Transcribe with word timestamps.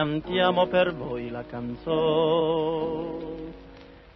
cantiamo 0.00 0.66
per 0.66 0.94
voi 0.94 1.28
la 1.28 1.44
canzone 1.44 3.18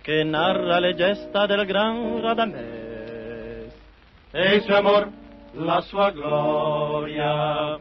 che 0.01 0.25
narra 0.25 0.79
le 0.79 0.95
gesta 0.95 1.45
del 1.45 1.67
gran 1.67 2.23
Radames 2.23 3.71
e 4.31 4.55
il 4.55 4.63
suo 4.63 4.77
amor, 4.77 5.11
la 5.53 5.83
sua 5.83 6.11
gloria. 6.11 7.79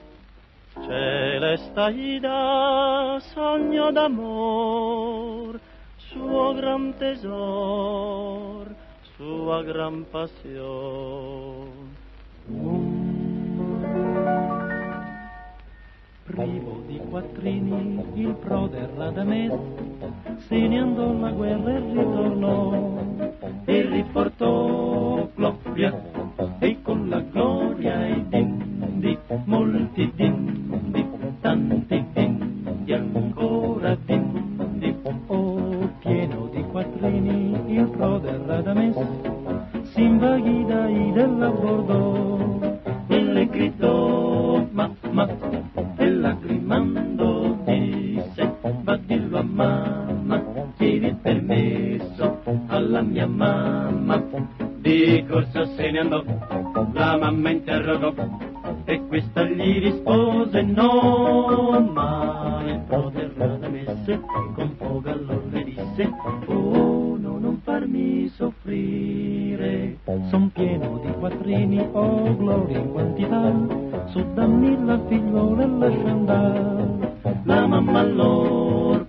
Celesta 0.74 1.88
Ida, 1.92 3.20
sogno 3.34 3.90
d'amor, 3.92 5.58
suo 5.96 6.54
gran 6.56 6.96
tesor, 6.98 8.76
sua 9.16 9.64
gran 9.64 10.06
passione. 10.10 12.02
Privo 16.34 16.82
di 16.88 17.00
quattrini, 17.12 18.04
il 18.16 18.34
prode 18.42 18.90
Radames 18.96 19.54
se 20.48 20.68
ne 20.68 20.80
andò 20.80 21.12
alla 21.12 21.30
guerra 21.30 21.76
e 21.76 21.80
ritornò 21.80 22.98
e 23.66 23.82
riportò 23.86 25.30
gloria 25.36 25.94
e 26.58 26.82
con 26.82 27.08
la 27.08 27.20
gloria 27.20 28.08
i 28.08 28.26
dindi, 28.30 29.16
molti 29.46 30.12
dindi, 30.16 31.06
tanti 31.40 32.04
dindi, 32.14 32.94
ancora 32.94 33.96
dindi. 34.04 34.96
Oh, 35.28 35.88
pieno 36.00 36.50
di 36.52 36.64
quattrini, 36.64 37.76
il 37.76 37.88
prode 37.96 38.42
Radames 38.44 38.98
si 39.92 40.02
invaghì 40.02 40.66
dai 40.66 41.12
della 41.12 41.50
Bordeaux 41.50 42.80
e 43.06 43.22
le 43.22 43.46
gridò 43.46 44.66
mamma 44.72 45.62
e 46.04 46.10
lacrimando 46.10 47.58
disse 47.66 48.44
va 48.84 48.98
dillo 48.98 49.38
a 49.38 49.42
mamma 49.42 50.44
chiedi 50.76 51.08
il 51.08 51.16
permesso 51.16 52.42
alla 52.68 53.02
mia 53.02 53.28
mamma. 53.28 54.22
Di 54.80 55.24
corsa 55.30 55.66
se 55.66 55.92
ne 55.92 56.00
andò 56.00 56.24
la 56.94 57.18
mamma 57.18 57.50
interrogò 57.52 58.14
e 58.86 59.02
questa 59.08 59.44
gli 59.44 59.80
rispose 59.80 60.62
no 60.62 61.90
ma 61.94 62.62
il 62.66 62.82
potere 62.88 63.60
da 63.60 63.70
messe 63.70 64.20
con 64.56 64.76
foga 64.78 65.12
allora 65.12 65.62
disse 65.64 66.12
oh 66.48 67.16
no 67.18 67.38
non 67.40 67.62
farmi 67.64 68.28
soffrire 68.28 70.00
son 70.30 70.43
quattrini 71.54 71.88
oh 71.94 72.36
gloria 72.36 72.80
in 72.80 72.92
quantità 72.92 73.54
su 74.08 74.26
dammi 74.34 74.86
la 74.86 75.00
figliuola 75.08 75.64
e 75.64 75.68
lascia 75.68 76.10
andare 76.10 77.18
la 77.44 77.68
mamma 77.68 78.00
allora 78.00 79.03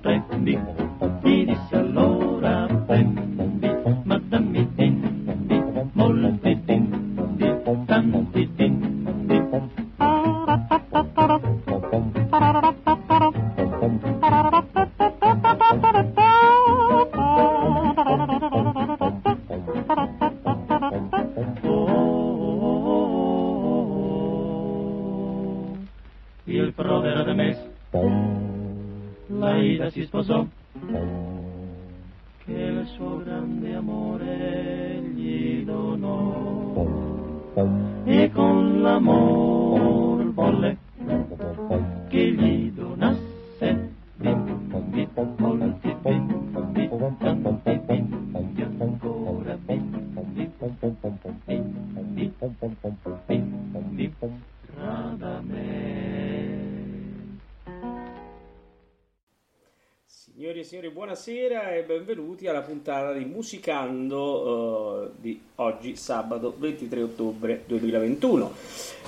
benvenuti 62.05 62.47
alla 62.47 62.61
puntata 62.61 63.15
di 63.15 63.25
Musicando 63.25 65.07
eh, 65.07 65.11
di 65.17 65.41
oggi, 65.55 65.97
sabato 65.97 66.55
23 66.55 67.01
ottobre 67.01 67.63
2021. 67.65 68.53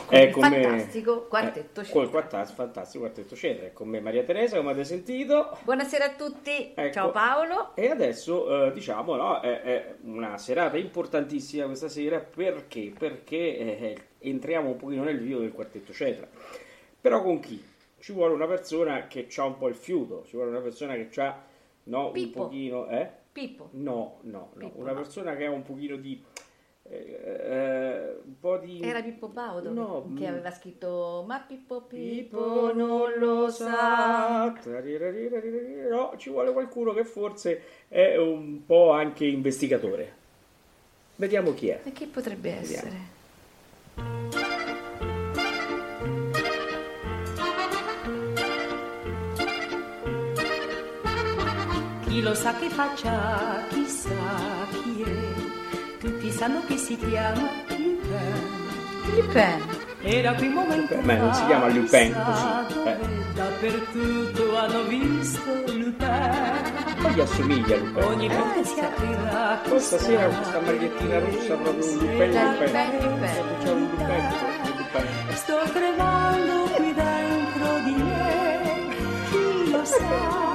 È 0.09 0.31
con 0.31 0.49
me- 0.49 0.63
fantastico 0.63 1.27
quartetto 1.29 1.81
eh, 1.81 1.85
Cetra. 1.85 2.01
col 2.01 2.11
quartas- 2.11 2.53
fantastico 2.53 3.05
quartetto 3.05 3.37
Cetra. 3.37 3.67
È 3.67 3.73
con 3.75 3.89
me 3.89 4.01
Maria 4.01 4.23
Teresa, 4.23 4.57
come 4.57 4.71
avete 4.71 4.87
sentito. 4.87 5.59
Buonasera 5.65 6.07
a 6.07 6.15
tutti, 6.15 6.73
Ecco. 6.75 6.93
ciao 6.93 7.11
Paolo. 7.11 7.77
E 7.77 7.91
adesso 7.91 8.65
eh, 8.69 8.73
diciamo, 8.73 9.15
no, 9.15 9.41
è, 9.43 9.61
è 9.61 9.95
una 10.05 10.39
serata 10.39 10.79
importantissima 10.79 11.67
questa 11.67 11.91
sera 11.91 12.19
perché? 12.19 12.95
Perché 12.99 13.59
eh, 13.59 13.97
entriamo 14.21 14.71
un 14.71 14.77
pochino 14.77 15.05
nel 15.05 15.19
vivo 15.21 15.41
del 15.41 15.53
quartetto 15.53 15.93
Cetra. 15.93 16.27
Però 16.99 17.23
con 17.23 17.41
chi? 17.41 17.63
Ci 17.99 18.13
vuole 18.13 18.33
una 18.33 18.47
persona 18.47 19.07
che 19.07 19.29
ha 19.37 19.45
un 19.45 19.59
po' 19.59 19.69
il 19.69 19.75
fiuto, 19.75 20.25
ci 20.27 20.37
vuole 20.37 20.51
una 20.51 20.61
persona 20.61 20.95
che 20.95 21.09
ha 21.21 21.55
no, 21.87 22.07
un 22.07 22.13
Pippo. 22.13 22.43
pochino, 22.45 22.89
eh? 22.89 23.11
Pippo. 23.33 23.69
No, 23.73 24.19
no, 24.23 24.51
no, 24.55 24.67
Pippo, 24.67 24.81
una 24.81 24.93
no. 24.93 24.97
persona 24.97 25.37
che 25.37 25.47
ha 25.47 25.51
un 25.51 25.63
pochino 25.63 25.97
di 25.97 26.23
eh, 26.89 27.21
eh, 27.21 28.17
un 28.25 28.39
po' 28.39 28.59
di 28.59 28.81
Era 28.81 29.03
Pippo 29.03 29.29
Baudo 29.29 29.73
No, 29.73 30.09
che 30.17 30.25
mm. 30.25 30.29
aveva 30.29 30.53
scritto 30.53 31.25
Ma 31.27 31.41
Pippo 31.41 31.83
Pippo 31.83 32.39
Pippo 32.39 32.73
non 32.73 33.13
lo 33.19 33.51
sa. 33.51 34.53
No, 35.91 36.15
ci 36.17 36.31
vuole 36.31 36.53
qualcuno 36.53 36.93
che 36.93 37.05
forse 37.05 37.63
è 37.89 38.17
un 38.17 38.65
po' 38.65 38.93
anche 38.93 39.25
investigatore. 39.25 40.15
Vediamo 41.17 41.55
chi 41.55 41.69
è. 41.69 41.81
E 41.83 41.93
chi 41.93 42.07
potrebbe 42.07 42.51
Vediamo. 42.53 42.87
essere? 42.87 43.15
Lo 52.27 52.35
sa 52.35 52.53
che 52.55 52.69
faccia, 52.69 53.63
chissà 53.69 54.11
chi 54.71 55.01
è. 55.01 55.99
Tutti 56.01 56.31
sanno 56.33 56.61
che 56.67 56.77
si 56.77 56.97
chiama 56.97 57.49
Lupin. 57.69 57.99
Lupin. 59.15 59.85
Era 60.03 60.35
qui 60.35 60.49
un 60.49 60.53
momento 60.55 60.97
Beh, 60.97 61.17
non 61.17 61.33
si 61.35 61.45
chiama 61.47 61.69
Lupin 61.69 62.13
così, 62.13 62.79
eh. 62.85 62.97
Dappertutto 63.33 64.57
hanno 64.57 64.83
visto 64.89 65.53
Lupin. 65.67 65.95
Poi 67.01 67.13
gli 67.15 67.21
assomiglia 67.21 67.77
Lupin. 67.77 68.03
Ogni 68.03 68.27
eh? 68.27 68.37
volta 68.37 68.65
si 68.65 68.81
aprirà 68.81 69.61
Poi 69.69 69.81
stasera 69.81 70.27
con 70.27 70.37
questa 70.37 70.61
magliettina 70.61 71.19
rossa 71.21 71.55
proprio 71.55 71.85
un 71.85 71.99
Lupin 71.99 72.31
Lupin, 72.33 73.31
c'è 73.63 73.71
un 73.71 73.81
Lupin. 73.81 75.35
Sto 75.35 75.59
tremando 75.73 76.55
qui 76.75 76.93
dentro 76.93 77.79
di 77.85 78.03
me. 78.03 78.95
Chi 79.31 79.71
lo 79.71 79.85
sa, 79.85 80.46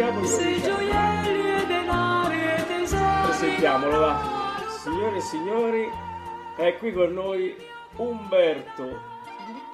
Presentiamolo. 0.00 0.26
Se 0.26 0.60
gioielli 0.62 1.60
e 1.60 1.66
denari 1.66 2.40
e 2.40 2.66
tesori. 2.66 3.26
Presentiamolo, 3.26 3.98
va. 3.98 4.64
Signore 4.82 5.16
e 5.16 5.20
signori, 5.20 5.90
è 6.56 6.78
qui 6.78 6.92
con 6.94 7.12
noi 7.12 7.54
Umberto 7.96 8.98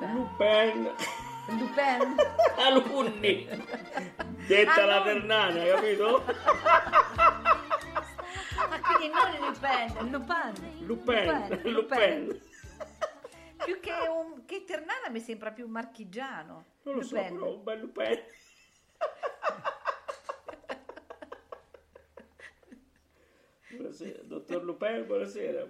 Lupin 0.01 0.93
Lupin. 1.47 2.17
Alunni. 2.59 3.49
Detta 4.49 4.85
la 4.85 5.03
Ternana, 5.05 5.65
capito? 5.65 6.25
Ah, 8.59 8.81
quindi 8.81 9.15
non 9.15 10.11
Lupin, 10.11 10.11
Lupin. 10.11 11.49
Lupin, 11.49 11.73
Lupin. 11.73 12.41
Più 13.65 13.79
che, 13.79 13.93
un, 14.09 14.45
che 14.45 14.65
Ternana 14.65 15.09
mi 15.09 15.21
sembra 15.21 15.53
più 15.53 15.69
marchigiano. 15.69 16.65
Non 16.83 16.97
lo 16.97 17.03
so, 17.03 17.15
Lupin. 17.15 17.33
però 17.35 17.55
un 17.55 17.63
bel 17.63 17.79
Lupin. 17.79 18.23
Buonasera, 23.77 24.21
dottor 24.23 24.65
Lupin, 24.65 25.05
buonasera. 25.07 25.67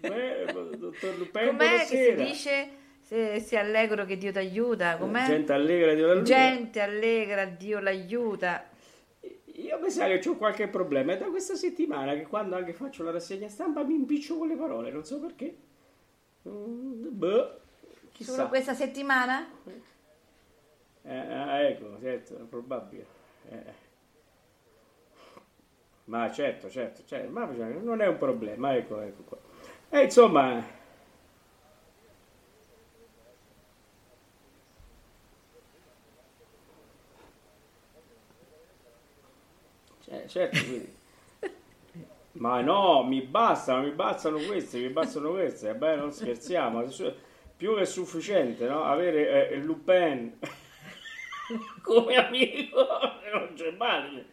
Beh, 0.00 0.44
dottor 0.78 1.16
Lupin, 1.18 1.46
Com'è 1.46 1.78
che 1.78 1.84
si 1.84 1.96
buonasera. 1.96 2.24
dice 2.24 2.70
se, 3.00 3.40
se 3.40 3.58
allegro 3.58 4.04
che 4.04 4.16
Dio 4.16 4.32
ti 4.32 4.38
aiuta? 4.38 4.96
Com'è? 4.96 5.26
Gente 5.26 5.52
allegra 5.52 5.94
di 5.94 6.00
una 6.02 6.12
luna. 6.12 6.24
Gente 6.24 6.80
allegra, 6.80 7.44
Dio 7.44 7.78
l'aiuta. 7.78 8.70
Io 9.54 9.78
mi 9.78 9.90
sa 9.90 10.06
che 10.06 10.28
ho 10.28 10.36
qualche 10.36 10.68
problema. 10.68 11.12
È 11.12 11.18
da 11.18 11.26
questa 11.26 11.54
settimana 11.54 12.14
che 12.14 12.22
quando 12.22 12.56
anche 12.56 12.72
faccio 12.72 13.02
la 13.02 13.10
rassegna 13.10 13.48
stampa 13.48 13.82
mi 13.82 13.94
impiccio 13.94 14.38
con 14.38 14.48
le 14.48 14.56
parole, 14.56 14.90
non 14.90 15.04
so 15.04 15.20
perché. 15.20 15.56
Mm, 16.48 17.08
boh, 17.10 17.60
chissà. 18.12 18.32
Solo 18.32 18.48
questa 18.48 18.74
settimana? 18.74 19.46
Eh, 21.04 21.14
ah, 21.14 21.60
ecco, 21.60 21.98
certo, 22.00 22.36
è 22.36 22.42
probabile. 22.48 23.04
Eh. 23.50 23.81
Ma 26.04 26.30
certo, 26.32 26.68
certo, 26.68 27.02
certo, 27.06 27.30
ma 27.30 27.44
non 27.46 28.00
è 28.00 28.06
un 28.06 28.18
problema, 28.18 28.74
ecco, 28.76 29.00
ecco 29.00 29.22
qua. 29.22 29.38
E 29.88 30.04
insomma, 30.04 30.62
cioè, 40.04 40.24
certo, 40.26 40.58
quindi. 40.64 40.94
Ma 42.34 42.60
no, 42.62 43.02
mi 43.04 43.20
bastano, 43.22 43.82
mi 43.82 43.90
bastano 43.90 44.38
queste, 44.38 44.78
mi 44.78 44.88
bastano 44.88 45.30
queste, 45.32 45.68
e 45.70 45.74
beh, 45.74 45.96
non 45.96 46.12
scherziamo, 46.12 46.82
più 47.56 47.76
che 47.76 47.84
sufficiente, 47.84 48.66
no? 48.66 48.84
Avere 48.84 49.50
eh, 49.50 49.56
Lupin 49.56 50.38
come 51.82 52.16
amico 52.16 52.86
non 53.32 53.52
c'è 53.54 53.70
male. 53.72 54.26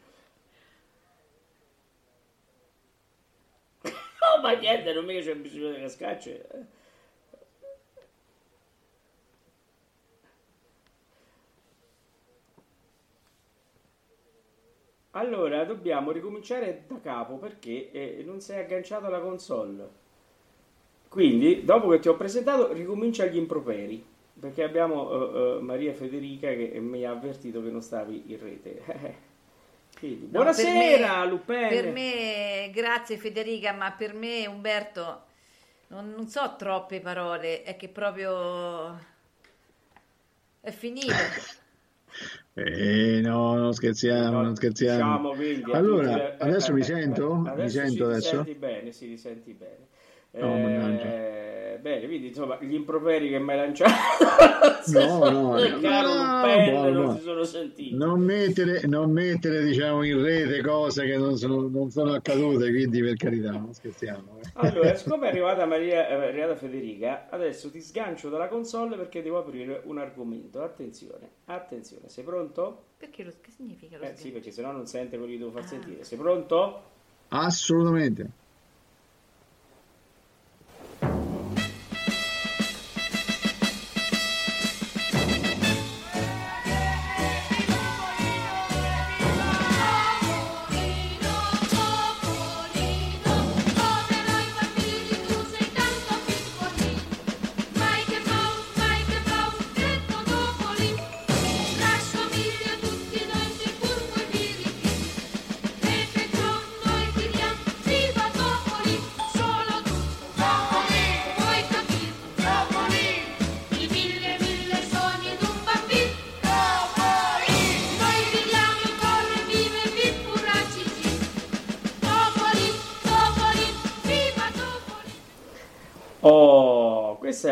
No, 4.30 4.42
ma 4.42 4.52
niente, 4.54 4.94
non 4.94 5.06
mica 5.06 5.22
c'è 5.22 5.36
bisogno 5.36 5.72
di 5.74 5.82
cascacce. 5.82 6.48
Allora, 15.12 15.66
dobbiamo 15.66 16.10
ricominciare 16.10 16.86
da 16.88 17.00
capo 17.00 17.36
perché 17.38 17.92
eh, 17.92 18.24
non 18.26 18.42
sei 18.42 18.64
agganciato 18.64 19.06
alla 19.06 19.20
console. 19.20 19.88
Quindi, 21.10 21.66
dopo 21.66 21.90
che 21.90 22.00
ti 22.00 22.08
ho 22.08 22.16
presentato, 22.16 22.72
ricomincia 22.72 23.26
gli 23.26 23.38
improperi. 23.38 24.04
Perché 24.40 24.64
abbiamo 24.64 25.10
uh, 25.12 25.58
uh, 25.58 25.62
Maria 25.62 25.94
Federica 25.94 26.48
che 26.54 26.80
mi 26.80 27.04
ha 27.04 27.12
avvertito 27.12 27.62
che 27.62 27.70
non 27.70 27.82
stavi 27.82 28.24
in 28.28 28.40
rete. 28.40 29.18
Quindi, 30.00 30.28
No, 30.32 30.40
buonasera, 30.40 31.26
Lupin. 31.26 31.68
Per 31.68 31.88
me, 31.88 32.72
grazie 32.74 33.18
Federica, 33.18 33.74
ma 33.74 33.92
per 33.92 34.14
me 34.14 34.48
Umberto, 34.48 35.26
non, 35.88 36.10
non 36.12 36.28
so 36.28 36.56
troppe 36.58 37.00
parole, 37.02 37.64
è 37.64 37.76
che 37.78 37.90
proprio 37.90 38.98
è 40.62 40.72
finito. 40.72 41.26
Eh, 42.56 43.22
no, 43.22 43.56
non 43.56 43.74
scherziamo, 43.74 44.42
No, 44.42 44.42
non 44.42 44.56
scherziamo. 44.56 45.20
diciamo 45.20 45.36
quindi 45.36 45.64
Allora, 45.72 46.12
tutti- 46.12 46.14
eh, 46.14 46.36
adesso 46.40 46.74
eh, 46.74 46.74
mi 46.74 46.84
eh, 46.84 46.84
sento? 46.84 47.36
eh, 47.44 47.50
Mi 47.56 47.70
adesso 47.70 47.70
sento 47.70 48.06
sì, 48.06 48.08
ti 48.08 48.16
adesso? 48.16 48.46
senti 48.46 48.54
bene, 48.56 48.92
sì, 48.92 49.08
ti 49.08 49.18
senti 49.18 49.54
bene. 49.54 49.88
No, 50.32 50.48
mannaggia. 50.58 51.04
Eh, 51.06 51.80
bene, 51.82 52.06
quindi 52.06 52.28
insomma, 52.28 52.58
gli 52.62 52.74
improperi 52.76 53.30
che 53.30 53.40
mi 53.40 53.52
hai 53.52 53.58
lanciato 53.58 53.94
No, 54.92 55.30
no, 55.30 55.52
caro 55.82 56.14
no, 56.14 56.46
Lupin, 56.46 56.74
no, 56.74 56.90
non 56.90 57.04
no. 57.06 57.16
si 57.16 57.22
sono 57.22 57.44
sentiti. 57.44 57.96
Non 57.96 58.22
mettere, 58.22 58.86
non 58.86 59.12
mettere, 59.12 59.64
diciamo, 59.64 60.04
in 60.04 60.22
rete 60.22 60.62
cose 60.62 61.06
che 61.06 61.18
non 61.18 61.38
sono, 61.38 61.68
non 61.68 61.90
sono 61.90 62.14
accadute, 62.14 62.70
quindi 62.70 63.02
per 63.02 63.16
carità, 63.16 63.52
non 63.52 63.74
scherziamo. 63.74 64.40
eh. 64.40 64.50
Allora, 64.54 64.94
siccome 64.96 65.28
è 65.28 65.30
arrivata 65.30 65.66
Maria, 65.66 66.08
è 66.08 66.14
arrivata 66.14 66.56
Federica, 66.56 67.28
adesso 67.30 67.70
ti 67.72 67.82
sgancio 67.82 68.30
dalla 68.30 68.48
console 68.48 68.96
perché 68.96 69.22
devo 69.22 69.38
aprire 69.40 69.82
un 69.86 69.98
argomento. 69.98 70.62
Attenzione, 70.62 71.30
attenzione, 71.46 72.08
sei 72.10 72.24
pronto? 72.24 72.84
Perché 72.98 73.24
lo, 73.24 73.32
che 73.42 73.52
significa 73.52 73.98
lo 73.98 74.04
Eh 74.04 74.16
sì, 74.16 74.30
perché 74.30 74.52
sennò 74.52 74.72
non 74.72 74.86
sente 74.86 75.18
quello 75.18 75.32
che 75.32 75.38
devo 75.40 75.52
far 75.52 75.64
Ah. 75.64 75.68
sentire. 75.68 76.04
Sei 76.04 76.18
pronto? 76.18 76.82
Assolutamente. 77.30 78.30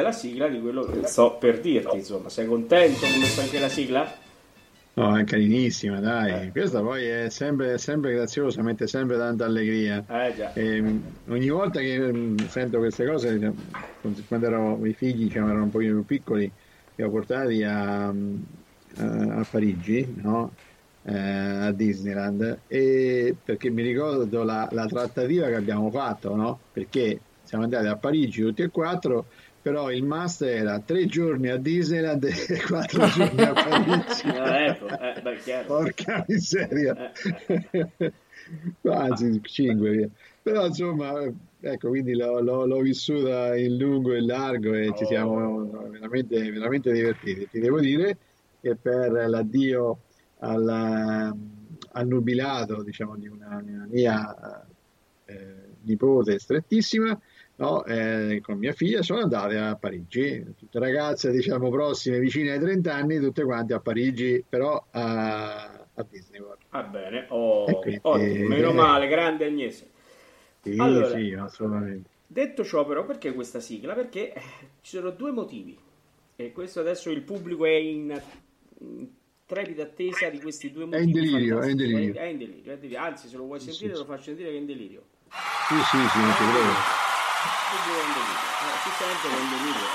La 0.08 0.12
sigla 0.12 0.48
di 0.48 0.60
quello 0.60 0.86
che 0.86 1.06
sto 1.08 1.38
per 1.38 1.60
dirti, 1.60 1.98
insomma. 1.98 2.30
Sei 2.30 2.46
contento 2.46 3.00
come 3.00 3.26
sta 3.26 3.42
anche 3.42 3.60
la 3.60 3.70
sigla? 3.70 4.26
No, 4.94 5.16
è 5.16 5.24
carinissima, 5.26 6.00
dai. 6.00 6.48
Eh. 6.48 6.52
Questa 6.52 6.82
poi 6.82 7.06
è 7.06 7.30
sempre, 7.30 7.78
sempre 7.78 8.14
graziosa, 8.14 8.64
mette 8.64 8.88
sempre 8.88 9.16
tanta 9.18 9.46
allegria. 9.46 10.04
Eh 10.08 10.34
già. 10.34 10.52
Ehm, 10.54 11.04
ogni 11.28 11.50
volta 11.50 11.80
che 11.80 12.12
mm, 12.12 12.46
sento 12.48 12.80
queste 12.80 13.06
cose, 13.06 13.34
diciamo, 13.34 13.56
quando 14.28 14.48
ero, 14.48 14.86
i 14.86 14.94
figli 14.94 15.26
diciamo, 15.26 15.50
erano 15.50 15.66
un 15.66 15.70
pochino 15.70 15.94
più 15.94 16.06
piccoli, 16.06 16.52
li 16.96 17.04
ho 17.04 17.10
portati 17.12 17.62
a, 17.64 18.08
a- 18.08 18.14
a 18.96 19.46
Parigi, 19.46 20.14
no? 20.18 20.58
Eh, 21.04 21.14
a 21.16 21.72
Disneyland, 21.72 22.64
e 22.68 23.38
perché 23.42 23.70
mi 23.70 23.82
ricordo 23.82 24.44
la, 24.44 24.68
la 24.72 24.86
trattativa 24.88 25.48
che 25.48 25.56
abbiamo 25.56 25.90
fatto, 25.92 26.36
no? 26.36 26.60
Perché 26.72 27.20
siamo 27.44 27.64
andati 27.64 27.86
a 27.88 27.98
Parigi 27.98 28.42
tutti 28.42 28.62
e 28.64 28.70
quattro, 28.70 29.28
però 29.68 29.92
il 29.92 30.04
master 30.06 30.56
era 30.56 30.80
tre 30.80 31.06
giorni 31.08 31.50
a 31.50 31.58
Disneyland 31.58 32.24
e 32.24 32.62
quattro 32.66 33.06
giorni 33.08 33.42
a 33.42 33.52
Parigi. 33.52 34.28
Eh, 34.30 34.66
ecco, 34.68 34.88
eh, 34.88 35.22
beh. 35.22 35.64
Porca 35.66 36.24
miseria. 36.26 37.12
Eh, 37.48 38.14
Anzi, 38.90 39.42
5 39.44 39.90
via. 39.92 40.10
Però 40.42 40.68
insomma, 40.68 41.22
ecco, 41.60 41.90
quindi 41.90 42.14
l'ho, 42.16 42.40
l'ho- 42.40 42.66
l'ho 42.66 42.80
vissuta 42.80 43.58
in 43.58 43.76
lungo 43.78 44.14
e 44.14 44.20
in 44.20 44.26
largo 44.28 44.74
e 44.74 44.94
ci 44.96 45.04
Oh. 45.04 45.08
siamo 45.08 45.90
veramente, 45.90 46.50
veramente 46.52 46.92
divertiti. 46.94 47.50
Ti 47.52 47.60
devo 47.60 47.82
dire 47.82 48.18
che 48.62 48.78
per 48.78 49.12
l'addio 49.28 49.98
al, 50.40 50.66
al 51.92 52.08
nubilato, 52.08 52.84
diciamo, 52.84 53.18
di 53.18 53.28
una, 53.28 53.62
una 53.62 53.86
mia 53.90 54.66
eh, 55.26 55.56
nipote 55.82 56.40
strettissima, 56.40 57.20
no, 57.58 57.84
eh, 57.86 58.40
con 58.42 58.58
mia 58.58 58.74
figlia 58.74 59.02
sono 59.02 59.22
andate 59.22 59.58
a 59.58 59.76
Parigi, 59.76 60.44
tutte 60.58 60.80
ragazze, 60.80 61.32
diciamo, 61.32 61.70
prossime, 61.70 62.20
vicine 62.20 62.52
ai 62.52 62.60
30 62.60 62.94
anni, 62.96 63.20
tutte 63.20 63.44
quante 63.44 63.74
a 63.74 63.80
Parigi, 63.80 64.44
però 64.48 64.84
a, 64.92 65.64
a 65.94 66.04
Disney 66.10 66.40
World. 66.40 66.62
Va 66.70 66.84
bene, 66.84 67.26
oh, 67.30 67.80
quindi- 67.80 68.00
ottimo, 68.04 68.50
meno 68.50 68.74
male, 68.74 69.08
grande 69.08 69.46
Agnese. 69.46 69.92
Sì, 70.62 70.76
Allora. 70.78 71.08
sì, 71.08 71.34
assolutamente. 71.34 72.10
Detto 72.28 72.64
ciò, 72.66 72.86
però, 72.86 73.06
perché 73.06 73.34
questa 73.34 73.60
sigla? 73.60 73.94
Perché 73.94 74.34
eh, 74.34 74.42
ci 74.82 74.98
sono 74.98 75.12
due 75.12 75.32
motivi. 75.32 75.78
E 76.36 76.52
questo 76.52 76.82
adesso 76.82 77.10
il 77.10 77.22
pubblico 77.22 77.66
è 77.66 77.72
in, 77.72 78.22
in 78.80 79.08
trepida 79.46 79.84
attesa 79.84 80.30
di 80.30 80.40
questi 80.42 80.72
due 80.72 80.84
È 80.84 80.88
motivi. 80.88 81.04
in 81.08 81.12
delirio, 81.14 81.62
è 81.62 81.70
in 81.70 81.78
delirio. 81.78 82.14
È, 82.14 82.18
è 82.18 82.24
in 82.26 82.38
delirio, 82.38 82.72
è 82.72 82.74
in 82.76 82.80
delirio. 82.82 83.00
Anzi, 83.00 83.28
se 83.30 83.38
lo 83.38 83.44
vuoi 83.46 83.60
Sì, 83.60 83.68
sentire, 83.72 83.94
sì, 83.94 83.98
lo 84.00 84.06
faccio 84.06 84.24
sentire 84.24 84.50
che 84.50 84.56
è 84.56 84.60
in 84.60 84.66
delirio. 84.66 85.04
Sì, 85.30 85.76
sì, 85.76 86.08
sì, 86.10 86.20
non 86.20 86.34
ci 86.34 86.44
credo. 86.44 87.17
In 87.38 88.14
delirio. 88.14 88.34
Eh, 88.58 88.76
si 88.84 88.90
sente 88.98 89.28
in 89.28 89.50
delirio. 89.50 89.90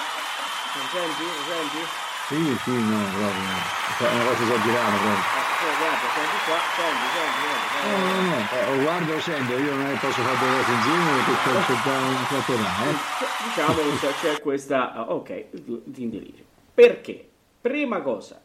Non 0.75 0.87
senti? 0.93 1.25
Lo 1.25 1.43
senti? 1.49 1.83
Sì, 2.29 2.41
sì, 2.63 2.71
no, 2.71 3.03
proprio. 3.13 3.81
È 3.99 4.15
una 4.15 4.25
cosa 4.25 4.43
esagerata 4.43 4.97
proprio. 4.97 5.51
Eh, 5.63 5.77
guarda, 5.79 6.07
senti 6.15 6.39
qua, 6.45 6.59
senti, 6.75 7.07
senti, 7.13 7.39
senti. 7.43 7.87
No, 7.87 7.97
no, 7.99 8.19
no, 8.21 9.15
eh, 9.15 9.21
sento, 9.21 9.53
io 9.59 9.75
non 9.75 9.99
posso 9.99 10.23
fare 10.23 10.39
due 10.39 10.49
cose 10.57 10.73
insieme 10.73 11.11
perché 11.13 11.35
c'è 11.67 11.83
già 11.83 11.97
un 11.99 12.27
tratto 12.29 12.55
da, 12.57 12.71
eh. 12.83 12.97
Diciamo 13.45 13.75
che 13.75 14.15
c'è, 14.21 14.41
questa, 14.41 14.93
ah, 14.93 15.13
ok, 15.13 15.47
di 15.51 16.03
in 16.03 16.11
delirio. 16.11 16.45
Perché? 16.75 17.29
Prima 17.61 18.01
cosa, 18.01 18.41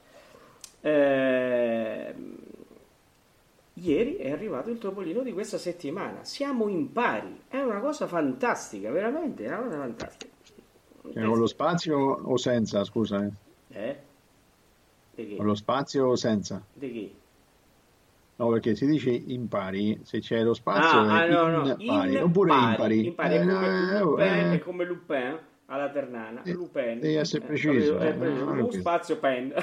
ehm, 0.81 2.35
ieri 3.79 4.15
è 4.15 4.31
arrivato 4.31 4.69
il 4.69 4.77
topolino 4.77 5.21
di 5.21 5.31
questa 5.33 5.57
settimana. 5.57 6.23
Siamo 6.23 6.67
in 6.67 6.91
pari, 6.91 7.41
è 7.47 7.59
una 7.61 7.79
cosa 7.79 8.07
fantastica, 8.07 8.89
veramente, 8.91 9.45
è 9.45 9.47
una 9.49 9.57
cosa 9.63 9.77
fantastica. 9.77 10.33
Cioè, 11.13 11.23
con 11.23 11.37
lo 11.37 11.45
spazio 11.47 11.97
o 11.97 12.37
senza, 12.37 12.83
scusa, 12.83 13.23
eh. 13.25 13.31
Eh? 13.69 13.99
Di 15.15 15.35
Con 15.35 15.45
lo 15.45 15.55
spazio 15.55 16.07
o 16.07 16.15
senza? 16.15 16.61
Di 16.73 16.91
che? 16.91 17.13
No, 18.35 18.49
perché 18.49 18.75
si 18.75 18.85
dice 18.85 19.09
impari, 19.09 19.99
se 20.03 20.19
c'è 20.19 20.43
lo 20.43 20.53
spazio 20.53 20.99
Ah, 20.99 21.15
ah, 21.21 21.25
è 21.25 21.29
no, 21.31 21.47
no, 21.47 21.75
impari, 21.77 22.13
in 22.15 22.21
oppure 22.23 22.49
pari, 22.49 23.05
impari. 23.07 23.07
impari, 23.07 23.33
è 23.35 23.39
Eh, 23.39 23.45
come 23.47 23.67
eh, 23.67 23.99
Lupin, 23.99 24.25
eh, 24.25 24.53
è 24.53 24.59
come 24.59 24.85
Lupin, 24.85 25.39
alla 25.65 25.89
Ternana, 25.89 26.43
Eh, 26.43 26.51
Lupin. 26.53 26.99
devi 26.99 27.15
essere 27.15 27.43
Eh, 27.43 27.47
preciso? 27.47 27.99
Eh, 27.99 28.07
eh, 28.09 28.13
preciso. 28.13 28.39
non 28.43 28.47
ho 28.49 28.51
Un 28.51 28.57
capito. 28.59 28.79
spazio 28.79 29.17
pen. 29.17 29.53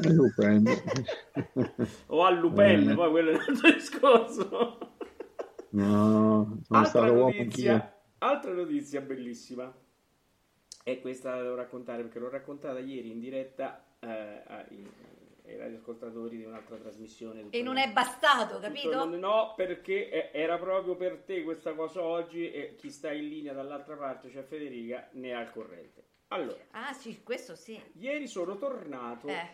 Lo 0.00 0.32
prendo. 0.34 0.70
o 2.06 2.24
al 2.24 2.38
Lupin, 2.38 2.90
Eh. 2.90 2.94
poi 2.94 3.10
quello 3.10 3.30
è 3.30 3.34
un 3.34 3.40
altro 3.48 3.70
discorso. 3.72 4.78
No, 5.70 6.60
sono 6.64 6.78
altra 6.78 6.84
stato 7.00 7.12
uomo 7.12 7.24
anch'io. 7.26 7.44
notizia, 7.44 8.02
altra 8.18 8.52
notizia 8.52 9.00
bellissima. 9.00 9.72
E 10.84 11.00
questa 11.00 11.36
la 11.36 11.42
devo 11.42 11.54
raccontare 11.54 12.02
perché 12.02 12.18
l'ho 12.18 12.28
raccontata 12.28 12.78
ieri 12.80 13.10
in 13.12 13.20
diretta 13.20 13.84
eh, 14.00 14.08
ai, 14.46 14.90
ai 15.46 15.56
radioascoltatori 15.56 16.36
di 16.38 16.44
un'altra 16.44 16.76
trasmissione. 16.76 17.46
E 17.50 17.62
non 17.62 17.76
è 17.76 17.90
bastato, 17.92 18.58
capito? 18.58 18.96
mondo- 18.98 19.16
No, 19.16 19.52
perché 19.54 20.32
era 20.32 20.58
proprio 20.58 20.96
per 20.96 21.18
te 21.24 21.44
questa 21.44 21.74
cosa 21.74 22.02
oggi 22.02 22.50
e 22.50 22.74
chi 22.76 22.90
sta 22.90 23.12
in 23.12 23.28
linea 23.28 23.52
dall'altra 23.52 23.94
parte, 23.96 24.28
cioè 24.30 24.42
Federica, 24.42 25.08
ne 25.12 25.28
è 25.28 25.32
al 25.32 25.52
corrente. 25.52 26.04
Allora, 26.28 26.64
Ah, 26.72 26.92
sì, 26.94 27.22
questo 27.22 27.54
sì. 27.54 27.80
ieri 27.98 28.26
sono 28.26 28.56
tornato 28.56 29.28
Eh, 29.28 29.48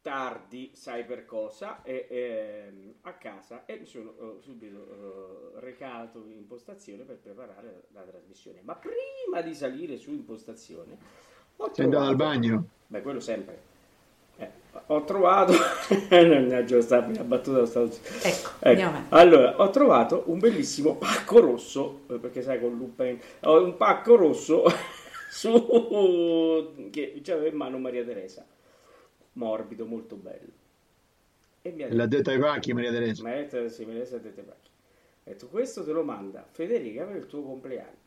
tardi, 0.00 0.70
sai 0.74 1.04
per 1.04 1.24
cosa, 1.26 1.82
e, 1.82 2.06
ehm, 2.08 2.94
a 3.02 3.12
casa 3.14 3.64
e 3.66 3.78
mi 3.78 3.86
sono 3.86 4.14
eh, 4.18 4.40
subito 4.40 5.54
eh, 5.56 5.60
recato 5.60 6.24
in 6.26 6.36
impostazione 6.36 7.04
per 7.04 7.16
preparare 7.18 7.82
la, 7.92 8.00
la 8.00 8.06
trasmissione. 8.06 8.60
Ma 8.62 8.74
prima 8.74 9.42
di 9.42 9.54
salire 9.54 9.96
su 9.96 10.10
impostazione, 10.12 10.96
ho 11.56 11.70
Sei 11.72 11.84
andato 11.84 12.04
al 12.04 12.16
trovato- 12.16 12.16
bagno? 12.16 12.64
Beh, 12.86 13.02
quello 13.02 13.20
sempre. 13.20 13.66
Eh, 14.38 14.48
ho 14.86 15.02
trovato. 15.04 15.52
Mannaggia, 16.10 16.80
sta 16.80 17.06
la 17.06 17.24
battuta. 17.24 17.66
Stavo... 17.66 17.86
Ecco, 18.22 18.50
andiamo 18.60 18.90
avanti. 18.92 19.14
Allora, 19.14 19.60
ho 19.60 19.70
trovato 19.70 20.22
un 20.26 20.38
bellissimo 20.38 20.94
pacco 20.96 21.40
rosso. 21.40 22.02
eh, 22.08 22.18
Perché 22.18 22.42
sai, 22.42 22.60
con 22.60 22.76
Lupin. 22.76 23.18
Ho 23.42 23.62
un 23.62 23.76
pacco 23.76 24.14
rosso 24.16 24.62
su. 25.28 25.50
che 26.90 27.20
c'aveva 27.22 27.48
in 27.48 27.56
mano 27.56 27.78
Maria 27.78 28.04
Teresa. 28.04 28.46
Morbido, 29.38 29.86
molto 29.86 30.16
bello. 30.16 30.52
E 31.62 31.70
mi 31.70 31.82
ha 31.84 31.88
L'ha 31.94 32.06
detto 32.06 32.30
ai 32.30 32.38
pacchi 32.38 32.72
Maria 32.72 32.90
Teresa. 32.90 33.28
è 33.30 33.34
detto, 33.42 33.68
sì, 33.68 33.84
me 33.84 33.94
ne 33.94 34.04
siete 34.04 34.30
pacchi. 34.30 34.70
Ha 35.24 35.30
detto, 35.30 35.46
questo 35.48 35.84
te 35.84 35.92
lo 35.92 36.02
manda 36.02 36.44
Federica 36.50 37.04
per 37.04 37.16
il 37.16 37.26
tuo 37.26 37.42
compleanno. 37.42 38.06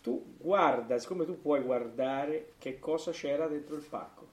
Tu 0.00 0.36
guarda, 0.38 0.98
siccome 0.98 1.26
tu 1.26 1.40
puoi 1.40 1.60
guardare 1.60 2.52
che 2.58 2.78
cosa 2.78 3.10
c'era 3.10 3.46
dentro 3.46 3.76
il 3.76 3.82
pacco. 3.82 4.26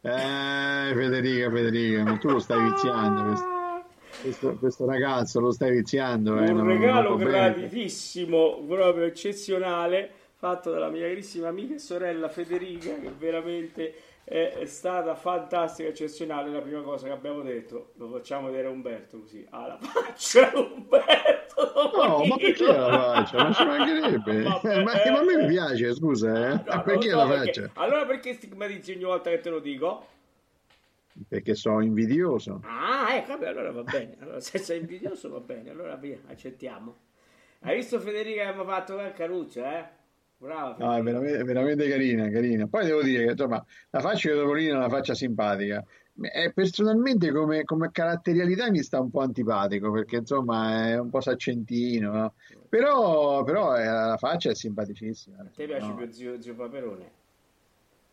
Eh, 0.00 0.92
Federica, 0.94 1.50
Federica, 1.50 2.02
ma 2.04 2.16
tu 2.18 2.30
lo 2.30 2.38
stai 2.38 2.70
viziando. 2.70 3.22
Questo, 3.24 3.46
questo- 4.22 4.56
questo 4.58 4.86
ragazzo 4.86 5.40
lo 5.40 5.50
stai 5.50 5.72
viziando. 5.72 6.38
eh, 6.42 6.50
Un 6.50 6.66
regalo 6.66 7.16
graditissimo, 7.16 8.64
proprio 8.66 9.04
eccezionale, 9.04 10.10
fatto 10.38 10.70
dalla 10.70 10.88
mia 10.88 11.08
carissima 11.08 11.48
amica 11.48 11.74
e 11.74 11.78
sorella 11.80 12.28
Federica, 12.28 12.94
che 13.00 13.10
veramente 13.10 13.94
è 14.22 14.64
stata 14.66 15.14
fantastica, 15.16 15.88
eccezionale. 15.88 16.50
La 16.52 16.60
prima 16.60 16.82
cosa 16.82 17.06
che 17.06 17.12
abbiamo 17.12 17.42
detto, 17.42 17.92
lo 17.96 18.08
facciamo 18.10 18.46
vedere 18.46 18.68
a 18.68 18.70
Umberto 18.70 19.18
così, 19.20 19.44
alla 19.50 19.76
faccia 19.80 20.52
Umberto. 20.54 21.46
No, 21.74 22.24
ma 22.24 22.36
perché 22.36 22.64
la 22.66 22.88
faccia? 23.14 23.42
Ma 23.42 23.52
ci 23.52 23.64
mancherebbe. 23.64 24.42
Vabbè. 24.42 24.78
Eh, 24.78 24.82
ma, 24.84 24.92
ma 24.92 25.18
a 25.18 25.22
me 25.24 25.36
mi 25.42 25.46
piace, 25.48 25.92
scusa, 25.94 26.28
eh. 26.28 26.48
No, 26.54 26.62
Ma 26.66 26.74
non 26.74 26.82
perché 26.84 27.10
lo 27.10 27.16
la 27.16 27.22
so, 27.22 27.28
perché- 27.30 27.60
faccia? 27.62 27.80
Allora 27.80 28.06
perché 28.06 28.34
stigmatizzi 28.34 28.92
ogni 28.92 29.04
volta 29.04 29.30
che 29.30 29.40
te 29.40 29.50
lo 29.50 29.58
dico? 29.58 30.06
Perché 31.26 31.54
sono 31.56 31.80
invidioso. 31.82 32.60
Ah, 32.64 33.16
ecco, 33.16 33.32
vabbè, 33.32 33.48
allora 33.48 33.72
va 33.72 33.82
bene. 33.82 34.16
Allora, 34.20 34.38
se 34.40 34.58
sei 34.58 34.78
invidioso 34.78 35.28
va 35.30 35.40
bene, 35.40 35.70
allora 35.70 35.96
via, 35.96 36.16
accettiamo. 36.28 36.96
Hai 37.62 37.74
visto 37.74 37.98
Federica 37.98 38.44
che 38.48 38.54
mi 38.54 38.60
ha 38.60 38.64
fatto 38.64 38.94
quel 38.94 39.12
caruccio, 39.14 39.64
eh? 39.64 39.96
Brava 40.38 40.76
No, 40.78 40.94
è 40.94 41.02
veramente, 41.02 41.42
veramente 41.42 41.88
carina, 41.88 42.30
carina. 42.30 42.66
Poi 42.68 42.84
devo 42.84 43.02
dire 43.02 43.24
che 43.24 43.30
insomma, 43.32 43.64
la 43.90 44.00
faccia 44.00 44.30
di 44.30 44.38
Topolino 44.38 44.74
è 44.74 44.76
una 44.76 44.88
faccia 44.88 45.14
simpatica. 45.14 45.84
E 46.20 46.52
personalmente 46.52 47.30
come, 47.30 47.64
come 47.64 47.90
caratterialità 47.92 48.70
mi 48.70 48.82
sta 48.82 49.00
un 49.00 49.10
po' 49.10 49.20
antipatico 49.20 49.92
perché 49.92 50.16
insomma 50.16 50.88
è 50.88 50.98
un 50.98 51.10
po' 51.10 51.20
saccentino, 51.20 52.12
no? 52.12 52.34
Però, 52.68 53.44
però 53.44 53.76
eh, 53.76 53.84
la 53.84 54.16
faccia 54.16 54.50
è 54.50 54.54
simpaticissima. 54.54 55.44
Te 55.54 55.66
piace 55.66 55.86
no? 55.86 55.94
più 55.94 56.10
zio, 56.10 56.40
zio 56.40 56.54
Paperone? 56.54 57.10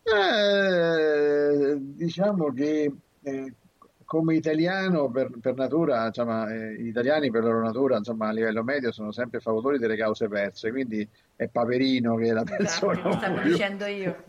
Eh, 0.02 1.76
diciamo 1.80 2.52
che 2.52 2.92
eh, 3.22 3.54
come 4.06 4.36
italiano 4.36 5.10
per, 5.10 5.30
per 5.40 5.54
natura, 5.56 6.06
insomma, 6.06 6.48
eh, 6.54 6.80
gli 6.80 6.86
italiani 6.86 7.30
per 7.30 7.42
loro 7.42 7.60
natura, 7.60 7.98
insomma, 7.98 8.28
a 8.28 8.32
livello 8.32 8.62
medio 8.62 8.92
sono 8.92 9.12
sempre 9.12 9.40
favori 9.40 9.78
delle 9.78 9.96
cause 9.96 10.28
perse, 10.28 10.70
quindi 10.70 11.06
è 11.34 11.48
Paperino 11.48 12.16
che 12.16 12.28
è 12.28 12.32
la 12.32 12.44
esatto, 12.56 12.56
persona 12.56 13.02
lo 13.02 13.10
un 13.10 13.12
stavo 13.12 13.40
più, 13.40 13.50
dicendo 13.50 13.84
io. 13.86 14.24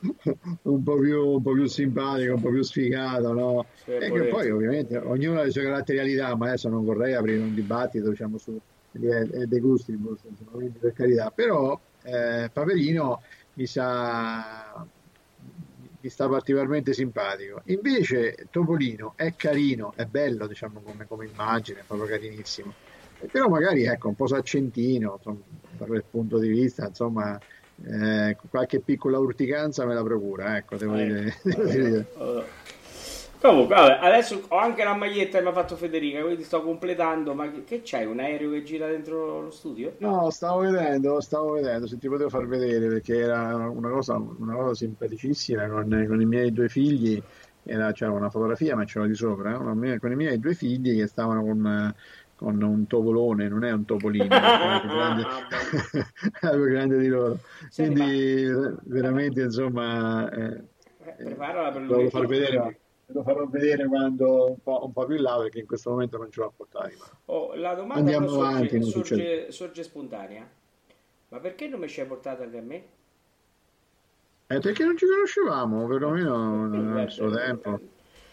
un 0.62 0.82
po' 0.84 0.98
più, 0.98 1.26
un 1.32 1.42
po' 1.42 1.52
più 1.52 1.66
simpatico, 1.66 2.34
un 2.34 2.40
po' 2.40 2.50
più 2.50 2.62
sfigato, 2.62 3.32
no? 3.32 3.66
Sì, 3.74 3.90
E 3.90 4.10
che 4.12 4.26
poi 4.28 4.50
ovviamente 4.50 4.96
ognuno 4.96 5.40
ha 5.40 5.42
le 5.44 5.50
sue 5.50 5.64
caratterialità, 5.64 6.36
ma 6.36 6.46
adesso 6.46 6.68
non 6.68 6.84
vorrei 6.84 7.14
aprire 7.14 7.40
un 7.40 7.54
dibattito, 7.54 8.10
diciamo, 8.10 8.38
su 8.38 8.56
eh, 8.92 9.46
dei 9.46 9.60
gusti, 9.60 9.92
insomma, 9.92 10.50
quindi 10.52 10.78
per 10.78 10.92
carità, 10.92 11.30
però 11.30 11.78
eh, 12.02 12.48
Paperino 12.52 13.20
mi 13.54 13.66
sa 13.66 14.86
mi 16.00 16.08
sta 16.08 16.28
particolarmente 16.28 16.92
simpatico. 16.92 17.60
Invece 17.66 18.46
Topolino 18.50 19.14
è 19.16 19.34
carino, 19.34 19.92
è 19.96 20.04
bello, 20.04 20.46
diciamo, 20.46 20.80
come, 20.80 21.06
come 21.06 21.26
immagine, 21.26 21.80
è 21.80 21.82
proprio 21.86 22.08
carinissimo. 22.08 22.72
Eh, 23.20 23.26
Però 23.26 23.48
magari 23.48 23.84
ecco 23.84 24.08
un 24.08 24.14
po' 24.14 24.26
saccentino, 24.26 25.14
insomma, 25.16 25.40
da 25.76 25.86
quel 25.86 26.04
punto 26.08 26.38
di 26.38 26.48
vista, 26.48 26.86
insomma, 26.86 27.38
eh, 27.84 28.36
qualche 28.48 28.80
piccola 28.80 29.18
urticanza 29.18 29.84
me 29.86 29.94
la 29.94 30.02
procura, 30.02 30.56
ecco, 30.56 30.76
devo 30.76 30.94
Eh, 30.94 31.04
dire. 31.04 31.36
devo 31.42 31.64
dire. 31.64 32.06
Comunque, 33.40 33.74
vabbè, 33.76 33.98
adesso 34.06 34.44
ho 34.48 34.56
anche 34.58 34.82
la 34.84 34.94
maglietta 34.94 35.38
che 35.38 35.44
mi 35.44 35.50
ha 35.50 35.52
fatto 35.52 35.76
Federica, 35.76 36.22
quindi 36.22 36.42
sto 36.44 36.62
completando. 36.62 37.34
Ma 37.34 37.50
che, 37.50 37.64
che 37.64 37.82
c'hai? 37.84 38.04
Un 38.06 38.18
aereo 38.20 38.50
che 38.50 38.62
gira 38.64 38.86
dentro 38.88 39.40
lo 39.42 39.50
studio? 39.50 39.96
No, 40.00 40.30
stavo 40.30 40.60
vedendo, 40.60 41.20
stavo 41.20 41.52
vedendo 41.54 41.88
se 41.88 41.98
ti 41.98 42.06
potevo 42.08 42.28
far 42.30 42.46
vedere 42.46 42.86
perché 42.86 43.16
era 43.18 43.68
una 43.68 43.90
cosa, 43.90 44.14
una 44.16 44.54
cosa 44.54 44.74
simpaticissima 44.74 45.68
con, 45.68 46.04
con 46.08 46.20
i 46.20 46.24
miei 46.24 46.52
due 46.52 46.68
figli. 46.68 47.20
Era, 47.64 47.90
c'era 47.92 48.12
una 48.12 48.30
fotografia, 48.30 48.76
ma 48.76 48.84
c'era 48.84 49.06
di 49.06 49.14
sopra, 49.14 49.56
eh, 49.56 49.98
con 49.98 50.12
i 50.12 50.16
miei 50.16 50.38
due 50.38 50.54
figli 50.54 50.96
che 50.96 51.08
stavano 51.08 51.42
con, 51.42 51.92
con 52.36 52.62
un 52.62 52.86
tovolone, 52.86 53.48
non 53.48 53.64
è 53.64 53.72
un 53.72 53.84
topolino, 53.84 54.46
è 54.68 54.76
più 54.78 54.88
grande, 54.88 55.26
è 56.40 56.50
più 56.50 56.64
grande 56.68 56.98
di 56.98 57.08
loro. 57.08 57.40
Senti, 57.68 58.00
Quindi 58.00 58.44
eh, 58.44 58.74
veramente, 58.84 59.42
insomma, 59.42 60.30
eh, 60.30 60.64
Eh, 61.00 61.16
preparala 61.22 61.72
per 61.72 61.82
lo 61.86 62.08
lunedì. 62.08 62.08
far 62.08 62.26
vedere, 62.26 62.60
ve 62.60 62.78
lo 63.10 63.22
farò 63.22 63.46
vedere 63.46 63.86
quando 63.86 64.50
un 64.50 64.62
po', 64.62 64.84
un 64.84 64.92
po' 64.92 65.06
più 65.06 65.16
in 65.16 65.22
là 65.22 65.38
perché 65.38 65.60
in 65.60 65.66
questo 65.66 65.90
momento 65.90 66.18
non 66.18 66.30
ce 66.30 66.40
l'ho 66.40 66.46
a 66.46 66.52
portare. 66.54 66.94
Oh, 67.26 67.54
la 67.54 67.74
domanda 67.74 68.00
Andiamo 68.00 68.28
sorge, 68.28 68.56
avanti, 68.56 68.82
sorge- 68.82 69.50
sorge 69.50 69.82
spontanea. 69.82 70.48
Ma 71.30 71.40
perché 71.40 71.68
non 71.68 71.80
mi 71.80 71.88
ci 71.88 72.00
hai 72.00 72.06
portato 72.06 72.42
anche 72.42 72.58
a 72.58 72.62
me? 72.62 72.84
Eh, 74.50 74.60
perché 74.60 74.84
non 74.84 74.96
ci 74.96 75.06
conoscevamo, 75.06 75.86
perlomeno 75.86 76.66
nel 76.66 77.10
suo 77.10 77.30
tempo. 77.30 77.78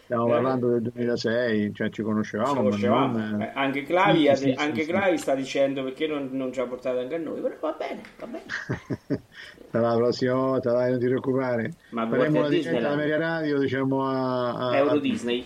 Stiamo 0.06 0.28
Eh, 0.28 0.30
parlando 0.32 0.68
del 0.70 0.82
2006, 0.84 1.74
cioè 1.74 1.90
ci 1.90 2.04
conoscevamo, 2.04 2.62
conoscevamo. 2.62 3.18
non... 3.18 3.42
Eh, 3.42 3.52
anche 3.56 3.82
Clavi, 3.84 4.28
Sì, 4.36 4.36
sì, 4.36 4.54
anche 4.56 4.84
sì. 4.84 4.88
Clavi 4.92 5.18
sta 5.18 5.34
dicendo 5.34 5.84
perché 5.84 6.06
non, 6.08 6.30
non 6.32 6.54
ci 6.54 6.60
ha 6.60 6.66
portato 6.68 7.00
anche 7.00 7.16
a 7.16 7.18
noi. 7.18 7.42
Però 7.42 7.56
va 7.60 7.76
bene, 7.78 8.02
va 8.20 8.28
bene. 8.28 8.44
Sarà 9.72 9.90
la 9.90 9.96
prossima 9.96 10.34
volta, 10.36 10.72
dai, 10.74 10.92
non 10.92 11.00
ti 11.00 11.06
preoccupare. 11.08 11.74
Ma 11.90 12.08
Faremo 12.08 12.42
la 12.42 12.50
diretta 12.50 12.70
Disneyland. 12.70 12.98
Media 13.00 13.18
Radio, 13.18 13.58
diciamo 13.60 14.08
a... 14.08 14.70
a- 14.70 14.78
Euro 14.78 15.00
Disney. 15.00 15.46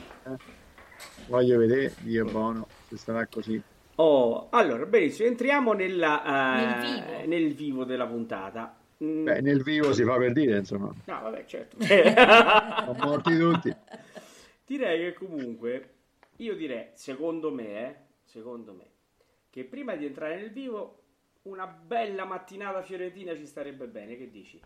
Voglio 1.28 1.58
vedere, 1.58 1.94
Dio 2.00 2.28
è 2.28 2.32
buono, 2.32 2.68
se 2.90 2.98
sarà 2.98 3.26
così. 3.28 3.62
Oh, 3.96 4.48
allora, 4.52 4.86
benissimo, 4.86 5.28
entriamo 5.28 5.74
nella, 5.74 6.24
eh, 6.24 6.66
Nel 6.66 6.80
vivo. 6.82 7.28
nel 7.28 7.54
vivo 7.54 7.84
della 7.86 8.06
puntata. 8.08 8.74
Mm, 9.04 9.24
Beh, 9.24 9.42
nel 9.42 9.62
vivo 9.64 9.94
si 9.94 10.04
fa 10.04 10.18
per 10.18 10.34
dire, 10.34 10.58
insomma, 10.58 10.88
no, 11.06 11.20
vabbè, 11.22 11.46
certo. 11.46 11.78
sono 11.82 12.96
morti 13.06 13.38
tutti. 13.38 13.74
direi 14.70 15.00
che 15.00 15.14
comunque, 15.14 15.94
io 16.38 16.56
direi, 16.56 16.90
secondo 16.94 17.52
me, 17.52 17.90
eh, 17.90 17.96
secondo 18.24 18.74
me, 18.74 18.86
che 19.50 19.64
prima 19.64 19.96
di 19.96 20.06
entrare 20.06 20.36
nel 20.36 20.52
vivo, 20.52 21.02
una 21.44 21.66
bella 21.66 22.24
mattinata 22.24 22.84
fiorentina 22.84 23.36
ci 23.36 23.48
starebbe 23.48 23.88
bene, 23.88 24.16
che 24.16 24.30
dici? 24.30 24.58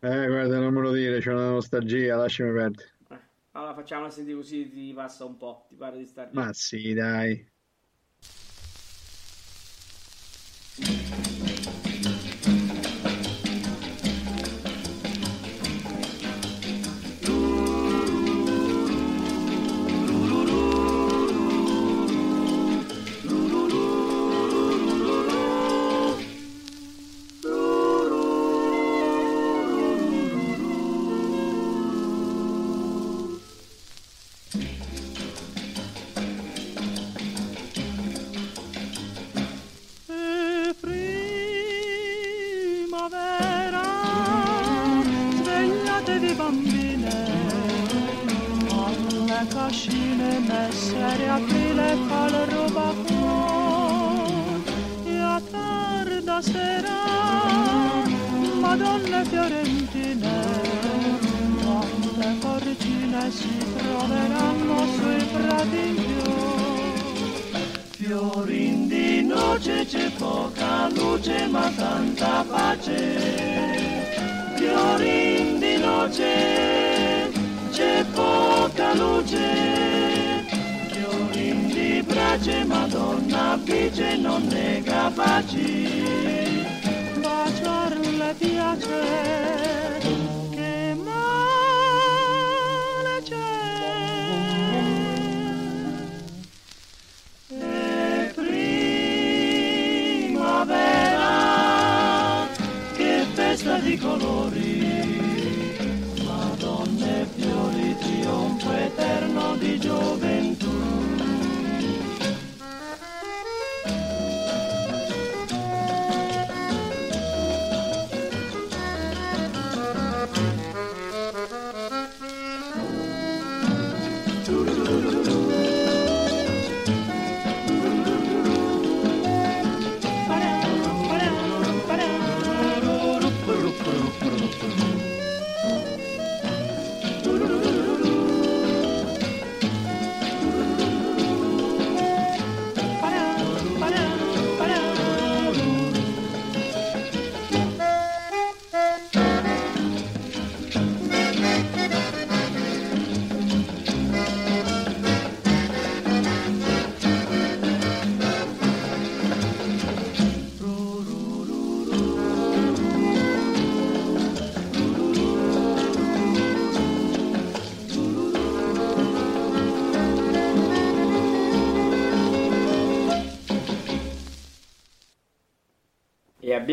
Eh, 0.00 0.26
guarda, 0.28 0.60
non 0.60 0.72
me 0.72 0.80
lo 0.80 0.92
dire, 0.92 1.18
c'è 1.18 1.32
una 1.32 1.50
nostalgia, 1.50 2.14
lasciami 2.14 2.52
perdere. 2.52 2.92
Eh, 3.10 3.20
allora 3.52 3.74
facciamo 3.74 4.08
sentire 4.10 4.36
così 4.36 4.68
ti 4.68 4.92
passa 4.94 5.24
un 5.24 5.36
po', 5.36 5.66
ti 5.68 5.74
pare 5.74 5.98
di 5.98 6.06
stare 6.06 6.30
Ma 6.34 6.52
sì, 6.52 6.94
dai. 6.94 7.44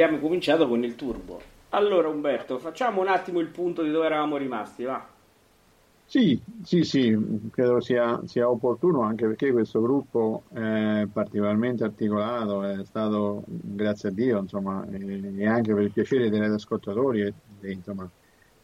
Abbiamo 0.05 0.21
cominciato 0.23 0.67
con 0.67 0.83
il 0.83 0.95
turbo. 0.95 1.41
Allora 1.69 2.07
Umberto, 2.07 2.57
facciamo 2.59 3.01
un 3.01 3.07
attimo 3.07 3.39
il 3.39 3.49
punto 3.49 3.83
di 3.83 3.91
dove 3.91 4.05
eravamo 4.05 4.37
rimasti, 4.37 4.83
va? 4.83 5.05
Sì, 6.07 6.41
sì, 6.63 6.83
sì, 6.83 7.17
credo 7.49 7.81
sia, 7.81 8.21
sia 8.25 8.47
opportuno 8.49 9.01
anche 9.01 9.25
perché 9.25 9.51
questo 9.51 9.81
gruppo 9.81 10.43
è 10.53 11.07
particolarmente 11.11 11.83
articolato, 11.83 12.63
è 12.63 12.85
stato, 12.85 13.43
grazie 13.47 14.09
a 14.09 14.11
Dio, 14.11 14.39
insomma, 14.39 14.85
e 14.87 15.45
anche 15.47 15.73
per 15.73 15.83
il 15.83 15.91
piacere 15.91 16.29
degli 16.29 16.43
ascoltatori 16.43 17.21
e 17.21 17.33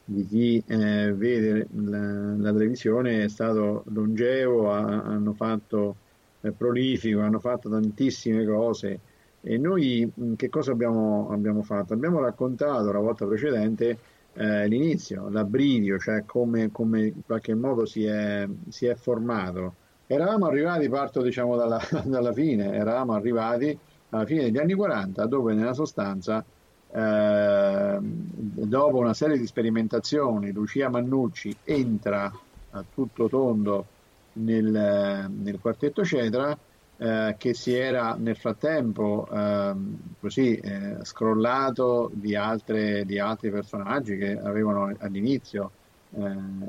di 0.03 0.25
chi 0.25 0.63
eh, 0.67 1.13
vede 1.13 1.67
la, 1.71 2.35
la 2.35 2.51
televisione, 2.51 3.23
è 3.23 3.29
stato 3.29 3.83
longevo, 3.87 4.71
ha- 4.71 5.01
hanno 5.03 5.33
fatto 5.33 5.97
è 6.39 6.51
prolifico, 6.51 7.21
hanno 7.21 7.39
fatto 7.39 7.69
tantissime 7.69 8.45
cose 8.45 8.99
e 9.41 9.57
noi 9.57 10.11
che 10.35 10.49
cosa 10.49 10.71
abbiamo, 10.71 11.29
abbiamo 11.31 11.63
fatto? 11.63 11.93
Abbiamo 11.93 12.19
raccontato 12.19 12.91
la 12.91 12.99
volta 12.99 13.25
precedente 13.25 13.97
eh, 14.33 14.67
l'inizio, 14.67 15.29
l'abbrivio, 15.29 15.97
cioè 15.97 16.23
come, 16.25 16.71
come 16.71 17.07
in 17.07 17.25
qualche 17.25 17.53
modo 17.55 17.85
si 17.85 18.05
è, 18.05 18.47
si 18.69 18.85
è 18.85 18.95
formato. 18.95 19.75
Eravamo 20.07 20.45
arrivati, 20.45 20.87
parto 20.89 21.21
diciamo 21.21 21.55
dalla, 21.55 21.79
dalla 22.05 22.33
fine, 22.33 22.73
eravamo 22.73 23.13
arrivati 23.13 23.77
alla 24.09 24.25
fine 24.25 24.43
degli 24.43 24.57
anni 24.57 24.73
40 24.73 25.25
dove 25.25 25.53
nella 25.53 25.73
sostanza 25.73 26.43
eh, 26.93 27.97
dopo 28.01 28.97
una 28.97 29.13
serie 29.13 29.37
di 29.37 29.47
sperimentazioni 29.47 30.51
Lucia 30.51 30.89
Mannucci 30.89 31.55
entra 31.63 32.29
a 32.71 32.83
tutto 32.93 33.29
tondo 33.29 33.85
nel, 34.33 35.29
nel 35.29 35.59
quartetto 35.61 36.03
Cetra 36.03 36.57
eh, 37.01 37.33
che 37.35 37.55
si 37.55 37.73
era 37.73 38.15
nel 38.15 38.35
frattempo 38.35 39.27
ehm, 39.31 39.97
così 40.19 40.55
eh, 40.57 40.97
scrollato 41.01 42.11
di, 42.13 42.35
altre, 42.35 43.05
di 43.05 43.17
altri 43.17 43.49
personaggi 43.49 44.15
che 44.17 44.37
avevano 44.37 44.93
all'inizio 44.99 45.71
eh, 46.11 46.21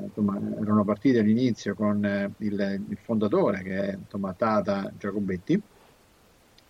insomma, 0.05 0.39
erano 0.59 0.83
partiti 0.83 1.19
all'inizio 1.19 1.75
con 1.75 2.03
eh, 2.03 2.31
il, 2.37 2.81
il 2.89 2.97
fondatore 3.03 3.61
che 3.61 3.89
è 3.89 3.93
insomma, 3.93 4.33
Tata 4.33 4.91
Giacobetti 4.97 5.61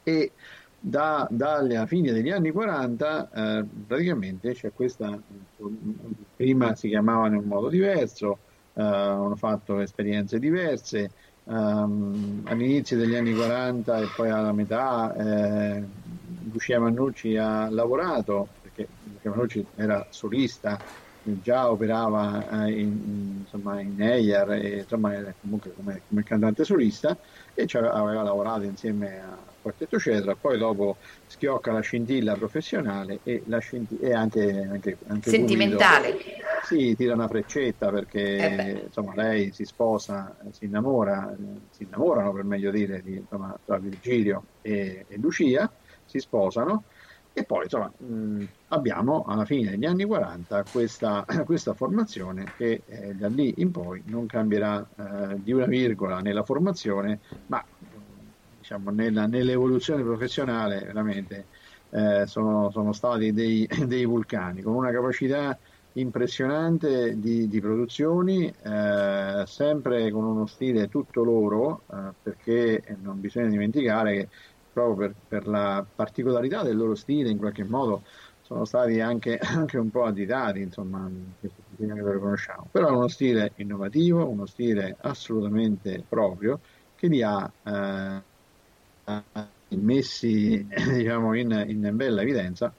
e 0.04 0.32
da, 0.78 1.26
dalle 1.32 1.88
fine 1.88 2.12
degli 2.12 2.32
anni 2.32 2.52
40 2.52 3.30
eh, 3.32 3.66
praticamente 3.88 4.52
c'è 4.52 4.74
questa, 4.74 5.18
prima 6.36 6.76
si 6.76 6.90
chiamavano 6.90 7.36
in 7.36 7.44
un 7.44 7.48
modo 7.48 7.70
diverso, 7.70 8.40
eh, 8.74 8.82
hanno 8.82 9.38
fatto 9.38 9.80
esperienze 9.80 10.38
diverse, 10.38 11.12
ehm, 11.46 12.44
all'inizio 12.48 12.98
degli 12.98 13.16
anni 13.16 13.34
40 13.34 14.00
e 14.00 14.08
poi 14.16 14.30
alla 14.30 14.52
metà 14.54 15.14
eh, 15.16 15.88
Lucia 16.52 16.80
Mannucci 16.80 17.36
ha 17.38 17.70
lavorato, 17.70 18.48
perché 18.62 18.88
Lucia 19.04 19.30
Mannucci 19.30 19.68
era 19.76 20.06
solista, 20.10 20.82
già 21.22 21.70
operava 21.72 22.66
eh, 22.66 22.80
in, 22.82 22.88
in, 23.06 23.38
insomma, 23.40 23.80
in 23.82 24.02
Eyer 24.02 24.52
e 24.52 24.80
insomma, 24.80 25.12
comunque 25.40 25.74
come, 25.74 26.04
come 26.08 26.24
cantante 26.24 26.64
solista 26.66 27.18
e 27.54 27.66
ci 27.66 27.78
aveva, 27.78 27.94
aveva 27.94 28.24
lavorato 28.24 28.64
insieme 28.64 29.20
a 29.22 29.53
Quartetto 29.64 29.98
Cetra, 29.98 30.36
poi 30.36 30.58
dopo 30.58 30.98
schiocca 31.26 31.72
la 31.72 31.80
scintilla 31.80 32.36
professionale 32.36 33.22
e, 33.24 33.44
la 33.48 33.60
scinti- 33.60 33.98
e 33.98 34.12
anche, 34.12 34.68
anche, 34.70 34.98
anche 35.08 35.30
Sentimentale. 35.30 36.12
Guido, 36.12 36.28
sì, 36.66 36.94
tira 36.98 37.14
una 37.14 37.30
freccetta 37.30 37.90
perché 37.90 38.20
Eh 38.20 38.84
insomma, 38.88 39.14
lei 39.16 39.54
si 39.54 39.64
sposa, 39.64 40.36
si 40.52 40.66
innamora, 40.66 41.34
si 41.70 41.84
innamorano 41.84 42.34
per 42.34 42.44
meglio 42.44 42.72
dire 42.72 43.02
di, 43.02 43.16
insomma, 43.16 43.58
tra 43.64 43.80
Virgilio 43.80 44.48
e, 44.60 45.06
e 45.08 45.18
Lucia, 45.18 45.74
si 46.04 46.20
sposano 46.20 46.84
e 47.32 47.46
poi 47.46 47.64
insomma, 47.64 47.92
mh, 47.98 48.44
abbiamo 48.68 49.24
alla 49.24 49.46
fine 49.46 49.72
degli 49.72 49.86
anni 49.86 50.04
40 50.04 50.66
questa, 50.66 51.24
questa 51.46 51.74
formazione 51.74 52.52
che 52.54 52.84
eh, 52.86 53.14
da 53.14 53.30
lì 53.30 53.54
in 53.62 53.72
poi 53.72 54.04
non 54.08 54.26
cambierà 54.26 54.86
eh, 54.98 55.42
di 55.42 55.54
una 55.54 55.66
virgola 55.68 56.20
nella 56.20 56.44
formazione, 56.44 57.22
ma 57.48 57.66
diciamo, 58.64 58.92
nella, 58.92 59.28
nell'evoluzione 59.28 60.04
professionale 60.04 60.80
veramente 60.86 61.48
eh, 61.90 62.26
sono, 62.26 62.72
sono 62.72 62.94
stati 62.94 63.34
dei, 63.34 63.68
dei 63.86 64.06
vulcani 64.06 64.62
con 64.62 64.74
una 64.74 64.92
capacità 64.92 65.58
impressionante 65.96 67.20
di, 67.20 67.48
di 67.48 67.60
produzioni, 67.62 68.48
eh, 68.48 69.44
sempre 69.46 70.10
con 70.12 70.24
uno 70.24 70.48
stile 70.48 70.88
tutto 70.88 71.24
loro, 71.24 71.84
eh, 71.92 72.14
perché 72.22 72.82
non 73.02 73.20
bisogna 73.20 73.50
dimenticare 73.50 74.14
che 74.16 74.30
proprio 74.72 75.10
per, 75.10 75.16
per 75.28 75.48
la 75.48 75.86
particolarità 75.94 76.64
del 76.64 76.78
loro 76.78 76.96
stile, 76.96 77.30
in 77.30 77.38
qualche 77.38 77.64
modo 77.64 78.02
sono 78.42 78.66
stati 78.66 79.00
anche, 79.02 79.38
anche 79.44 79.78
un 79.78 79.92
po' 79.92 80.06
additati, 80.06 80.62
insomma, 80.62 81.08
che 81.40 81.52
lo 81.78 82.12
riconosciamo. 82.12 82.70
Però 82.72 82.88
è 82.88 82.92
uno 82.92 83.08
stile 83.08 83.54
innovativo, 83.58 84.28
uno 84.28 84.46
stile 84.48 84.96
assolutamente 85.02 86.04
proprio, 86.08 86.60
che 86.96 87.08
li 87.08 87.22
ha 87.22 87.54
eh, 87.64 88.24
messi 89.76 90.66
diciamo, 90.94 91.36
in, 91.36 91.66
in 91.68 91.92
bella 91.96 92.22
evidenza 92.22 92.74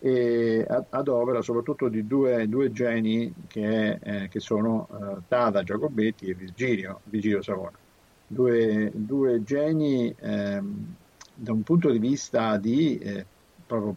e 0.00 0.64
ad, 0.68 1.08
opera 1.08 1.42
soprattutto 1.42 1.88
di 1.88 2.06
due, 2.06 2.48
due 2.48 2.70
geni 2.70 3.32
che, 3.48 3.98
eh, 4.00 4.28
che 4.28 4.38
sono 4.38 4.86
eh, 4.90 5.22
Tata 5.26 5.62
Giacobetti 5.62 6.26
e 6.26 6.34
Virgilio, 6.34 7.00
Virgilio 7.04 7.42
Savona. 7.42 7.76
Due, 8.26 8.92
due 8.94 9.42
geni 9.42 10.14
ehm, 10.16 10.94
da 11.34 11.52
un 11.52 11.62
punto 11.62 11.90
di 11.90 11.98
vista 11.98 12.56
di 12.58 12.98
eh, 12.98 13.26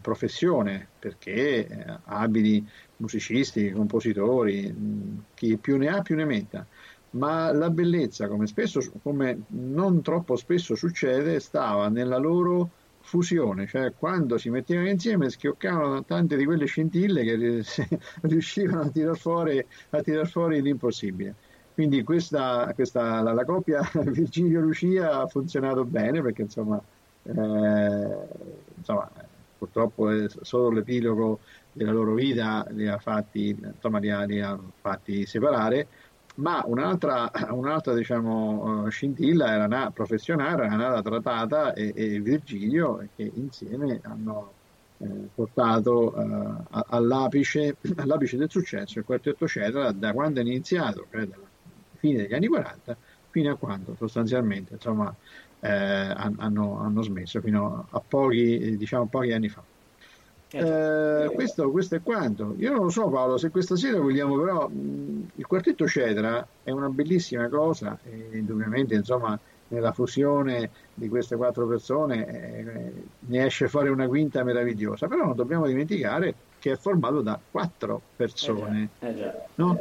professione, 0.00 0.88
perché 0.98 1.66
eh, 1.66 1.98
abili 2.04 2.66
musicisti, 2.96 3.70
compositori, 3.70 4.72
mh, 4.72 5.24
chi 5.34 5.56
più 5.56 5.76
ne 5.76 5.88
ha 5.88 6.02
più 6.02 6.16
ne 6.16 6.24
metta. 6.24 6.66
Ma 7.12 7.52
la 7.52 7.68
bellezza, 7.68 8.26
come, 8.26 8.46
spesso, 8.46 8.80
come 9.02 9.42
non 9.48 10.00
troppo 10.00 10.36
spesso 10.36 10.74
succede, 10.74 11.40
stava 11.40 11.88
nella 11.88 12.16
loro 12.16 12.70
fusione, 13.00 13.66
cioè 13.66 13.92
quando 13.94 14.38
si 14.38 14.48
mettevano 14.48 14.88
insieme 14.88 15.28
schioccavano 15.28 16.04
tante 16.04 16.36
di 16.36 16.44
quelle 16.44 16.66
scintille 16.66 17.22
che 17.24 17.64
riuscivano 18.22 18.82
a 18.82 18.88
tirar 18.88 19.18
fuori, 19.18 19.64
a 19.90 20.00
tirar 20.00 20.26
fuori 20.28 20.62
l'impossibile. 20.62 21.34
Quindi 21.74 22.02
questa, 22.02 22.70
questa 22.74 23.20
la, 23.20 23.32
la 23.32 23.44
coppia 23.44 23.82
Virgilio-Lucia 23.92 25.20
ha 25.20 25.26
funzionato 25.26 25.84
bene 25.84 26.22
perché 26.22 26.42
insomma, 26.42 26.82
eh, 27.24 28.16
insomma 28.76 29.10
purtroppo 29.58 30.10
è 30.10 30.26
solo 30.40 30.70
l'epilogo 30.70 31.40
della 31.72 31.92
loro 31.92 32.14
vita 32.14 32.66
li 32.70 32.86
ha 32.88 32.98
fatti, 32.98 33.56
insomma, 33.60 33.98
li 33.98 34.10
ha, 34.10 34.22
li 34.24 34.40
ha 34.40 34.58
fatti 34.80 35.24
separare, 35.24 35.88
ma 36.36 36.62
un'altra, 36.66 37.30
un'altra 37.50 37.94
diciamo, 37.94 38.88
scintilla 38.88 39.52
era 39.52 39.64
una, 39.64 39.90
professionale, 39.90 40.64
era 40.64 40.76
nata 40.76 41.02
Tratata 41.02 41.72
e, 41.74 41.92
e 41.94 42.20
Virgilio 42.20 43.06
che 43.14 43.30
insieme 43.34 44.00
hanno 44.02 44.52
eh, 44.98 45.28
portato 45.34 46.14
eh, 46.14 46.84
all'apice, 46.88 47.76
all'apice, 47.96 48.36
del 48.36 48.50
successo 48.50 48.98
il 48.98 49.04
quartetto 49.04 49.46
Cetra 49.46 49.92
da 49.92 50.12
quando 50.12 50.40
è 50.40 50.42
iniziato, 50.42 51.06
cioè 51.10 51.26
dalla 51.26 51.48
fine 51.98 52.22
degli 52.22 52.34
anni 52.34 52.46
40, 52.46 52.96
fino 53.30 53.52
a 53.52 53.56
quando 53.56 53.94
sostanzialmente 53.96 54.74
insomma, 54.74 55.14
eh, 55.60 55.68
hanno, 55.70 56.78
hanno, 56.80 57.02
smesso, 57.02 57.40
fino 57.40 57.86
a 57.90 58.00
pochi, 58.00 58.76
diciamo, 58.76 59.06
pochi 59.06 59.32
anni 59.32 59.48
fa. 59.48 59.62
Eh, 60.52 61.30
questo, 61.34 61.70
questo, 61.70 61.94
è 61.96 62.02
quanto. 62.02 62.54
Io 62.58 62.70
non 62.72 62.84
lo 62.84 62.90
so 62.90 63.08
Paolo, 63.08 63.38
se 63.38 63.50
questa 63.50 63.76
sera 63.76 64.00
vogliamo 64.00 64.38
però, 64.38 64.68
mh, 64.68 65.30
il 65.36 65.46
quartetto 65.46 65.86
Cetra 65.86 66.46
è 66.62 66.70
una 66.70 66.88
bellissima 66.88 67.48
cosa 67.48 67.98
e 68.04 68.36
indubbiamente 68.38 68.94
insomma 68.94 69.38
nella 69.68 69.92
fusione 69.92 70.70
di 70.94 71.08
queste 71.08 71.36
quattro 71.36 71.66
persone 71.66 72.26
eh, 72.26 72.92
ne 73.20 73.46
esce 73.46 73.68
fuori 73.68 73.88
una 73.88 74.06
quinta 74.06 74.44
meravigliosa, 74.44 75.08
però 75.08 75.24
non 75.24 75.36
dobbiamo 75.36 75.66
dimenticare 75.66 76.34
che 76.58 76.72
è 76.72 76.76
formato 76.76 77.22
da 77.22 77.38
quattro 77.50 78.00
persone. 78.14 78.88
Eh 78.98 79.06
già, 79.06 79.10
eh 79.10 79.16
già. 79.16 79.44
No? 79.56 79.78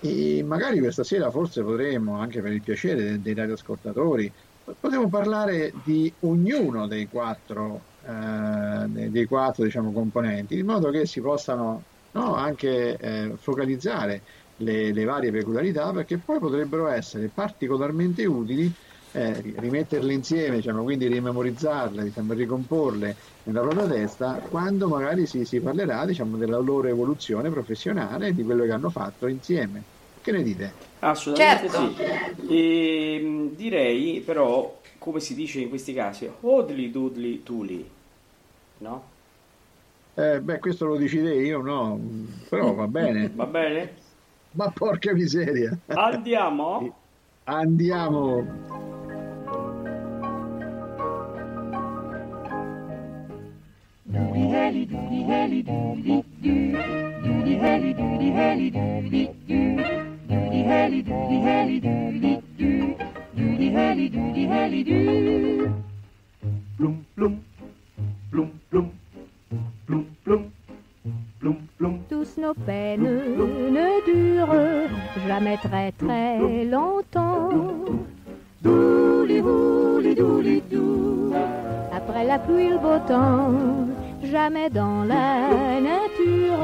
E 0.00 0.42
magari 0.42 0.78
questa 0.80 1.04
sera 1.04 1.30
forse 1.30 1.62
potremmo, 1.62 2.18
anche 2.18 2.40
per 2.40 2.52
il 2.52 2.62
piacere 2.62 3.02
dei, 3.02 3.22
dei 3.22 3.34
radioascoltatori, 3.34 4.32
potremmo 4.78 5.08
parlare 5.08 5.72
di 5.82 6.12
ognuno 6.20 6.86
dei 6.86 7.08
quattro 7.08 7.92
eh, 8.06 9.08
dei 9.08 9.26
quattro 9.26 9.64
diciamo, 9.64 9.92
componenti, 9.92 10.58
in 10.58 10.66
modo 10.66 10.90
che 10.90 11.06
si 11.06 11.20
possano 11.20 11.82
no, 12.12 12.34
anche 12.34 12.96
eh, 12.96 13.32
focalizzare 13.36 14.22
le, 14.56 14.92
le, 14.92 15.04
varie 15.04 15.30
peculiarità, 15.30 15.90
perché 15.92 16.18
poi 16.18 16.38
potrebbero 16.38 16.88
essere 16.88 17.28
particolarmente 17.28 18.24
utili 18.24 18.72
eh, 19.12 19.40
rimetterle 19.40 20.12
insieme, 20.12 20.56
diciamo, 20.56 20.82
quindi 20.82 21.06
rimemorizzarle, 21.06 22.02
diciamo, 22.02 22.32
ricomporle 22.32 23.16
nella 23.44 23.60
propria 23.60 23.86
testa, 23.86 24.40
quando 24.48 24.88
magari 24.88 25.26
si, 25.26 25.44
si 25.44 25.60
parlerà 25.60 26.04
diciamo, 26.04 26.36
della 26.36 26.58
loro 26.58 26.88
evoluzione 26.88 27.50
professionale 27.50 28.28
e 28.28 28.34
di 28.34 28.42
quello 28.42 28.64
che 28.64 28.72
hanno 28.72 28.90
fatto 28.90 29.26
insieme. 29.28 29.82
Che 30.20 30.32
ne 30.32 30.42
dite? 30.42 30.72
Assolutamente 31.00 31.68
Certo. 31.68 32.46
sì. 32.46 32.52
E, 32.54 33.50
direi 33.54 34.20
però, 34.20 34.80
come 35.04 35.20
si 35.20 35.34
dice 35.34 35.60
in 35.60 35.68
questi 35.68 35.92
casi, 35.92 36.30
hodli 36.40 36.90
dudli 36.90 37.42
tuli, 37.42 37.86
no? 38.78 39.04
Eh, 40.14 40.40
beh, 40.40 40.58
questo 40.60 40.86
lo 40.86 40.96
dici 40.96 41.20
te, 41.20 41.34
io 41.34 41.60
no, 41.60 42.00
però 42.48 42.72
va 42.72 42.88
bene. 42.88 43.28
Va 43.36 43.44
bene? 43.44 43.96
Ma 44.52 44.70
porca 44.70 45.12
miseria. 45.12 45.76
Andiamo? 45.88 46.94
Andiamo. 47.44 48.46
Doody 54.04 54.52
helly 54.52 54.86
doody 54.86 55.22
helly 55.24 55.62
doody 55.62 56.24
doo. 56.40 56.72
Doody 57.20 57.58
helly 57.58 57.92
doody 57.92 58.30
helly 58.30 58.70
doody 58.70 59.34
doo. 59.44 59.76
Doody 60.28 60.62
helly 60.62 61.02
doody 61.02 61.40
helly 61.40 61.80
doody 61.80 62.42
doo. 62.56 63.23
Doody 63.36 63.70
helly 63.70 64.08
doody 64.08 64.46
helly 64.46 64.84
doo. 64.84 65.72
Plum 66.76 67.04
plum, 67.16 67.42
plum 68.30 68.50
plum, 68.70 68.90
plum 69.86 70.06
plum, 70.24 70.52
plum 71.40 71.56
plum. 71.78 71.98
Tous 72.08 72.36
nos 72.38 72.54
peines 72.54 73.02
ne 73.02 73.88
durent 74.06 74.88
jamais 75.26 75.56
très 75.56 75.90
très 75.92 76.64
longtemps. 76.64 77.50
Douli 78.62 79.42
douli 79.42 80.14
douli 80.14 80.62
doo. 80.70 81.32
Après 81.92 82.24
la 82.24 82.38
pluie, 82.38 82.68
le 82.68 82.78
beau 82.78 82.98
temps, 83.08 83.52
jamais 84.22 84.70
dans 84.70 85.02
la 85.04 85.80
nature, 85.80 86.58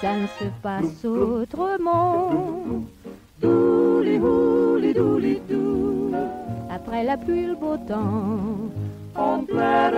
ça 0.00 0.16
ne 0.16 0.26
se 0.26 0.44
passe 0.62 1.04
autrement. 1.04 2.30
Douli 3.40 4.18
douli 4.18 4.94
douli. 4.94 5.39
Après 6.90 7.04
la 7.04 7.16
pluie, 7.16 7.46
le 7.46 7.54
beau 7.54 7.76
temps, 7.86 8.50
On 9.16 9.44
pleurait 9.44 9.96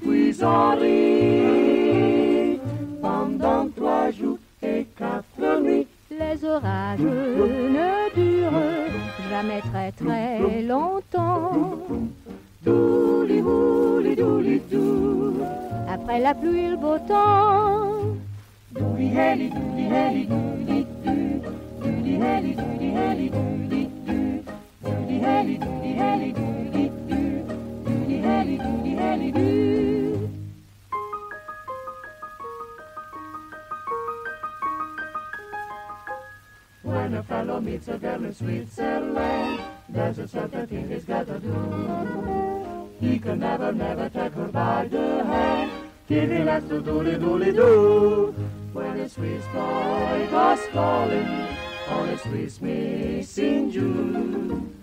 puis 0.00 0.34
on 0.42 0.70
rit 0.80 2.58
pendant 3.02 3.68
trois 3.76 4.10
jours 4.12 4.38
et 4.62 4.86
quatre 4.96 5.60
nuits. 5.62 5.86
les 6.10 6.42
orages 6.42 7.00
ne 7.00 8.14
durent 8.14 8.88
jamais 9.28 9.60
très 9.70 9.92
très 9.92 10.62
longtemps. 10.62 11.52
Douli 12.64 13.42
douli 13.42 14.16
douli 14.16 14.58
doo. 14.70 15.34
Après 15.86 16.18
la 16.18 16.32
pluie, 16.32 16.70
le 16.70 16.76
beau 16.78 16.96
temps, 17.06 18.16
helly 18.74 19.50
doody 19.50 19.82
helly 19.94 20.24
doody 20.24 20.24
doo. 20.28 20.47
hurdy, 22.20 22.52
hurdy, 22.52 22.90
hurdy, 22.92 23.28
hurdy, 23.28 23.84
do. 24.06 24.44
Hurdy, 24.82 25.18
hurdy, 25.20 25.56
hurdy, 25.94 26.48
meets 37.60 37.88
a 37.88 37.98
girl 37.98 38.24
in 38.24 38.34
Switzerland, 38.34 39.60
there's 39.88 40.18
a 40.18 40.28
certain 40.28 40.66
thing 40.66 40.88
he's 40.88 41.04
gotta 41.04 41.38
do. 41.38 42.88
He 43.00 43.18
can 43.18 43.40
never, 43.40 43.72
never 43.72 44.08
take 44.08 44.32
her 44.32 44.48
by 44.48 44.88
the 44.88 45.24
hand. 45.24 45.70
Kitty 46.08 46.44
likes 46.44 46.66
to 46.68 46.80
doodly 46.80 47.18
doodly 47.18 47.54
doo. 47.54 48.34
When 48.72 49.00
a 49.00 49.08
Swiss 49.08 49.44
boy 49.52 50.28
goes 50.30 50.66
calling, 50.72 51.57
Swiss 51.88 52.60
miss 52.60 53.38
in 53.38 53.70
June. 53.70 54.74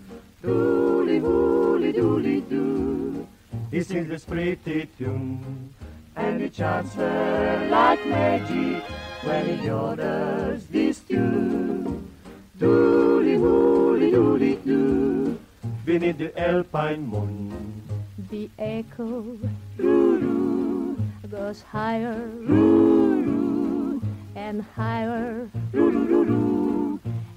Doody 0.42 1.20
doody 1.20 1.92
doody 1.92 2.40
do. 2.40 3.26
He 3.70 3.82
sings 3.82 4.08
this 4.08 4.24
pretty 4.24 4.88
tune. 4.98 5.72
And 6.16 6.40
it 6.42 6.54
charms 6.54 6.94
her 6.94 7.68
like 7.70 8.04
magic 8.06 8.82
when 9.22 9.58
he 9.58 9.70
orders 9.70 10.66
this 10.66 11.00
tune. 11.00 12.10
Doody 12.58 13.36
doody 13.36 14.10
doody 14.10 14.56
do. 14.64 15.38
Beneath 15.84 16.18
the 16.18 16.32
alpine 16.40 17.06
moon. 17.06 17.82
the 18.30 18.50
echo 18.58 19.38
Doo-doo, 19.76 20.98
goes 21.30 21.62
higher 21.62 22.26
doo-doo, 22.48 24.02
and 24.34 24.62
higher, 24.74 25.48
doo-doo-doo-doo. 25.72 26.65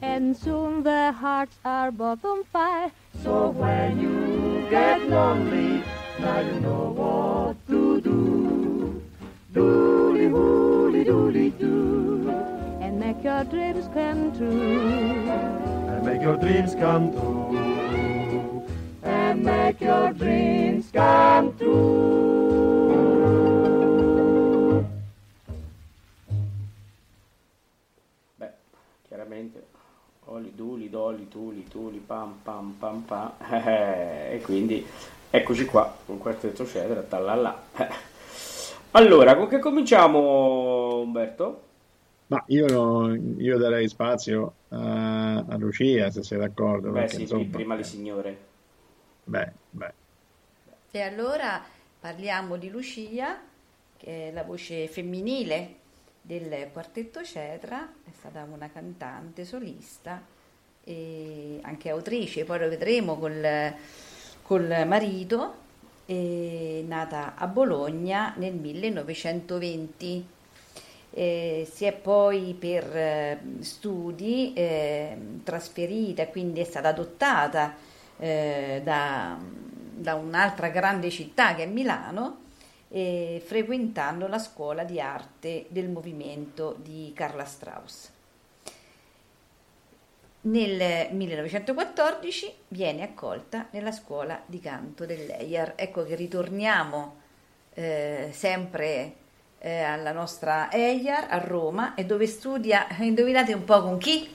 And 0.01 0.35
soon 0.35 0.83
their 0.83 1.11
hearts 1.11 1.57
are 1.65 1.91
both 1.91 2.23
on 2.25 2.43
fire. 2.45 2.91
So 3.23 3.49
when 3.49 3.99
you 3.99 4.67
get 4.69 5.01
lonely, 5.09 5.83
now 6.19 6.39
you 6.39 6.59
know 6.59 6.93
what 6.95 7.55
to 7.67 8.01
do. 8.01 9.01
Doody 9.53 10.29
doody 10.29 11.03
doody 11.03 11.49
do. 11.59 12.29
and 12.81 12.99
make 12.99 13.23
your 13.23 13.43
dreams 13.45 13.87
come 13.93 14.31
true. 14.37 15.29
And 15.89 16.05
make 16.05 16.21
your 16.21 16.37
dreams 16.37 16.75
come 16.75 17.11
true. 17.11 18.63
And 19.03 19.43
make 19.43 19.81
your 19.81 20.13
dreams 20.13 20.89
come 20.93 21.57
true. 21.57 22.85
Beh, 28.39 28.53
chiaramente 29.07 29.63
oli, 30.31 30.53
duli, 30.55 30.89
doli, 30.89 31.27
tuli, 31.27 31.67
tuli, 31.67 31.97
pam, 31.97 32.39
pam, 32.43 32.75
pam, 32.77 33.01
pam, 33.01 33.33
eh, 33.51 34.33
e 34.37 34.41
quindi 34.41 34.85
eccoci 35.29 35.65
qua, 35.65 35.95
con 36.05 36.17
quartetto 36.17 36.65
cedra, 36.65 37.01
tallalà. 37.01 37.61
Eh. 37.77 37.87
Allora, 38.91 39.35
con 39.35 39.47
che 39.47 39.59
cominciamo 39.59 41.01
Umberto? 41.01 41.61
Ma 42.27 42.43
io, 42.47 42.65
no- 42.67 43.13
io 43.37 43.57
darei 43.59 43.87
spazio 43.87 44.55
a, 44.69 45.37
a 45.47 45.57
Lucia, 45.57 46.09
se 46.09 46.23
sei 46.23 46.39
d'accordo. 46.39 46.91
Beh 46.91 47.07
sì, 47.07 47.21
insomma, 47.21 47.45
prima 47.51 47.75
le 47.75 47.83
signore. 47.83 48.37
Beh, 49.25 49.53
beh. 49.69 49.93
E 50.91 51.01
allora 51.01 51.61
parliamo 51.99 52.57
di 52.57 52.69
Lucia, 52.69 53.39
che 53.97 54.29
è 54.29 54.31
la 54.31 54.43
voce 54.43 54.87
femminile 54.87 55.75
del 56.29 56.69
quartetto 56.71 57.23
Cetra, 57.23 57.91
è 58.05 58.11
stata 58.15 58.45
una 58.47 58.69
cantante 58.69 59.43
solista 59.45 60.21
e 60.83 61.57
anche 61.63 61.89
autrice, 61.89 62.43
poi 62.43 62.59
lo 62.59 62.69
vedremo 62.69 63.17
col, 63.17 63.73
col 64.43 64.83
marito, 64.85 65.55
è 66.05 66.83
nata 66.85 67.33
a 67.33 67.47
Bologna 67.47 68.35
nel 68.37 68.53
1920. 68.53 70.27
Eh, 71.11 71.67
si 71.71 71.85
è 71.85 71.93
poi 71.93 72.55
per 72.59 72.95
eh, 72.95 73.39
studi 73.61 74.53
eh, 74.53 75.17
trasferita, 75.43 76.27
quindi 76.27 76.59
è 76.59 76.63
stata 76.63 76.89
adottata 76.89 77.73
eh, 78.19 78.81
da, 78.83 79.35
da 79.41 80.13
un'altra 80.13 80.69
grande 80.69 81.09
città 81.09 81.55
che 81.55 81.63
è 81.63 81.65
Milano, 81.65 82.48
eh, 82.89 83.41
frequentando 83.45 84.27
la 84.27 84.39
scuola 84.39 84.83
di 84.83 84.99
arte 84.99 85.65
del 85.69 85.89
movimento 85.89 86.75
di 86.81 87.11
Carla 87.15 87.45
Strauss. 87.45 88.09
Nel 90.41 91.13
1914 91.13 92.53
viene 92.69 93.03
accolta 93.03 93.67
nella 93.71 93.91
scuola 93.91 94.41
di 94.45 94.59
canto 94.59 95.05
dell'EIAR. 95.05 95.73
Ecco 95.75 96.05
che 96.05 96.15
ritorniamo 96.15 97.15
eh, 97.73 98.29
sempre 98.31 99.13
eh, 99.59 99.81
alla 99.81 100.13
nostra 100.13 100.71
EIAR 100.71 101.27
a 101.29 101.37
Roma 101.39 101.93
e 101.93 102.05
dove 102.05 102.25
studia, 102.25 102.87
indovinate 102.99 103.53
un 103.53 103.65
po' 103.65 103.81
con 103.81 103.97
chi? 103.97 104.33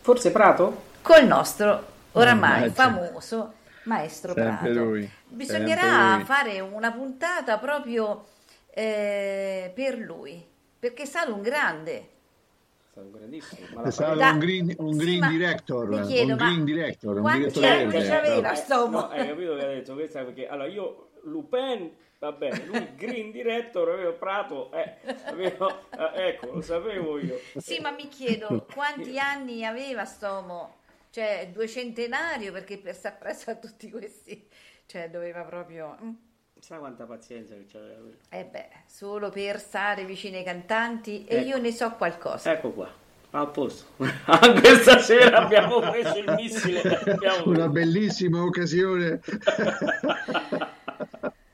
Forse 0.00 0.30
Prato? 0.30 0.84
Col 1.02 1.26
nostro 1.26 1.94
oramai 2.12 2.70
Mannaggia. 2.70 2.72
famoso 2.72 3.52
maestro 3.84 4.32
Sempre 4.32 4.72
Prato. 4.72 4.72
lui, 4.72 5.10
Bisognerà 5.28 6.22
fare 6.24 6.60
una 6.60 6.92
puntata 6.92 7.58
proprio 7.58 8.24
eh, 8.70 9.72
per 9.74 9.98
lui, 9.98 10.44
perché 10.78 11.02
è 11.02 11.06
stato 11.06 11.34
un 11.34 11.42
grande. 11.42 11.92
È 11.92 12.08
stato 12.90 13.10
grandissimo. 13.10 13.66
ma 13.74 13.82
È 13.82 13.90
stato 13.90 14.18
Da- 14.18 14.30
un 14.30 14.38
green, 14.38 14.74
un 14.78 14.92
sì, 14.92 14.98
green 14.98 15.18
ma 15.18 15.28
director, 15.28 15.88
mi 15.88 16.06
chiedo, 16.06 16.30
un 16.32 16.36
green 16.36 16.64
director, 16.64 17.14
un 17.16 17.20
quanti 17.22 17.38
direttore 17.40 17.68
anni 17.68 17.86
verde. 17.92 18.08
c'aveva? 18.08 18.52
Eh, 18.52 18.56
sto 18.56 18.88
mo- 18.88 19.00
no, 19.00 19.08
hai 19.08 19.26
capito 19.26 19.54
che 19.56 19.62
ha 19.64 19.66
detto 19.66 19.94
questa 19.94 20.24
perché 20.24 20.48
allora 20.48 20.68
io 20.68 21.08
Lupin 21.24 21.90
va 22.18 22.32
bene 22.32 22.64
lui 22.64 22.94
Green 22.96 23.30
Director 23.32 23.88
avevo 23.90 24.12
Prato 24.14 24.72
eh, 24.72 24.94
avevo- 25.26 25.90
eh, 25.90 26.28
ecco 26.28 26.52
lo 26.52 26.62
sapevo 26.62 27.18
io 27.18 27.38
Sì, 27.56 27.80
ma 27.80 27.90
mi 27.90 28.08
chiedo 28.08 28.64
quanti 28.72 29.18
anni 29.18 29.64
aveva 29.64 30.04
Stomo? 30.04 30.76
Cioè, 31.10 31.48
due 31.50 31.66
centenario, 31.66 32.52
perché 32.52 32.76
per 32.76 32.94
stare 32.94 33.16
presso 33.18 33.50
a 33.50 33.54
tutti 33.54 33.90
questi, 33.90 34.46
cioè, 34.86 35.10
doveva 35.10 35.42
proprio... 35.44 35.96
mm. 36.02 36.10
sa 36.60 36.78
quanta 36.78 37.04
pazienza 37.04 37.54
che 37.54 37.66
c'aveva 37.66 38.00
quello 38.00 38.16
Eh 38.30 38.44
beh, 38.44 38.68
solo 38.86 39.30
per 39.30 39.58
stare 39.60 40.04
vicino 40.04 40.36
ai 40.36 40.44
cantanti 40.44 41.24
e 41.24 41.36
Ecco. 41.36 41.48
io 41.48 41.58
ne 41.58 41.72
so 41.72 41.90
qualcosa. 41.92 42.52
ecco 42.52 42.70
qua 42.72 42.90
a 43.30 43.46
posto 43.46 43.86
anche 44.26 44.76
stasera 44.76 45.38
abbiamo 45.38 45.80
preso 45.90 46.16
il 46.18 46.32
missile 46.32 46.80
abbiamo- 47.04 47.50
Una 47.50 47.68
bellissima 47.68 48.42
occasione. 48.42 49.20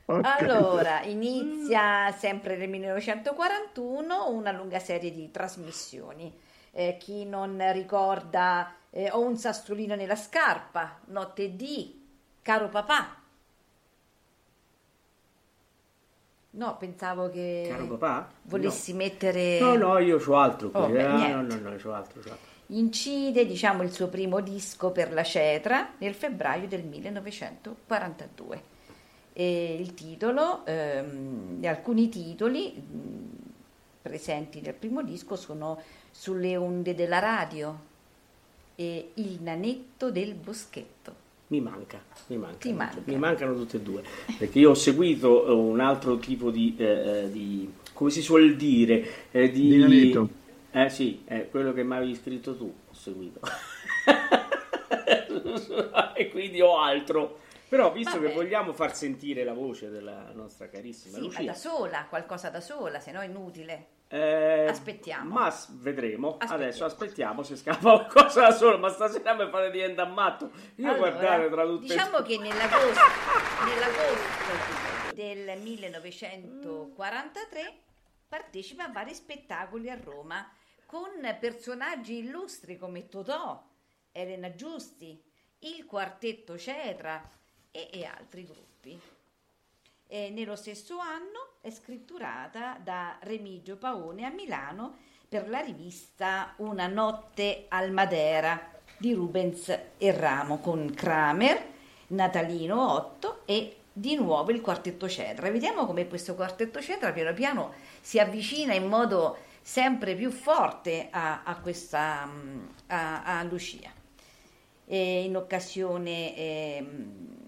Ok. 0.05 0.25
Allora, 0.25 1.01
inizia 1.03 2.11
sempre 2.11 2.57
nel 2.57 2.69
1941 2.69 4.29
una 4.29 4.51
lunga 4.51 4.79
serie 4.79 5.11
di 5.11 5.31
trasmissioni. 5.31 6.33
Eh, 6.71 6.97
chi 6.99 7.25
non 7.25 7.57
ricorda 7.71 8.75
eh, 8.89 9.09
Ho 9.11 9.21
un 9.21 9.37
sassolino 9.37 9.95
nella 9.95 10.15
scarpa, 10.15 10.99
Notte 11.07 11.55
di, 11.55 12.01
Caro 12.41 12.67
papà. 12.69 13.21
No, 16.55 16.77
pensavo 16.77 17.29
che 17.31 17.65
caro 17.67 17.87
papà? 17.87 18.29
volessi 18.43 18.93
mettere... 18.93 19.59
no 19.59 19.75
no 19.75 19.97
io 19.97 20.17
c'ho 20.19 20.37
altro 20.37 20.69
qui 20.69 20.81
Oh, 20.81 20.87
beh, 20.87 21.01
eh, 21.25 21.33
no 21.33 21.41
no 21.41 21.55
no 21.55 21.75
c'ho 21.75 21.93
altro, 21.93 22.21
c'ho 22.21 22.29
altro. 22.31 22.47
incide 22.67 23.45
diciamo 23.47 23.81
il 23.81 23.91
suo 23.91 24.07
primo 24.07 24.39
disco 24.39 24.91
per 24.91 25.11
la 25.13 25.23
Cetra 25.23 25.93
nel 25.97 26.13
febbraio 26.13 26.67
del 26.67 26.83
1942 26.83 28.63
e 29.33 29.73
il 29.79 29.95
titolo 29.95 30.63
ehm, 30.65 31.59
alcuni 31.63 32.07
titoli 32.09 32.71
mh, 32.73 33.29
presenti 34.03 34.61
nel 34.61 34.75
primo 34.75 35.01
disco 35.01 35.35
sono 35.35 35.81
Sulle 36.11 36.55
onde 36.55 36.93
della 36.93 37.17
radio 37.17 37.75
e 38.75 39.11
Il 39.15 39.41
nanetto 39.41 40.11
del 40.11 40.35
boschetto 40.35 41.15
Mi 41.53 41.61
manca, 41.61 42.01
mi 42.27 42.37
manca. 42.37 42.57
Ti 42.57 42.71
manca. 42.73 43.01
Mi 43.03 43.15
mancano 43.15 43.53
tutte 43.53 43.77
e 43.77 43.81
due. 43.81 44.01
Perché 44.39 44.57
io 44.57 44.71
ho 44.71 44.73
seguito 44.73 45.45
eh, 45.45 45.51
un 45.51 45.79
altro 45.81 46.17
tipo 46.17 46.49
di, 46.49 46.75
eh, 46.79 47.25
eh, 47.25 47.31
di 47.31 47.71
come 47.93 48.09
si 48.09 48.23
suol 48.23 48.55
dire, 48.55 49.27
eh, 49.29 49.51
di... 49.51 49.69
Di 49.69 49.77
nanetto. 49.77 50.29
Eh 50.71 50.89
sì, 50.89 51.21
è 51.23 51.47
quello 51.51 51.71
che 51.71 51.83
mi 51.83 51.93
avevi 51.93 52.15
scritto 52.15 52.57
tu, 52.57 52.73
ho 52.89 52.93
seguito. 52.95 53.39
e 56.15 56.29
quindi 56.29 56.59
ho 56.59 56.79
altro. 56.79 57.41
Però 57.69 57.91
visto 57.91 58.17
Vabbè. 58.17 58.29
che 58.29 58.33
vogliamo 58.33 58.73
far 58.73 58.95
sentire 58.95 59.43
la 59.43 59.53
voce 59.53 59.91
della 59.91 60.31
nostra 60.33 60.69
carissima 60.69 61.17
sì, 61.17 61.21
ma 61.21 61.27
Lucia, 61.27 61.43
da 61.43 61.53
sola, 61.53 62.07
qualcosa 62.09 62.49
da 62.49 62.61
sola, 62.61 62.99
se 62.99 63.11
no 63.11 63.21
è 63.21 63.27
inutile 63.27 63.92
eh, 64.13 64.67
Aspettiamo. 64.67 65.33
Ma 65.33 65.51
vedremo. 65.71 66.37
Aspettiamo. 66.37 66.63
Adesso 66.63 66.85
aspettiamo 66.85 67.41
se 67.41 67.55
scappa 67.55 68.05
qualcosa 68.13 68.41
da 68.41 68.51
solo. 68.51 68.77
Ma 68.77 68.89
stasera 68.89 69.33
mi 69.33 69.49
fate 69.49 69.71
diventare 69.71 70.11
matto. 70.11 70.51
Io 70.75 70.87
Allora, 70.87 71.09
guardare 71.09 71.49
tra 71.49 71.65
tutte 71.65 71.87
Diciamo 71.87 72.21
che 72.21 72.37
nell'agosto, 72.37 73.01
nell'agosto 73.65 75.15
del 75.15 75.59
1943 75.59 77.73
partecipa 78.27 78.83
a 78.83 78.91
vari 78.91 79.15
spettacoli 79.15 79.89
a 79.89 79.99
Roma 79.99 80.47
con 80.85 81.09
personaggi 81.39 82.19
illustri 82.19 82.77
come 82.77 83.07
Totò, 83.07 83.67
Elena 84.11 84.53
Giusti, 84.53 85.19
il 85.59 85.85
quartetto 85.85 86.55
Cetra 86.55 87.27
e, 87.71 87.89
e 87.91 88.05
altri 88.05 88.45
gruppi. 88.45 89.01
E 90.13 90.29
nello 90.29 90.55
stesso 90.55 90.99
anno 90.99 91.53
è 91.59 91.71
scritturata 91.71 92.77
da 92.83 93.17
Remigio 93.21 93.77
Paone 93.77 94.25
a 94.25 94.29
Milano 94.29 94.97
per 95.27 95.49
la 95.49 95.59
rivista 95.59 96.53
Una 96.57 96.85
notte 96.85 97.65
al 97.69 97.91
Madera 97.91 98.73
di 98.95 99.11
Rubens 99.15 99.75
e 99.97 100.11
Ramo 100.11 100.59
con 100.59 100.93
Kramer, 100.93 101.65
Natalino 102.09 102.93
Otto 102.93 103.41
e 103.45 103.77
di 103.91 104.13
nuovo 104.13 104.51
il 104.51 104.61
quartetto 104.61 105.09
Cetra. 105.09 105.49
Vediamo 105.49 105.87
come 105.87 106.07
questo 106.07 106.35
quartetto 106.35 106.79
Cetra 106.79 107.11
piano 107.11 107.33
piano 107.33 107.73
si 107.99 108.19
avvicina 108.19 108.75
in 108.75 108.85
modo 108.85 109.37
sempre 109.63 110.13
più 110.13 110.29
forte 110.29 111.07
a, 111.09 111.41
a 111.43 111.57
questa 111.57 112.27
mm, 112.27 112.65
a, 112.85 113.39
a 113.39 113.43
Lucia. 113.45 113.89
E 114.85 115.23
in 115.23 115.35
occasione 115.35 116.37
ehm, 116.37 117.42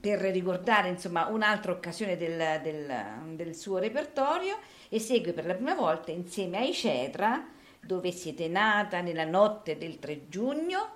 per 0.00 0.18
ricordare 0.20 0.88
insomma 0.88 1.26
un'altra 1.26 1.72
occasione 1.72 2.16
del, 2.16 2.60
del- 2.62 3.34
del 3.34 3.54
suo 3.54 3.78
repertorio 3.78 4.56
esegue 4.90 5.32
per 5.32 5.46
la 5.46 5.54
prima 5.54 5.74
volta 5.74 6.10
insieme 6.10 6.58
ai 6.58 6.72
Cetra 6.72 7.46
dove 7.80 8.10
siete 8.12 8.48
nata 8.48 9.00
nella 9.00 9.24
notte 9.24 9.78
del 9.78 9.98
3 9.98 10.28
giugno 10.28 10.88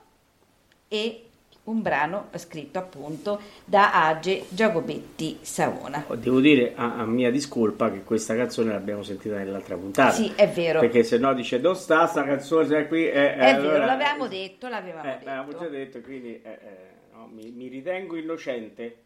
e 0.88 1.24
un 1.64 1.80
brano 1.80 2.28
scritto 2.36 2.78
appunto 2.80 3.40
da 3.64 3.92
Age 4.08 4.46
Giacobetti 4.48 5.38
Savona. 5.42 6.04
Oh, 6.08 6.16
Devo 6.16 6.40
dire 6.40 6.72
a, 6.74 6.96
a 6.96 7.06
mia 7.06 7.30
discolpa 7.30 7.88
che 7.90 8.02
questa 8.02 8.34
canzone 8.34 8.72
l'abbiamo 8.72 9.04
sentita 9.04 9.36
nell'altra 9.36 9.76
puntata. 9.76 10.10
Sì, 10.12 10.32
è 10.34 10.48
vero. 10.48 10.80
Perché 10.80 11.04
se 11.04 11.18
no 11.18 11.32
dice 11.34 11.60
dove 11.60 11.78
sta 11.78 12.06
sta 12.06 12.24
canzone 12.24 12.66
se 12.66 12.78
è 12.78 12.88
qui? 12.88 13.06
Eh, 13.06 13.36
È 13.36 13.50
allora- 13.50 13.72
vero, 13.74 13.84
l'avevamo 13.86 14.26
detto, 14.26 14.68
l'avevamo 14.68 15.08
Eh, 15.08 15.18
l'avevamo 15.22 15.52
già 15.52 15.58
detto. 15.68 15.70
detto, 15.70 16.00
quindi 16.00 16.42
eh, 16.42 16.50
eh, 16.50 16.91
no, 17.22 17.28
mi, 17.28 17.50
mi 17.50 17.68
ritengo 17.68 18.16
innocente. 18.16 19.04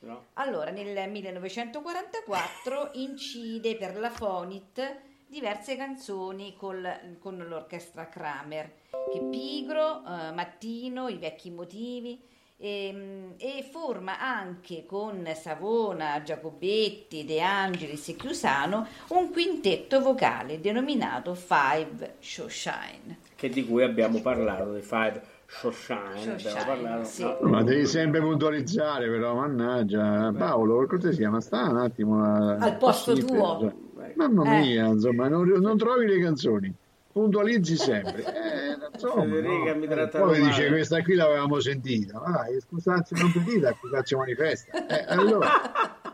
No? 0.00 0.26
Allora, 0.34 0.70
nel 0.70 1.08
1944 1.10 2.90
incide 2.94 3.76
per 3.76 3.96
la 3.98 4.10
Fonit 4.10 4.96
diverse 5.26 5.76
canzoni 5.76 6.56
col- 6.56 7.16
con 7.20 7.36
l'orchestra 7.36 8.08
Kramer, 8.08 8.70
che 9.12 9.20
Pigro, 9.30 10.02
eh, 10.04 10.32
Mattino, 10.32 11.08
I 11.08 11.18
vecchi 11.18 11.50
motivi, 11.50 12.20
ehm, 12.58 13.34
e 13.38 13.66
forma 13.70 14.18
anche 14.18 14.84
con 14.84 15.26
Savona, 15.34 16.20
Giacobetti, 16.22 17.24
De 17.24 17.40
Angelis 17.40 18.08
e 18.08 18.16
Chiusano 18.16 18.86
un 19.08 19.30
quintetto 19.30 20.00
vocale 20.00 20.60
denominato 20.60 21.34
Five 21.34 22.16
Showshine. 22.18 23.20
Che 23.36 23.48
di 23.48 23.64
cui 23.64 23.84
abbiamo 23.84 24.20
parlato, 24.20 24.72
dei 24.72 24.82
Five 24.82 25.22
Parlato. 25.60 27.04
sì. 27.04 27.22
no, 27.22 27.38
Ma 27.48 27.62
devi 27.62 27.86
sempre 27.86 28.20
puntualizzare, 28.20 29.08
però, 29.08 29.34
mannaggia. 29.34 30.32
Paolo, 30.36 30.78
per 30.78 30.86
cortesia, 30.88 31.30
ma 31.30 31.40
sta 31.40 31.68
un 31.68 31.76
attimo 31.78 32.22
a- 32.24 32.56
Al 32.56 32.76
posto 32.78 33.12
possibile, 33.12 33.36
tuo. 33.38 33.58
cioè. 33.60 34.12
Mamma 34.16 34.44
Eh. 34.56 34.60
mia, 34.60 34.86
insomma, 34.86 35.28
non, 35.28 35.46
non 35.48 35.76
trovi 35.76 36.06
le 36.06 36.18
canzoni. 36.20 36.74
Puntualizzi 37.12 37.76
sempre. 37.76 38.24
Eh, 38.24 38.76
insomma, 38.92 39.22
Federica 39.24 39.72
no. 39.74 39.78
mi 39.78 39.86
Eh, 39.86 40.08
poi 40.08 40.40
dice 40.40 40.62
male. 40.62 40.68
questa 40.68 41.02
qui 41.02 41.14
l'avevamo 41.14 41.60
sentita. 41.60 42.18
Ma 42.24 42.30
dai, 42.30 42.58
scusate, 42.60 43.14
non 43.20 43.30
sentita, 43.30 43.68
accusacci 43.68 44.16
manifesta. 44.16 44.86
Eh, 44.86 45.04
allora, 45.08 45.48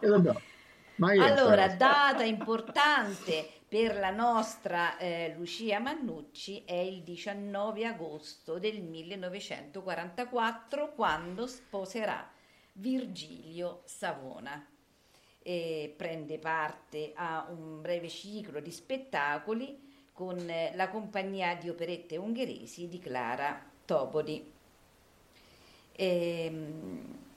che 0.01 0.07
dobbiamo? 0.09 0.41
Ma 0.97 1.11
Allora, 1.13 1.69
data 1.69 2.25
importante 2.25 3.47
per 3.69 3.97
la 3.99 4.11
nostra 4.11 4.97
eh, 4.97 5.35
Lucia 5.37 5.79
Mannucci 5.79 6.63
è 6.65 6.73
il 6.73 7.03
19 7.03 7.85
agosto 7.85 8.59
del 8.59 8.81
1944 8.81 10.95
quando 10.95 11.47
sposerà 11.47 12.27
Virgilio 12.73 13.83
Savona. 13.85 14.67
E 15.43 15.93
prende 15.97 16.39
parte 16.39 17.13
a 17.15 17.47
un 17.51 17.83
breve 17.83 18.09
ciclo 18.09 18.61
di 18.61 18.71
spettacoli 18.71 19.87
con 20.15 20.49
eh, 20.49 20.73
la 20.75 20.89
compagnia 20.89 21.55
di 21.55 21.69
operette 21.69 22.17
ungheresi 22.17 22.89
di 22.89 22.99
Clara 22.99 23.63
Tobodi. 23.85 24.51
Ehm, 25.93 27.28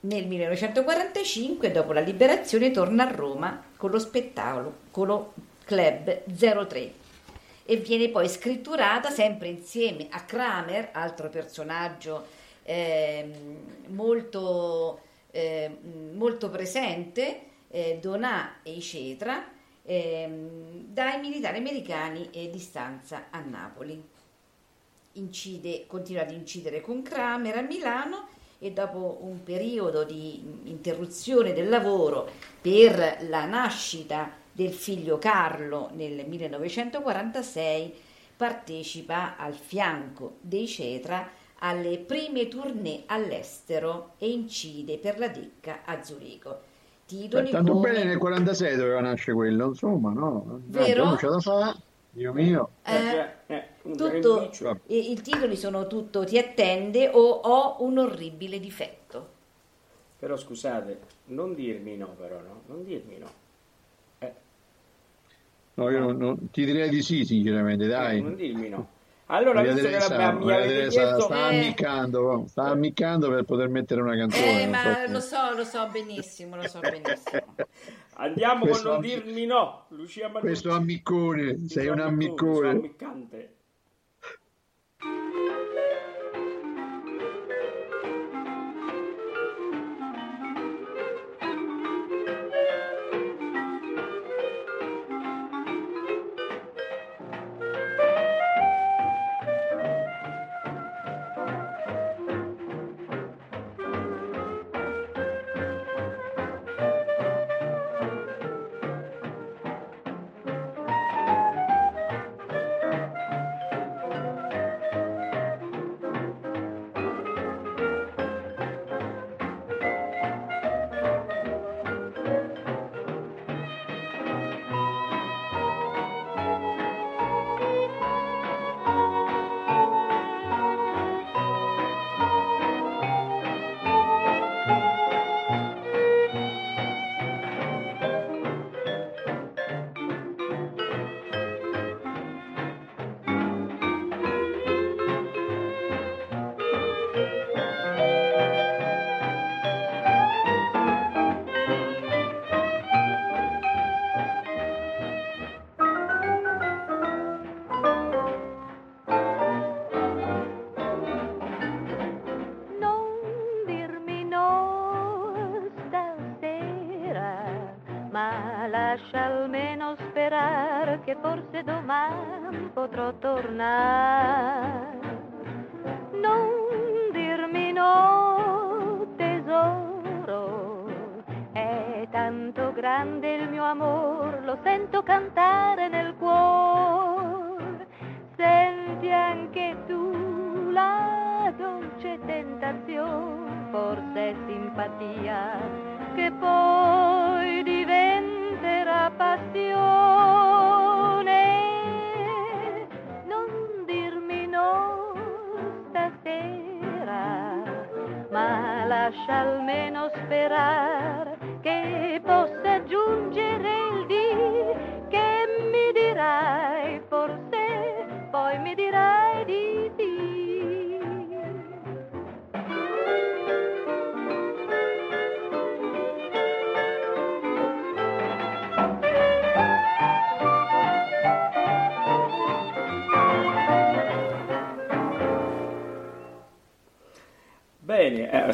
nel 0.00 0.26
1945, 0.26 1.70
dopo 1.70 1.92
la 1.92 2.00
liberazione, 2.00 2.70
torna 2.70 3.06
a 3.06 3.10
Roma 3.10 3.62
con 3.76 3.90
lo 3.90 3.98
spettacolo 3.98 4.78
Club 5.64 6.24
03 6.24 6.92
e 7.64 7.76
viene 7.76 8.08
poi 8.08 8.28
scritturata 8.28 9.10
sempre 9.10 9.48
insieme 9.48 10.08
a 10.10 10.24
Kramer, 10.24 10.88
altro 10.92 11.28
personaggio 11.28 12.26
ehm, 12.62 13.56
molto, 13.88 15.02
ehm, 15.30 16.14
molto 16.14 16.50
presente, 16.50 17.42
eh, 17.68 17.98
Donà 18.00 18.56
e 18.62 18.72
Icetra, 18.72 19.44
ehm, 19.84 20.86
dai 20.86 21.20
militari 21.20 21.58
americani 21.58 22.30
e 22.32 22.50
di 22.50 22.58
stanza 22.58 23.26
a 23.30 23.38
Napoli. 23.40 24.02
Incide, 25.12 25.86
continua 25.86 26.22
ad 26.22 26.32
incidere 26.32 26.80
con 26.80 27.02
Kramer 27.02 27.58
a 27.58 27.62
Milano 27.62 28.28
e 28.62 28.72
dopo 28.72 29.18
un 29.22 29.42
periodo 29.42 30.04
di 30.04 30.60
interruzione 30.64 31.52
del 31.54 31.68
lavoro 31.68 32.28
per 32.60 33.16
la 33.28 33.46
nascita 33.46 34.30
del 34.52 34.72
figlio 34.72 35.18
Carlo 35.18 35.88
nel 35.94 36.26
1946 36.26 37.94
partecipa 38.36 39.36
al 39.36 39.54
fianco 39.54 40.36
dei 40.40 40.66
Cetra 40.68 41.28
alle 41.62 41.98
prime 41.98 42.48
tournée 42.48 43.02
all'estero 43.06 44.12
e 44.18 44.30
incide 44.30 44.98
per 44.98 45.18
la 45.18 45.28
Decca 45.28 45.80
a 45.84 46.02
Zurigo. 46.02 46.60
Titoli 47.06 47.44
Beh, 47.44 47.50
tanto 47.50 47.72
come- 47.72 47.90
bene 47.90 48.04
nel 48.04 48.18
46 48.18 48.76
doveva 48.76 49.00
nascere 49.00 49.32
quello, 49.34 49.66
insomma, 49.68 50.12
no? 50.12 50.60
Vero? 50.66 51.04
Non 51.04 51.16
c'è 51.16 51.28
da 51.28 51.40
fare, 51.40 51.76
Dio 52.12 52.32
mio. 52.32 52.70
Eh, 52.84 53.28
Eh, 53.46 53.64
un 53.82 53.96
tutto, 53.96 54.10
beneficio. 54.34 54.80
i, 54.88 55.12
i 55.12 55.20
titoli 55.20 55.56
sono 55.56 55.86
tutto 55.86 56.24
Ti 56.24 56.38
attende 56.38 57.08
o 57.08 57.20
Ho 57.20 57.82
un 57.84 57.98
orribile 57.98 58.58
difetto. 58.60 59.38
Però 60.18 60.36
scusate, 60.36 60.98
non 61.26 61.54
dirmi 61.54 61.96
no 61.96 62.08
però, 62.18 62.40
no? 62.40 62.62
Non 62.66 62.84
dirmi 62.84 63.18
no. 63.18 63.30
Eh, 64.18 64.32
No, 65.74 65.88
io 65.90 65.98
non- 65.98 66.16
non- 66.16 66.50
ti 66.50 66.64
direi 66.64 66.90
di 66.90 67.02
sì, 67.02 67.24
sinceramente, 67.24 67.86
dai. 67.86 68.20
non 68.20 68.36
dirmi 68.36 68.68
no. 68.68 68.86
Allora, 69.32 69.62
Maria 69.62 69.74
visto 69.74 69.88
che 69.88 70.16
la, 70.16 70.32
mi 70.32 70.52
avete 70.52 70.68
Teresa 70.68 71.00
chiesto... 71.00 71.20
sta 71.20 71.50
Eh. 71.50 71.56
ammiccando, 71.56 72.44
sta 72.48 72.62
ammiccando 72.64 73.28
per 73.30 73.44
poter 73.44 73.68
mettere 73.68 74.00
una 74.00 74.16
canzone. 74.16 74.62
Eh, 74.62 74.66
ma 74.66 75.06
lo 75.06 75.20
so, 75.20 75.54
lo 75.54 75.64
so 75.64 75.88
benissimo, 75.90 76.56
lo 76.56 76.66
so 76.66 76.80
benissimo. 76.80 77.54
Andiamo 78.14 78.64
Questo 78.66 78.82
con 78.82 78.92
non 79.00 79.04
ammi- 79.04 79.22
dirmi 79.22 79.46
no, 79.46 79.84
Lucia 79.90 80.24
Mannucci. 80.26 80.46
Questo 80.46 80.72
ammiccone, 80.72 81.60
sei 81.68 81.86
un 81.86 82.00
ammiccone. 82.00 82.68
ammiccante. 82.70 83.54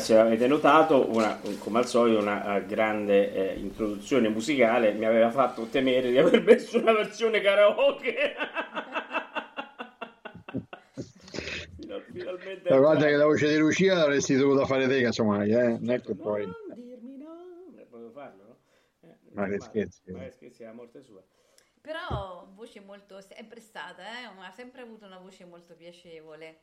Se 0.06 0.16
avete 0.16 0.46
notato, 0.46 1.12
una- 1.12 1.40
come 1.58 1.80
al 1.80 1.86
solito, 1.88 2.20
una 2.20 2.58
eh, 2.58 2.66
grande 2.66 3.32
eh, 3.32 3.58
introduzione 3.58 4.28
musicale 4.28 4.92
mi 4.92 5.04
aveva 5.04 5.32
fatto 5.32 5.64
temere 5.66 6.10
di 6.12 6.18
aver 6.18 6.40
messo 6.44 6.78
una 6.78 6.92
versione 6.92 7.40
karaoke. 7.40 8.14
Final- 11.76 12.04
Finalmente. 12.12 12.70
Ma 12.70 12.78
guarda 12.78 13.06
che 13.06 13.16
la 13.16 13.24
voce 13.24 13.48
di 13.48 13.56
Lucia 13.58 13.94
l'avresti 13.94 14.36
dovuta 14.36 14.64
fare 14.64 14.86
te, 14.86 15.02
casomai, 15.02 15.50
eh? 15.50 15.78
Non 15.78 15.90
è 15.90 16.00
che 16.00 16.14
poi... 16.14 16.46
Non 16.46 16.54
dirmi 16.76 17.16
no. 17.16 17.34
Eh, 17.76 17.82
Potevo 17.86 18.10
farlo, 18.12 18.44
no? 18.44 18.58
Eh, 19.08 19.16
Ma 19.32 19.48
che 19.48 19.58
scherzi. 19.60 20.12
Ma 20.12 20.20
che 20.20 20.30
scherzi, 20.30 20.62
è 20.62 20.66
la 20.66 20.72
morte 20.72 21.02
sua. 21.02 21.20
Però 21.80 22.48
voce 22.54 22.78
molto, 22.80 23.20
sempre 23.20 23.58
stata, 23.58 24.02
eh, 24.02 24.24
ha 24.24 24.52
sempre 24.52 24.82
avuto 24.82 25.04
una 25.04 25.18
voce 25.18 25.44
molto 25.44 25.74
piacevole, 25.74 26.58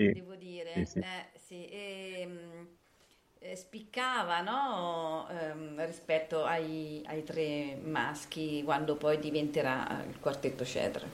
Sì, 0.00 0.12
devo 0.12 0.34
dire. 0.36 0.72
sì, 0.72 0.84
sì. 0.86 1.00
Eh, 1.00 1.38
sì, 1.38 1.66
e, 1.68 2.26
mm, 2.26 2.64
eh, 3.38 3.56
spiccava, 3.56 4.40
no, 4.42 5.28
ehm, 5.30 5.84
rispetto 5.86 6.44
ai, 6.44 7.02
ai 7.06 7.22
tre 7.24 7.76
maschi 7.82 8.62
quando 8.64 8.96
poi 8.96 9.18
diventerà 9.18 10.04
il 10.06 10.18
quartetto 10.20 10.64
Cetra. 10.64 11.08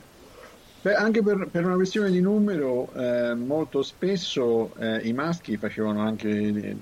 Beh, 0.81 0.95
anche 0.95 1.21
per, 1.23 1.49
per 1.51 1.65
una 1.65 1.75
questione 1.75 2.11
di 2.11 2.21
numero, 2.21 2.93
eh, 2.95 3.35
molto 3.35 3.83
spesso 3.83 4.73
eh, 4.77 5.01
i 5.09 5.13
maschi 5.13 5.59
facevano 5.59 6.01
anche, 6.01 6.29
eh, 6.29 6.79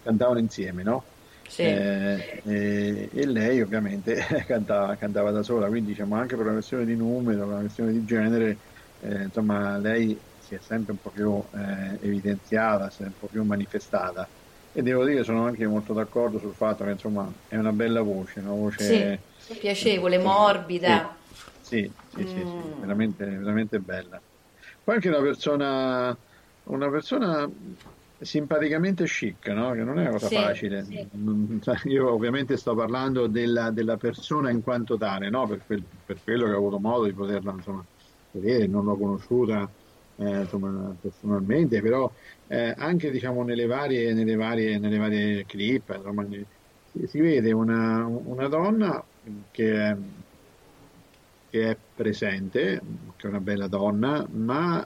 cantavano 0.00 0.38
insieme, 0.38 0.84
no? 0.84 1.08
Sì. 1.48 1.62
Eh, 1.66 2.24
e, 2.44 3.10
e 3.12 3.26
lei 3.26 3.60
ovviamente 3.60 4.14
cantava, 4.46 4.94
cantava 4.96 5.32
da 5.32 5.42
sola, 5.42 5.66
quindi 5.68 5.90
diciamo 5.90 6.14
anche 6.14 6.36
per 6.36 6.44
una 6.44 6.54
questione 6.54 6.84
di 6.84 6.94
numero, 6.94 7.38
per 7.44 7.52
una 7.54 7.60
questione 7.60 7.92
di 7.92 8.04
genere, 8.04 8.60
eh, 8.98 9.24
insomma 9.24 9.78
lei 9.78 10.24
si 10.44 10.54
è 10.54 10.60
sempre 10.60 10.92
un 10.92 10.98
po' 11.00 11.10
più 11.10 11.48
eh, 11.52 11.98
evidenziata, 12.00 12.90
si 12.90 13.02
è 13.02 13.06
un 13.06 13.14
po' 13.16 13.28
più 13.28 13.42
manifestata 13.44 14.30
e 14.70 14.82
devo 14.82 15.04
dire 15.04 15.22
sono 15.24 15.44
anche 15.46 15.66
molto 15.66 15.92
d'accordo 15.92 16.38
sul 16.38 16.54
fatto 16.54 16.84
che 16.84 16.90
insomma 16.90 17.32
è 17.46 17.56
una 17.56 17.72
bella 17.72 18.02
voce, 18.02 18.40
una 18.40 18.50
voce 18.52 19.24
Sì, 19.36 19.56
piacevole, 19.58 20.18
morbida. 20.18 21.18
sì, 21.58 21.92
sì, 22.06 22.26
sì, 22.26 22.44
sì, 22.46 22.62
Mm. 22.62 22.78
veramente, 22.78 23.24
veramente 23.24 23.80
bella. 23.80 24.22
Poi 24.82 24.94
anche 24.96 25.08
una 25.08 25.20
persona, 25.22 26.18
una 26.64 26.90
persona 26.90 27.50
simpaticamente 28.18 29.04
chic, 29.04 29.46
no? 29.48 29.72
Che 29.72 29.82
non 29.84 29.98
è 29.98 30.02
una 30.02 30.10
cosa 30.10 30.30
Sì, 30.30 30.30
facile. 30.30 30.84
sì. 30.84 31.10
Mm, 31.16 31.58
Io 31.84 32.12
ovviamente 32.12 32.56
sto 32.56 32.74
parlando 32.74 33.26
della, 33.28 33.70
della 33.70 33.96
persona 33.96 34.50
in 34.50 34.60
quanto 34.62 34.96
tale, 34.96 35.30
no? 35.30 35.46
Per, 35.46 35.62
quel- 35.64 35.86
per 36.04 36.22
quello 36.22 36.44
che 36.46 36.52
ho 36.52 36.56
avuto 36.58 36.78
modo 36.80 37.04
di 37.06 37.14
poterla 37.14 37.52
insomma, 37.52 37.86
vedere, 38.30 38.66
non 38.66 38.84
l'ho 38.84 38.96
conosciuta 38.98 39.70
eh, 40.16 40.40
insomma, 40.42 40.96
personalmente, 41.00 41.80
però 41.80 42.10
eh, 42.46 42.72
anche 42.76 43.10
diciamo, 43.10 43.42
nelle 43.42 43.66
varie, 43.66 44.12
nelle 44.14 44.34
varie, 44.36 44.78
nelle 44.78 44.98
varie 44.98 45.44
clip 45.44 45.90
insomma, 45.94 46.26
si, 46.82 47.06
si 47.06 47.20
vede 47.20 47.52
una, 47.52 48.06
una 48.06 48.48
donna 48.48 49.06
che 49.50 49.96
che 51.48 51.70
è 51.70 51.80
presente, 51.94 52.80
che 53.16 53.26
è 53.26 53.30
una 53.30 53.40
bella 53.40 53.68
donna, 53.68 54.26
ma 54.28 54.84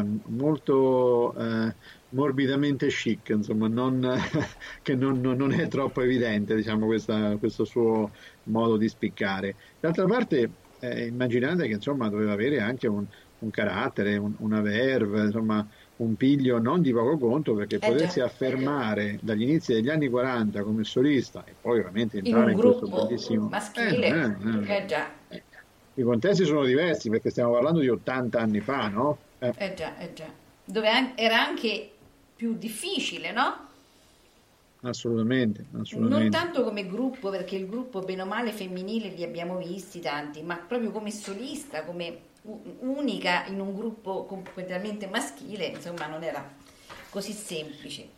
ehm, 0.00 0.20
molto 0.26 1.32
eh, 1.36 1.76
morbidamente 2.08 2.88
chic, 2.88 3.28
insomma, 3.30 3.68
non, 3.68 4.00
che 4.82 4.94
non- 4.96 5.20
non 5.20 5.52
è 5.52 5.68
troppo 5.68 6.02
evidente, 6.02 6.56
diciamo, 6.56 6.86
questa- 6.86 7.36
questo 7.38 7.64
suo 7.64 8.10
modo 8.44 8.76
di 8.76 8.88
spiccare. 8.88 9.56
D'altra 9.78 10.06
parte, 10.06 10.54
eh, 10.78 11.06
immaginate 11.06 11.66
che 11.68 11.74
insomma 11.74 12.08
doveva 12.08 12.32
avere 12.32 12.60
anche 12.60 12.88
un, 12.88 13.06
un 13.38 13.50
carattere, 13.50 14.16
un- 14.16 14.34
una 14.38 14.60
verve, 14.60 15.24
insomma, 15.24 15.66
un 15.96 16.16
piglio 16.16 16.58
non 16.58 16.80
di 16.82 16.92
poco 16.92 17.18
conto 17.18 17.54
perché 17.54 17.80
Eh 17.80 17.90
potersi 17.90 18.20
affermare 18.20 19.18
dagli 19.22 19.42
inizi 19.42 19.72
degli 19.74 19.88
anni 19.88 20.08
40 20.08 20.62
come 20.62 20.84
solista 20.84 21.44
e 21.44 21.56
poi 21.58 21.78
ovviamente 21.80 22.18
In 22.22 22.36
entrare 22.36 22.52
un 22.52 22.52
in 22.52 22.58
questo 22.58 22.88
bellissimo 22.88 23.48
maschile. 23.50 24.06
Eh, 24.06 24.24
eh, 24.70 24.72
eh. 24.72 24.84
Già, 24.86 25.10
I 25.94 26.02
contesti 26.02 26.44
sono 26.44 26.64
diversi 26.64 27.08
perché 27.10 27.30
stiamo 27.30 27.52
parlando 27.52 27.80
di 27.80 27.88
80 27.88 28.40
anni 28.40 28.60
fa, 28.60 28.88
no? 28.88 29.24
Eh, 29.38 29.52
eh 29.54 29.74
già, 29.74 29.94
già. 30.12 30.32
Dove 30.64 30.88
an- 30.88 31.12
era 31.16 31.40
anche 31.40 31.98
più 32.34 32.54
difficile, 32.56 33.32
no? 33.32 33.66
assolutamente, 34.82 35.68
Non 35.90 36.28
assolutamente. 36.28 36.30
tanto 36.30 36.64
come 36.64 36.86
gruppo, 36.86 37.30
perché 37.30 37.56
il 37.56 37.66
gruppo 37.66 38.00
bene 38.00 38.22
o 38.22 38.26
male 38.26 38.52
femminile 38.52 39.08
li 39.08 39.22
abbiamo 39.22 39.56
visti 39.56 40.00
tanti, 40.00 40.42
ma 40.42 40.56
proprio 40.58 40.90
come 40.90 41.10
solista, 41.10 41.84
come 41.84 42.27
unica 42.42 43.46
in 43.46 43.60
un 43.60 43.74
gruppo 43.74 44.24
completamente 44.24 45.06
maschile, 45.06 45.66
insomma, 45.66 46.06
non 46.06 46.22
era 46.22 46.48
così 47.10 47.32
semplice. 47.32 48.16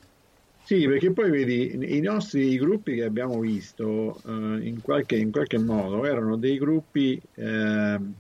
Sì, 0.63 0.87
perché 0.87 1.13
poi 1.13 1.31
vedi, 1.31 1.97
i 1.97 2.01
nostri 2.01 2.57
gruppi 2.57 2.95
che 2.95 3.05
abbiamo 3.05 3.41
visto 3.41 4.21
eh, 4.25 4.67
in 4.69 4.81
qualche, 4.81 5.17
in 5.17 5.33
qualche 5.33 5.59
modo 5.59 6.05
erano 6.05 6.37
dei 6.37 6.59
gruppi 6.59 7.21
ehm, 7.35 8.15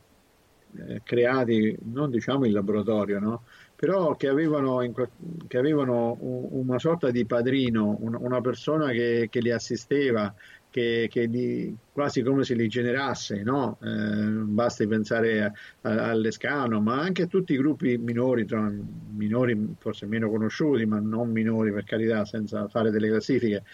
eh, 0.88 1.00
creati, 1.04 1.76
non 1.84 2.10
diciamo 2.10 2.46
in 2.46 2.52
laboratorio, 2.52 3.20
no? 3.20 3.44
Però 3.76 4.16
che 4.16 4.28
avevano, 4.28 4.78
che 5.46 5.58
avevano 5.58 6.16
una 6.20 6.78
sorta 6.78 7.10
di 7.10 7.24
padrino, 7.24 7.96
un- 8.00 8.16
una 8.18 8.40
persona 8.40 8.90
che, 8.90 9.28
che 9.30 9.40
li 9.40 9.50
assisteva, 9.50 10.32
che, 10.70 11.06
che 11.10 11.24
li- 11.26 11.76
quasi 11.90 12.22
come 12.22 12.44
se 12.44 12.54
li 12.54 12.68
generasse, 12.68 13.42
no? 13.42 13.78
Eh, 13.82 13.86
basti 14.46 14.86
pensare 14.86 15.52
all'Escano, 15.82 16.80
ma 16.80 17.00
anche 17.00 17.22
a 17.22 17.26
tutti 17.26 17.52
i 17.54 17.56
gruppi 17.56 17.98
minori, 17.98 18.42
insomma, 18.42 18.70
minori 19.12 19.74
forse 19.78 20.06
meno 20.06 20.30
conosciuti, 20.30 20.86
ma 20.86 20.98
non 21.00 21.30
minori 21.30 21.72
per 21.72 21.84
carità, 21.84 22.24
senza 22.24 22.68
fare 22.68 22.90
delle 22.90 23.08
classifiche. 23.08 23.64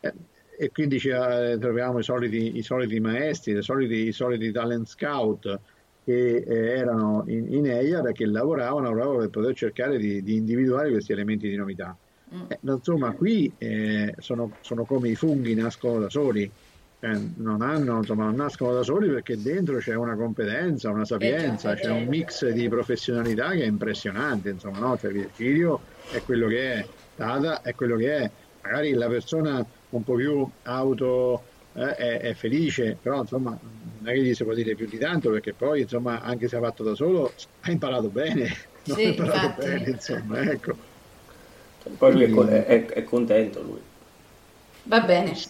Eh, 0.00 0.14
e 0.58 0.70
quindi 0.70 0.98
ci, 0.98 1.08
eh, 1.10 1.56
troviamo 1.60 1.98
i 1.98 2.02
soliti, 2.02 2.56
i 2.56 2.62
soliti 2.62 2.98
maestri, 3.00 3.56
i 3.56 3.62
soliti, 3.62 4.06
i 4.06 4.12
soliti 4.12 4.50
talent 4.52 4.86
scout 4.86 5.60
che 6.02 6.36
eh, 6.38 6.68
erano 6.78 7.24
in, 7.26 7.52
in 7.52 7.66
EIAR 7.66 8.08
e 8.08 8.12
che 8.12 8.26
lavoravano 8.26 8.90
proprio 8.92 9.18
per 9.20 9.30
poter 9.30 9.54
cercare 9.54 9.98
di, 9.98 10.22
di 10.22 10.36
individuare 10.36 10.90
questi 10.90 11.12
elementi 11.12 11.48
di 11.48 11.56
novità. 11.56 11.98
Mm. 12.34 12.44
Eh, 12.48 12.58
insomma, 12.62 13.12
qui 13.12 13.52
eh, 13.58 14.14
sono, 14.18 14.52
sono 14.60 14.84
come 14.84 15.08
i 15.08 15.14
funghi, 15.14 15.54
nascono 15.54 16.00
da 16.00 16.10
soli, 16.10 16.50
Cioè, 16.98 17.16
non, 17.36 17.62
hanno, 17.62 17.98
insomma, 17.98 18.24
non 18.24 18.34
nascono 18.36 18.72
da 18.72 18.82
soli 18.82 19.08
perché 19.08 19.40
dentro 19.40 19.78
c'è 19.78 19.94
una 19.94 20.16
competenza, 20.16 20.90
una 20.90 21.04
sapienza, 21.04 21.72
Eh 21.72 21.74
già, 21.76 21.80
eh 21.80 21.84
c'è 21.84 21.90
un 21.92 22.06
mix 22.06 22.48
di 22.48 22.68
professionalità 22.68 23.50
che 23.50 23.62
è 23.62 23.66
impressionante, 23.66 24.50
insomma, 24.50 24.78
no? 24.78 24.98
Cioè, 24.98 25.12
Virgilio 25.12 25.80
è 26.10 26.20
quello 26.22 26.48
che 26.48 26.72
è, 26.74 26.86
Tata 27.14 27.62
è 27.62 27.74
quello 27.74 27.96
che 27.96 28.16
è, 28.16 28.30
magari 28.62 28.92
la 28.92 29.08
persona 29.08 29.64
un 29.90 30.02
po' 30.02 30.14
più 30.14 30.48
auto 30.64 31.42
eh, 31.74 31.94
è, 31.94 32.20
è 32.20 32.34
felice, 32.34 32.98
però 33.00 33.20
insomma 33.20 33.50
non 33.98 34.08
è 34.08 34.12
che 34.12 34.22
gli 34.22 34.34
si 34.34 34.44
può 34.44 34.52
dire 34.52 34.74
più 34.74 34.86
di 34.86 34.98
tanto 34.98 35.30
perché 35.30 35.52
poi 35.54 35.82
insomma 35.82 36.20
anche 36.20 36.48
se 36.48 36.56
ha 36.56 36.60
fatto 36.60 36.82
da 36.82 36.94
solo 36.94 37.32
ha 37.60 37.70
imparato 37.70 38.08
bene, 38.08 38.54
Sì, 38.82 39.04
ha 39.04 39.08
imparato 39.08 39.62
bene, 39.62 39.90
insomma, 39.90 40.40
ecco. 40.42 40.85
Poi 41.96 42.12
lui 42.12 42.48
è, 42.48 42.64
è- 42.64 42.86
è 42.86 43.04
contento 43.04 43.62
lui. 43.62 43.80
Va 44.84 45.00
bene. 45.00 45.34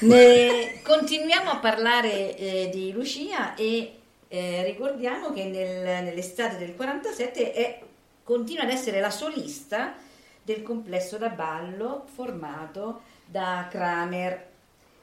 Ne- 0.00 0.80
continuiamo 0.82 1.50
a 1.50 1.56
parlare 1.58 2.36
eh, 2.36 2.68
di 2.72 2.92
Lucia 2.92 3.54
e 3.54 3.92
eh, 4.28 4.64
ricordiamo 4.64 5.32
che 5.32 5.44
nel- 5.44 6.02
nell'estate 6.04 6.56
del 6.58 6.74
47 6.74 7.52
è- 7.52 7.80
continua 8.22 8.64
ad 8.64 8.70
essere 8.70 9.00
la 9.00 9.10
solista 9.10 9.94
del 10.42 10.62
complesso 10.62 11.16
da 11.16 11.28
ballo 11.28 12.04
formato 12.12 13.02
da 13.24 13.66
Kramer. 13.70 14.46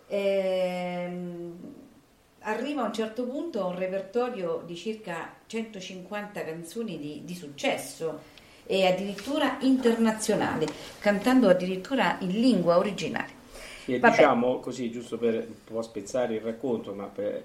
Ehm, 0.08 1.58
arriva 2.42 2.82
a 2.82 2.86
un 2.86 2.94
certo 2.94 3.24
punto 3.26 3.62
a 3.62 3.66
un 3.66 3.78
repertorio 3.78 4.62
di 4.66 4.76
circa 4.76 5.34
150 5.46 6.44
canzoni 6.44 7.00
di, 7.00 7.22
di 7.24 7.36
successo 7.36 8.22
e 8.66 8.86
addirittura 8.88 9.58
internazionale, 9.62 10.68
cantando 11.00 11.50
addirittura 11.50 12.18
in 12.22 12.30
lingua 12.30 12.78
originale. 12.78 13.40
E 13.86 14.00
Vabbè. 14.00 14.16
diciamo 14.16 14.60
così, 14.60 14.92
giusto 14.92 15.18
per 15.18 15.34
un 15.36 15.64
po' 15.66 15.82
spezzare 15.82 16.36
il 16.36 16.42
racconto, 16.42 16.94
ma 16.94 17.06
per- 17.06 17.44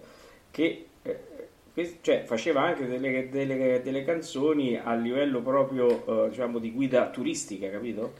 che 0.50 0.86
eh, 1.02 1.98
cioè, 2.02 2.24
faceva 2.24 2.62
anche 2.62 2.86
delle, 2.86 3.28
delle- 3.28 3.82
delle 3.82 4.04
canzoni 4.04 4.76
a 4.76 4.94
livello 4.94 5.40
proprio 5.42 6.24
eh, 6.26 6.28
diciamo, 6.30 6.58
di 6.58 6.72
guida 6.72 7.10
turistica, 7.10 7.70
capito? 7.70 8.12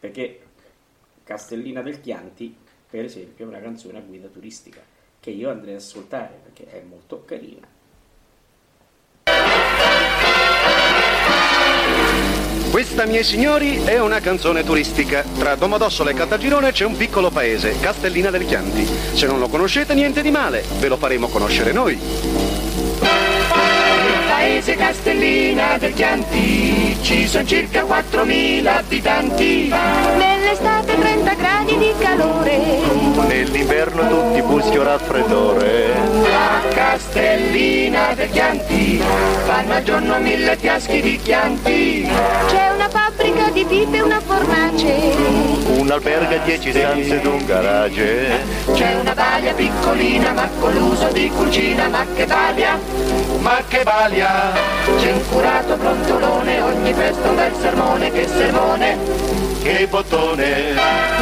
Perché 0.00 0.40
Castellina 1.24 1.82
del 1.82 2.00
Chianti, 2.00 2.54
per 2.88 3.04
esempio, 3.04 3.44
è 3.44 3.48
una 3.48 3.60
canzone 3.60 3.98
a 3.98 4.02
guida 4.02 4.28
turistica 4.28 4.80
che 5.20 5.30
io 5.30 5.50
andrei 5.50 5.74
ad 5.74 5.80
ascoltare 5.80 6.38
perché 6.42 6.66
è 6.70 6.82
molto 6.82 7.24
carina. 7.24 7.66
Questa, 12.78 13.06
miei 13.06 13.24
signori, 13.24 13.82
è 13.82 13.98
una 13.98 14.20
canzone 14.20 14.62
turistica. 14.62 15.24
Tra 15.36 15.56
Domodossola 15.56 16.10
e 16.10 16.14
Caltagirone 16.14 16.70
c'è 16.70 16.84
un 16.84 16.96
piccolo 16.96 17.28
paese, 17.28 17.74
Castellina 17.80 18.30
del 18.30 18.46
Chianti. 18.46 18.86
Se 19.14 19.26
non 19.26 19.40
lo 19.40 19.48
conoscete, 19.48 19.94
niente 19.94 20.22
di 20.22 20.30
male, 20.30 20.62
ve 20.78 20.86
lo 20.86 20.96
faremo 20.96 21.26
conoscere 21.26 21.72
noi. 21.72 21.98
paese 24.28 24.76
Castellina 24.76 25.76
del 25.76 25.92
Chianti 25.92 26.96
ci 27.02 27.26
sono 27.26 27.44
circa 27.44 27.82
4.000 27.82 28.66
abitanti. 28.68 29.68
Nell'estate 30.16 30.96
30 30.96 31.34
gradi 31.34 31.78
di 31.78 31.92
calore. 31.98 32.58
Nell'inverno 33.26 34.08
tutti 34.08 34.40
buschi 34.42 34.78
o 34.78 34.84
raffreddore. 34.84 36.57
Castellina 36.70 38.14
del 38.14 38.30
Chianti 38.30 39.00
fanno 39.44 39.74
al 39.74 39.82
giorno 39.82 40.18
mille 40.18 40.56
fiaschi 40.56 41.00
di 41.00 41.18
Chianti. 41.20 42.08
C'è 42.48 42.70
una 42.70 42.88
fabbrica 42.88 43.50
di 43.50 43.64
pipe 43.64 43.96
e 43.96 44.00
una 44.02 44.20
fornace. 44.20 45.16
Un 45.76 45.90
albergo 45.90 46.34
a 46.34 46.38
10 46.38 46.70
stanze 46.70 47.16
ed 47.16 47.26
un 47.26 47.44
garage. 47.44 48.28
C'è 48.72 48.94
una 48.94 49.14
balia 49.14 49.52
piccolina 49.54 50.32
ma 50.32 50.48
con 50.58 50.72
l'uso 50.74 51.08
di 51.12 51.30
cucina, 51.30 51.88
ma 51.88 52.04
che 52.14 52.26
balia, 52.26 52.78
ma 53.38 53.62
che 53.66 53.82
balia. 53.82 54.52
C'è 54.98 55.12
un 55.12 55.28
curato 55.28 55.76
brontolone, 55.76 56.60
ogni 56.60 56.92
festa 56.92 57.28
un 57.28 57.36
bel 57.36 57.52
sermone, 57.60 58.12
che 58.12 58.26
sermone. 58.26 59.47
Che 59.68 59.86
bottone. 59.86 60.72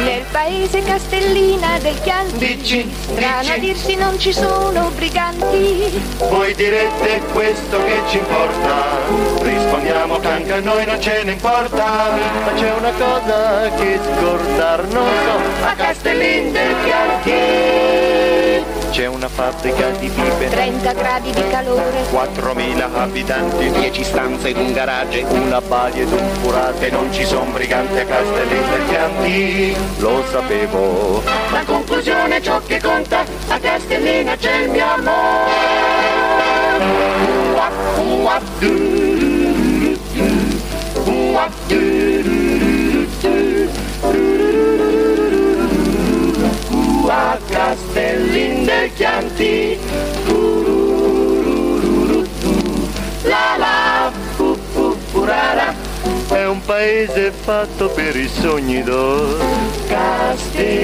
Nel 0.05 0.23
paese 0.31 0.81
Castellina 0.81 1.77
del 1.79 1.99
Chianti. 2.01 2.55
Dici, 2.55 2.89
Strano 3.01 3.39
a 3.39 3.41
dici. 3.41 3.59
dirsi 3.59 3.95
non 3.95 4.17
ci 4.17 4.31
sono 4.31 4.89
briganti. 4.95 6.01
Voi 6.29 6.55
direte 6.55 7.21
questo 7.33 7.83
che 7.83 7.99
ci 8.07 8.19
importa. 8.19 8.99
Rispondiamo 9.41 10.17
che 10.19 10.27
anche 10.27 10.53
a 10.53 10.59
noi 10.61 10.85
non 10.85 11.01
ce 11.01 11.23
ne 11.25 11.33
importa. 11.33 12.15
Ma 12.45 12.53
c'è 12.55 12.71
una 12.71 12.91
cosa 12.91 13.69
che 13.75 13.99
scordar 14.15 14.85
non 14.93 15.07
so. 15.25 15.65
A 15.65 15.73
Castellin 15.75 16.51
del 16.53 16.75
Chianti. 16.85 18.76
C'è 18.91 19.05
una 19.05 19.27
fabbrica 19.27 19.89
di 19.99 20.07
pipe. 20.09 20.49
30 20.49 20.93
gradi 20.93 21.31
di 21.31 21.43
calore. 21.49 22.03
4.000 22.11 22.95
abitanti, 22.95 23.69
10 23.69 24.03
stanze 24.03 24.49
ed 24.49 24.57
un 24.57 24.73
garage, 24.73 25.23
una 25.29 25.61
balia 25.61 26.01
ed 26.01 26.11
un 26.11 26.29
furato 26.41 26.83
e 26.83 26.89
non 26.89 27.11
ci 27.13 27.23
son 27.25 27.51
briganti 27.51 27.99
a 27.99 28.05
Castellin 28.05 28.69
del 28.69 28.85
Chianti, 28.87 29.75
lo 29.99 30.23
sapevo. 30.31 31.21
La 31.51 31.63
conclusione 31.65 32.37
è 32.37 32.41
ciò 32.41 32.59
che 32.65 32.81
conta, 32.81 33.23
a 33.49 33.59
Castellina 33.59 34.35
c'è 34.35 34.55
il 34.61 34.69
mio 34.71 34.85
amore. 34.85 35.51
Ua, 37.53 37.69
ua, 38.03 38.41
du, 38.59 38.67
du, 38.67 39.97
du, 40.13 41.11
ua, 41.11 41.49
du, 41.67 42.21
du, 42.21 43.07
du, 43.21 43.69
du, 46.69 47.07
a 47.09 47.37
Castellin 47.49 48.46
del 48.67 48.91
Chianti. 48.93 49.79
La 53.23 53.55
la, 53.57 54.11
pu, 54.35 54.59
pu, 54.73 54.97
purara, 55.11 55.73
È 56.27 56.45
un 56.45 56.61
paese 56.65 57.31
fatto 57.31 57.87
per 57.87 58.13
i 58.17 58.27
sogni 58.27 58.83
d'oro. 58.83 59.37
Castellina. 59.87 60.75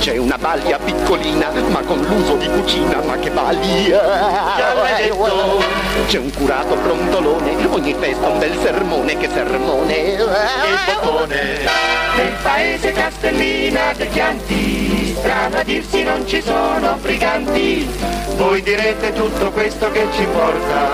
C'è 0.00 0.16
una 0.16 0.36
balia 0.36 0.80
piccolina, 0.80 1.52
ma 1.68 1.80
con 1.82 2.00
l'uso 2.00 2.34
di 2.34 2.48
cucina, 2.48 3.00
ma 3.06 3.16
che 3.16 3.30
balia! 3.30 4.00
C'è 6.06 6.18
un 6.18 6.32
curato 6.32 6.74
brontolone, 6.74 7.54
ogni 7.68 7.94
festa 7.98 8.26
un 8.26 8.38
bel 8.40 8.58
sermone, 8.60 9.16
che 9.16 9.28
sermone! 9.32 9.94
Il 9.94 10.26
bottone. 10.86 11.58
Nel 12.16 12.32
paese 12.42 12.90
Castellina 12.92 13.92
del 13.96 14.08
Chianti, 14.08 14.89
strano 15.20 15.58
a 15.58 15.62
dirsi 15.62 16.02
non 16.02 16.26
ci 16.26 16.40
sono 16.40 16.96
briganti. 17.00 17.88
Voi 18.36 18.62
direte 18.62 19.12
tutto 19.12 19.50
questo 19.50 19.90
che 19.90 20.06
ci 20.12 20.22
importa. 20.22 20.88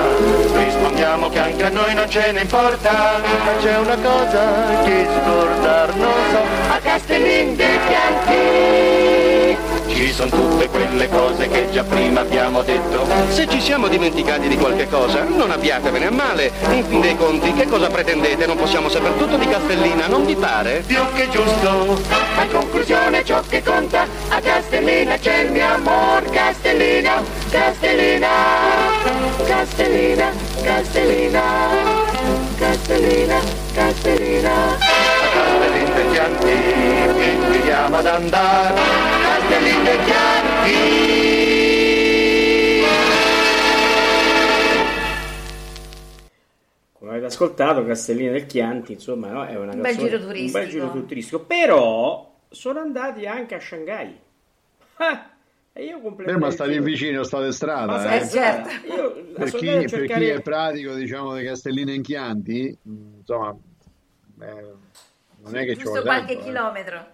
Rispondiamo 0.52 1.28
che 1.28 1.38
anche 1.38 1.64
a 1.64 1.68
noi 1.68 1.94
non 1.94 2.10
ce 2.10 2.32
ne 2.32 2.40
importa. 2.40 3.20
Ma 3.22 3.56
c'è 3.60 3.78
una 3.78 3.96
cosa 3.96 4.82
che 4.84 5.06
scordar 5.22 5.94
non 5.94 6.12
so. 6.30 6.40
A 6.72 6.78
Castellin 6.82 7.56
del 7.56 7.78
Chianti, 7.86 9.15
Ci 9.96 10.12
sono 10.12 10.28
tutte 10.28 10.68
quelle 10.68 11.08
cose 11.08 11.48
che 11.48 11.70
già 11.70 11.82
prima 11.82 12.20
abbiamo 12.20 12.60
detto. 12.60 13.06
Se 13.30 13.48
ci 13.48 13.62
siamo 13.62 13.88
dimenticati 13.88 14.46
di 14.46 14.58
qualche 14.58 14.86
cosa, 14.90 15.22
non 15.22 15.50
abbiatevene 15.50 16.08
a 16.08 16.10
male. 16.10 16.52
In 16.68 16.84
fin 16.84 17.00
dei 17.00 17.16
conti, 17.16 17.50
che 17.54 17.66
cosa 17.66 17.88
pretendete? 17.88 18.44
Non 18.44 18.58
possiamo 18.58 18.90
saper 18.90 19.12
tutto 19.12 19.38
di 19.38 19.48
Castellina, 19.48 20.06
non 20.06 20.26
vi 20.26 20.36
pare? 20.36 20.84
Più 20.86 21.00
che 21.14 21.30
giusto. 21.30 21.98
a 22.36 22.44
conclusione 22.52 23.24
ciò 23.24 23.40
che 23.48 23.62
conta, 23.62 24.06
a 24.28 24.38
Castellina 24.38 25.16
c'è 25.16 25.38
il 25.38 25.52
mio 25.52 25.66
amor. 25.66 26.24
Castellina, 26.30 27.22
Castellina, 27.48 28.28
Castellina, 29.46 30.30
Castellina, 30.62 31.42
Castellina, 32.58 33.40
Castellina. 33.72 34.76
Castellin 35.32 35.94
del 35.94 36.10
Chianti, 36.12 36.46
che 37.16 37.24
invitiamo 37.24 37.96
ad 37.96 38.06
andare. 38.06 39.15
Castellin 39.48 39.84
del 39.84 40.04
Chianti. 40.04 40.84
Come 46.92 47.10
avete 47.10 47.26
ascoltato, 47.26 47.84
Castellina 47.84 48.32
del 48.32 48.46
Chianti, 48.46 48.92
insomma, 48.94 49.28
no? 49.30 49.44
è 49.44 49.56
una 49.56 49.72
Un 49.72 49.80
bel 49.82 49.92
canzone- 49.94 50.08
giro 50.08 50.20
turistico. 50.22 50.58
Un 50.58 50.64
bel 50.64 50.70
giro 50.72 51.04
turistico. 51.06 51.40
Però 51.44 52.34
sono 52.48 52.80
andati 52.80 53.26
anche 53.26 53.54
a 53.54 53.60
Shanghai. 53.60 54.18
Ah, 54.96 55.30
e 55.72 55.84
io 55.84 55.98
Eh, 55.98 56.00
complimenti. 56.00 56.40
ma 56.40 56.50
state 56.50 56.80
vicino, 56.80 57.22
state 57.22 57.44
Ma 57.46 57.52
strada. 57.52 57.98
sai, 58.00 58.18
eh. 58.18 58.22
Eh, 58.22 58.28
certo. 58.28 58.68
Io 58.86 59.12
Per, 59.34 59.50
chi, 59.50 59.68
a 59.68 59.72
per 59.72 59.82
chi 59.82 59.88
cercare- 59.88 60.34
è 60.34 60.40
pratico, 60.40 60.94
diciamo, 60.94 61.34
di 61.36 61.44
Castellina 61.44 61.92
in 61.92 62.02
Chianti, 62.02 62.76
insomma, 63.18 63.54
eh, 64.40 64.72
non 65.46 65.56
è 65.56 65.64
che 65.64 65.76
Giusto 65.76 66.02
qualche 66.02 66.26
tempo, 66.26 66.32
eh. 66.32 66.34
no, 66.36 66.42
chilometro. 66.42 67.06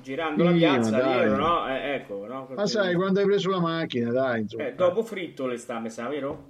girando 0.00 0.44
la 0.44 0.52
piazza, 0.52 0.90
dai. 0.90 1.18
vero, 1.18 1.36
no? 1.36 1.68
Eh, 1.68 1.94
ecco, 1.94 2.26
no? 2.26 2.48
Ma 2.54 2.66
sai, 2.66 2.94
quando 2.94 3.20
hai 3.20 3.26
preso 3.26 3.50
la 3.50 3.60
macchina, 3.60 4.10
dai, 4.12 4.42
insomma. 4.42 4.66
Eh, 4.66 4.74
dopo 4.74 5.02
fritto 5.02 5.46
le 5.46 5.56
sta, 5.56 5.86
sa, 5.88 6.08
vero? 6.08 6.48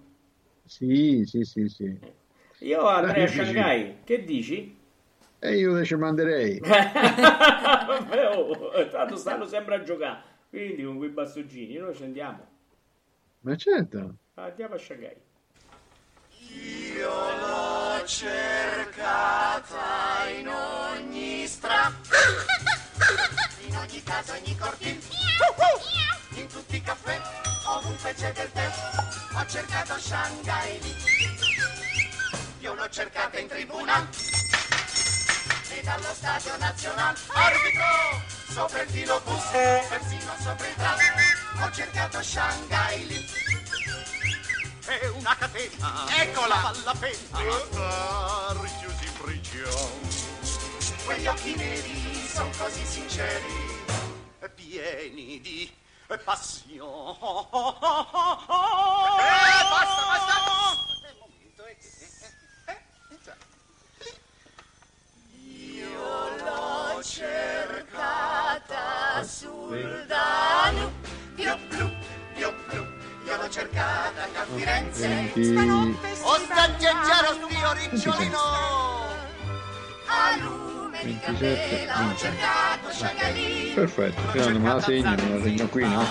Sì, 0.66 1.24
sì, 1.26 1.44
sì, 1.44 1.68
sì. 1.68 1.98
Io 2.58 2.86
andrei 2.86 3.24
a 3.24 3.26
dici. 3.26 3.44
Shanghai, 3.44 3.96
che 4.04 4.24
dici? 4.24 4.78
E 5.38 5.56
io 5.56 5.84
ci 5.84 5.94
manderei. 5.96 6.60
Oh, 8.32 8.88
tanto 8.88 9.16
stanno 9.16 9.44
sempre 9.46 9.74
a 9.74 9.82
giocare, 9.82 10.22
quindi 10.48 10.84
con 10.84 10.96
quei 10.96 11.10
bastoncini 11.10 11.76
noi 11.76 11.94
ci 11.94 12.04
andiamo. 12.04 12.46
Ma 13.40 13.56
certo. 13.56 14.14
Andiamo 14.34 14.74
a 14.74 14.78
Shanghai. 14.78 15.16
In 20.38 20.48
tutti 26.50 26.76
i 26.76 26.82
caffè, 26.82 27.20
ovunque 27.66 28.12
c'è 28.14 28.32
del 28.32 28.50
tè, 28.52 28.70
ho 29.34 29.46
cercato 29.46 29.98
Shanghai 29.98 30.80
lì. 30.80 30.94
Io 32.58 32.74
l'ho 32.74 32.88
cercata 32.88 33.38
in 33.38 33.48
tribuna 33.48 34.08
e 35.70 35.80
dallo 35.82 36.12
stadio 36.12 36.56
nazionale. 36.58 37.18
Arbitro, 37.28 38.22
sopra 38.48 38.82
il 38.82 38.90
filo 38.90 39.20
bus, 39.24 39.42
persino 39.88 40.34
sopra 40.40 40.66
il 40.66 40.74
tram, 40.74 40.98
ho 41.62 41.70
cercato 41.72 42.22
Shanghai 42.22 43.06
lì. 43.06 43.28
È 44.84 45.06
una 45.08 45.36
catena, 45.36 46.04
eccola, 46.16 46.56
vale 46.56 46.78
la 46.84 46.94
pena. 46.98 47.38
Richiusi 48.60 49.04
in 49.04 49.12
prigione. 49.22 50.18
Quegli 51.04 51.26
occhi 51.26 51.54
neri 51.54 52.28
sono 52.32 52.50
così 52.58 52.84
sinceri. 52.84 53.78
Pieni 54.54 55.40
di 55.40 55.72
passione. 56.18 57.10
Eh, 57.10 57.44
basta, 59.70 60.02
basta. 60.06 60.34
Un 61.10 61.18
momento, 61.20 61.64
eh. 61.64 61.76
Io 65.32 66.28
l'ho 66.44 67.02
cercata 67.02 68.82
sul 69.24 70.04
Danube, 70.06 71.08
Dio 71.34 71.56
blu, 71.68 71.90
Dio 72.34 72.52
blu, 72.66 72.84
io 73.24 73.36
l'ho 73.36 73.48
cercata 73.48 74.24
a 74.24 74.44
Firenze. 74.54 75.32
Ostaggiaro 76.22 77.34
sto 77.34 77.72
ricciolino, 77.72 78.38
a 80.06 80.36
lume 80.38 80.68
di 80.72 80.79
27, 81.02 81.20
candela 81.20 81.94
ho 81.94 82.06
20. 82.08 82.16
cercato 82.18 82.90
Shanghai. 82.92 83.72
Perfetto, 83.74 84.20
Fernando, 84.30 84.58
me 84.58 84.68
la 84.74 84.80
segno, 84.80 85.10
me 85.10 85.28
la 85.36 85.42
segno 85.42 85.68
qui, 85.68 85.88
no? 85.88 86.06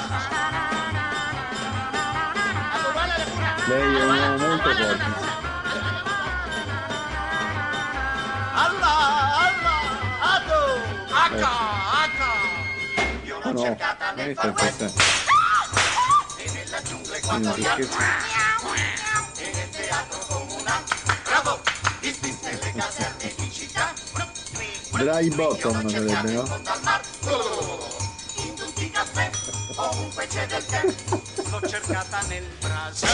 Lei 3.68 3.96
è 3.96 4.04
un 4.04 4.18
uomo 4.18 4.48
molto 4.48 4.70
forte. 4.70 5.04
Alla, 8.54 8.96
alla, 9.46 9.78
ado, 10.22 10.62
H, 11.08 11.44
H. 11.44 13.26
Io 13.26 13.38
No, 13.38 13.44
l'ho 13.44 13.52
no, 13.52 13.60
cercata 13.60 14.12
nel 14.16 14.36
Far 14.36 14.54
West 14.58 14.82
e 16.38 16.52
nella 16.52 16.82
giungla 16.82 17.18
non 17.22 17.46
equatoriale 17.46 17.84
e 19.38 19.70
teatro 19.70 20.20
comunale. 20.28 20.84
Bravo, 21.26 21.62
distinte 22.00 22.52
le 22.60 22.74
caserme 22.76 23.34
di 23.38 23.52
città. 23.52 24.09
Dry 25.00 25.30
bottom 25.30 25.88
sarebbe, 25.88 26.32
no? 26.34 26.44
in 28.44 28.54
tutti 28.54 28.84
i 28.84 28.92
caffè, 28.92 29.30
ovunque 29.78 30.28
c'è 30.28 30.46
del 30.46 30.66
tè. 30.66 30.84
L'ho 31.50 31.62
cercata 31.66 32.20
nel 32.28 32.44
Brasile. 32.60 33.14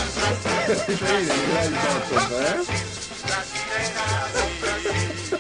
Vedi, 0.87 1.25
dry 1.27 1.69
bottom, 1.69 2.31
eh? 2.41 2.65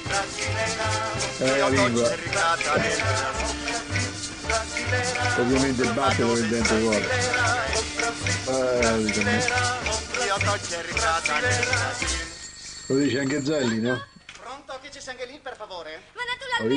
Brasilera, 0.03 1.57
la 1.57 1.69
lingua. 1.69 2.13
Ovviamente 5.39 5.83
batte 5.93 6.21
dove 6.21 6.39
il 6.39 6.47
dente 6.47 6.79
vuole. 6.79 7.09
Eh, 8.45 9.03
diciamo. 9.03 9.31
Lo 12.85 12.95
dice 12.97 13.19
anche 13.19 13.43
Zelli, 13.43 13.79
no? 13.81 14.13
Pronto, 14.65 14.81
che 14.81 14.89
c'è 14.89 14.99
Shanghelin, 14.99 15.41
per 15.43 15.55
favore? 15.55 16.01
Ma 16.13 16.21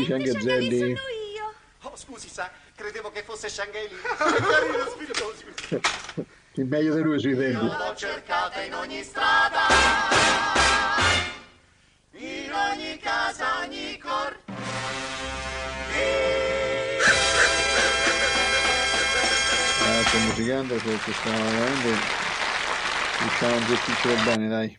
Shanghelin 0.04 0.40
Zelli. 0.42 0.78
sono 0.78 0.92
io. 0.92 1.54
Oh, 1.82 1.96
scusi, 1.96 2.28
sa, 2.28 2.50
credevo 2.76 3.10
che 3.10 3.22
fosse 3.22 3.48
Shanghelin. 3.48 3.96
Carino, 4.04 4.90
spiritoso. 4.90 5.44
Il 6.52 6.66
meglio 6.66 6.94
di 6.94 7.00
lui 7.00 7.18
sui 7.18 7.34
denti. 7.34 7.64
L'ho 7.64 7.94
cercata 7.96 8.60
in 8.60 8.74
ogni 8.74 9.02
strada, 9.02 9.68
in 12.12 12.52
ogni 12.52 12.98
casa, 12.98 13.60
ogni 13.60 13.96
cor. 13.96 14.38
Ah, 19.80 20.04
sto 20.04 20.18
musicando 20.18 20.74
perché 20.74 21.12
stiamo 21.12 21.42
veramente 21.42 21.88
riusciamo 23.18 23.56
a 23.56 23.64
gestircelo 23.64 24.22
bene, 24.24 24.48
dai. 24.48 24.78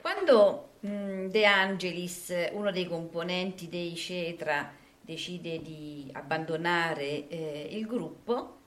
Quando 0.00 0.66
De 0.86 1.44
Angelis, 1.44 2.32
uno 2.52 2.70
dei 2.70 2.86
componenti 2.86 3.68
dei 3.68 3.96
Cetra, 3.96 4.70
decide 5.00 5.60
di 5.60 6.08
abbandonare 6.12 7.26
eh, 7.26 7.68
il 7.72 7.86
gruppo, 7.86 8.58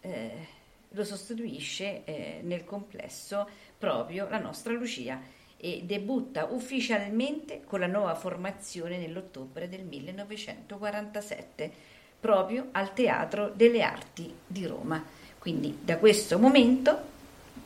eh, 0.00 0.46
lo 0.90 1.02
sostituisce 1.02 2.04
eh, 2.04 2.40
nel 2.44 2.64
complesso 2.64 3.48
proprio 3.76 4.28
la 4.28 4.38
nostra 4.38 4.74
Lucia 4.74 5.20
e 5.56 5.82
debutta 5.84 6.44
ufficialmente 6.44 7.62
con 7.64 7.80
la 7.80 7.88
nuova 7.88 8.14
formazione 8.14 8.96
nell'ottobre 8.98 9.68
del 9.68 9.82
1947, 9.82 11.72
proprio 12.20 12.68
al 12.70 12.92
Teatro 12.92 13.48
delle 13.48 13.82
Arti 13.82 14.32
di 14.46 14.66
Roma. 14.66 15.04
Quindi 15.40 15.78
da 15.82 15.96
questo 15.98 16.38
momento 16.38 17.14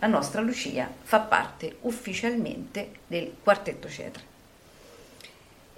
la 0.00 0.06
nostra 0.08 0.40
Lucia 0.40 0.90
fa 1.02 1.20
parte 1.20 1.76
ufficialmente 1.82 2.90
del 3.06 3.36
quartetto 3.42 3.88
Cetra. 3.88 4.22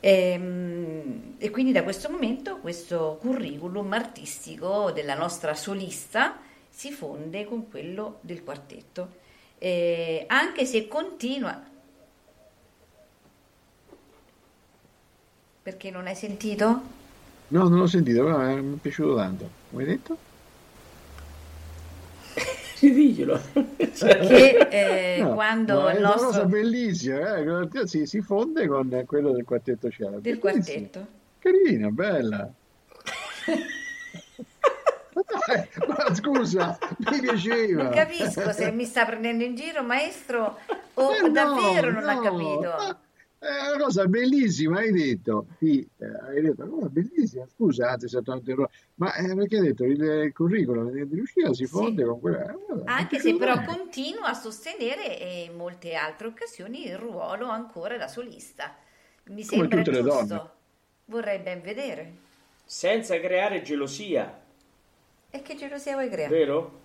Ehm, 0.01 1.35
E, 1.39 1.51
quindi 1.51 1.73
da 1.73 1.83
questo 1.83 2.09
momento 2.11 2.59
questo 2.59 3.19
curriculum 3.21 3.93
artistico 3.93 4.93
della 4.93 5.15
nostra 5.15 5.55
solista 5.55 6.39
si 6.71 6.93
fonde 6.93 7.45
con 7.47 7.69
quello 7.69 8.19
del 8.23 8.43
quartetto, 8.45 9.21
Eh, 9.59 10.25
anche 10.29 10.67
se 10.67 10.89
continua. 10.89 11.63
Perché 15.63 15.91
non 15.91 16.07
hai 16.07 16.15
sentito? 16.17 16.83
No, 17.49 17.69
non 17.69 17.79
l'ho 17.79 17.87
sentito, 17.87 18.25
però 18.25 18.39
mi 18.61 18.75
è 18.77 18.79
piaciuto 18.81 19.15
tanto. 19.17 19.51
Come 19.71 19.83
hai 19.85 19.89
detto? 19.89 20.19
Diglielo. 22.91 23.41
Che 23.77 24.69
eh, 24.71 25.19
No, 25.23 25.35
quando 25.35 25.81
no, 25.83 25.89
è 25.89 25.93
il 25.95 25.99
una 26.01 26.13
cosa 26.13 26.25
nostro 26.25 26.47
bellissima, 26.47 27.37
eh, 27.37 27.69
che 27.69 27.87
si, 27.87 28.07
si 28.07 28.21
fonde 28.21 28.67
con 28.67 29.05
quello 29.07 29.33
del 29.33 29.45
quartetto 29.45 29.91
Cielo. 29.91 30.19
del 30.19 30.39
quartetto. 30.39 31.07
Carina, 31.39 31.91
bella. 31.91 32.51
Ma 35.15 35.23
dai, 35.47 35.69
ma 35.87 36.15
scusa, 36.15 36.79
mi 37.11 37.21
piaceva. 37.21 37.83
Non 37.83 37.93
capisco 37.93 38.51
se 38.53 38.71
mi 38.71 38.87
sta 38.87 39.05
prendendo 39.05 39.45
in 39.45 39.55
giro, 39.55 39.83
maestro, 39.83 40.59
o 40.95 41.13
Eh, 41.13 41.21
no, 41.21 41.29
davvero 41.29 41.91
non 41.91 42.09
ha 42.09 42.15
no, 42.15 42.21
capito. 42.23 42.99
È 43.43 43.75
una 43.75 43.85
cosa 43.85 44.07
bellissima, 44.07 44.79
hai 44.79 44.93
detto. 44.93 45.47
Sì, 45.59 45.81
eh, 45.99 46.07
hai 46.29 46.41
detto 46.43 46.63
una 46.63 46.71
cosa 46.71 46.89
bellissima. 46.89 47.45
Scusa, 47.53 47.91
anzi, 47.91 48.07
se 48.09 48.21
ho 48.25 48.35
interrotto. 48.35 48.71
Ma 48.95 49.13
eh, 49.15 49.35
perché 49.35 49.57
hai 49.57 49.63
detto 49.67 49.85
il, 49.85 50.01
il 50.01 50.33
curriculum 50.33 50.93
di 50.93 51.17
Lucia 51.17 51.53
si 51.53 51.67
fonde 51.67 52.05
con 52.05 52.21
quella. 52.21 52.53
eh, 52.53 52.55
è 52.55 52.83
Anche 52.85 53.19
se 53.19 53.35
però 53.35 53.55
tanto. 53.57 53.73
continua 53.73 54.29
a 54.29 54.35
sostenere 54.35 55.19
eh, 55.19 55.43
in 55.51 55.57
molte 55.57 55.95
altre 55.95 56.29
occasioni 56.29 56.87
il 56.87 56.97
ruolo 56.97 57.49
ancora 57.49 57.97
da 57.97 58.07
solista. 58.07 58.77
Mi 59.25 59.45
Come 59.45 59.69
sembra 59.69 59.83
tutte 59.83 59.91
le 59.91 60.03
giusto. 60.03 60.25
donne. 60.27 60.51
Vorrei 61.07 61.39
ben 61.41 61.61
vedere. 61.63 62.13
Senza 62.65 63.19
creare 63.19 63.63
gelosia, 63.63 64.41
E 65.31 65.43
che 65.43 65.57
gelosia 65.57 65.95
vuoi 65.95 66.09
creare? 66.09 66.33
vero? 66.39 66.81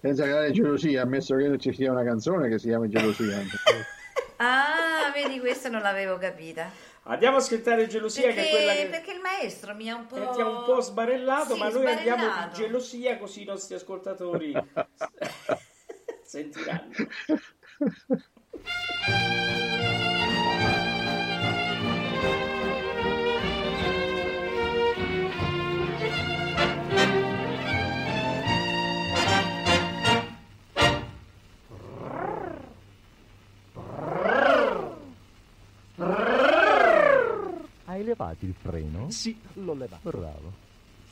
Senza 0.00 0.22
creare 0.22 0.52
gelosia, 0.52 1.02
ammesso 1.02 1.34
che 1.34 1.58
ci 1.58 1.72
sia 1.72 1.90
una 1.90 2.04
canzone 2.04 2.48
che 2.48 2.58
si 2.60 2.68
chiama 2.68 2.86
Gelosia. 2.86 3.36
Ah, 4.40 5.10
vedi, 5.12 5.40
questa 5.40 5.68
non 5.68 5.82
l'avevo 5.82 6.16
capita. 6.18 6.70
Andiamo 7.04 7.36
a 7.36 7.38
ascoltare 7.40 7.86
gelosia 7.86 8.30
che 8.32 8.46
è 8.46 8.50
quella 8.50 8.72
Perché, 8.72 8.82
che 8.84 8.88
perché 8.90 9.12
il 9.12 9.20
maestro 9.20 9.74
mi 9.74 9.90
ha 9.90 9.96
un 9.96 10.06
po'... 10.06 10.30
ti 10.30 10.40
ha 10.40 10.48
un 10.48 10.64
po' 10.64 10.80
sbarellato, 10.80 11.54
Sì, 11.54 11.58
ma 11.58 11.68
noi 11.70 11.86
andiamo 11.86 12.24
di 12.24 12.30
sbarellato. 12.30 12.56
gelosia 12.56 13.18
così 13.18 13.42
i 13.42 13.46
nostri 13.46 13.74
ascoltatori 13.74 14.52
sentiranno. 16.22 16.92
levato 38.18 38.44
il 38.44 38.54
freno? 38.60 39.08
Sì, 39.10 39.38
l'ho 39.54 39.74
levato. 39.74 40.10
Bravo. 40.10 40.52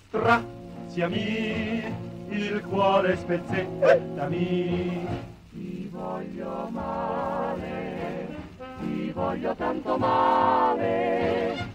Straziami 0.08 1.84
il 2.30 2.60
cuore 2.68 3.16
spezzettami. 3.16 5.06
Ti 5.52 5.88
voglio 5.90 6.68
male, 6.70 8.36
ti 8.80 9.12
voglio 9.12 9.54
tanto 9.54 9.96
male. 9.96 11.74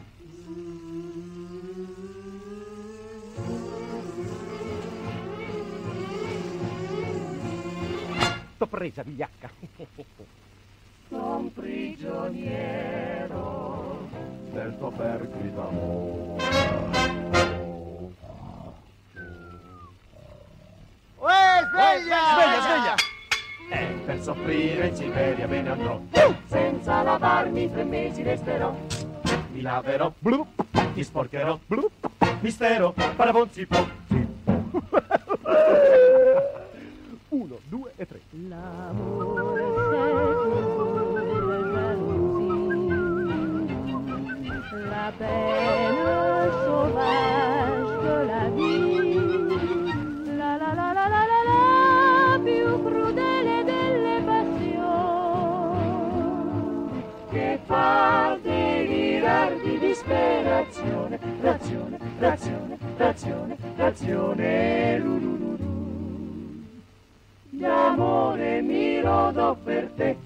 T'ho 8.58 8.68
presa, 8.68 9.02
vigliacca. 9.02 9.50
Son 11.10 11.52
prigioniero 11.54 12.92
del 14.52 14.78
tuo 14.78 14.92
perfido 14.92 15.68
amore. 15.68 16.82
sveglia! 21.72 22.20
Sveglia, 22.36 22.62
sveglia! 22.62 22.96
E 23.70 23.86
per 24.06 24.22
soffrire 24.22 24.88
in 24.88 24.96
Siberia 24.96 25.48
me 25.48 25.62
ne 25.62 25.70
andrò. 25.70 26.02
Senza 26.48 27.02
lavarmi 27.02 27.72
tre 27.72 27.84
mesi 27.84 28.22
resterò. 28.22 28.76
Mi 29.54 29.62
laverò, 29.62 30.12
blu, 30.18 30.46
mi 30.94 31.04
sporcherò, 31.04 31.60
blu, 31.66 31.90
mistero, 32.42 32.94
parabon 33.16 33.50
si 33.52 33.66
può. 33.66 33.86
Uno, 37.30 37.60
due 37.70 37.94
e 37.96 38.06
tre. 38.06 38.20
L'amour, 38.48 39.81
La 45.12 45.26
peine 45.28 46.52
sauvage 46.64 47.94
de 48.06 48.16
la 48.32 48.44
vie. 48.56 49.58
La 50.38 50.52
la 50.56 50.72
la 50.74 50.94
la 50.94 51.06
la 51.10 51.24
la 51.32 51.42
la, 51.50 52.40
più 52.42 52.68
crudele 52.84 53.56
delle 53.66 54.16
passioni. 54.24 54.70
che 57.30 57.60
fa 57.66 58.38
delirar 58.42 59.54
di 59.62 59.80
disperazione, 59.80 61.20
razione, 61.42 61.98
razione, 62.20 62.78
razione, 62.98 63.58
razione, 63.76 64.98
lu, 64.98 65.20
lu, 65.20 65.38
lu, 65.38 65.58
lu. 65.58 66.66
Di 67.50 67.66
amore 67.66 68.62
mi 68.62 69.02
rodo 69.02 69.58
per 69.62 69.90
te, 69.98 70.18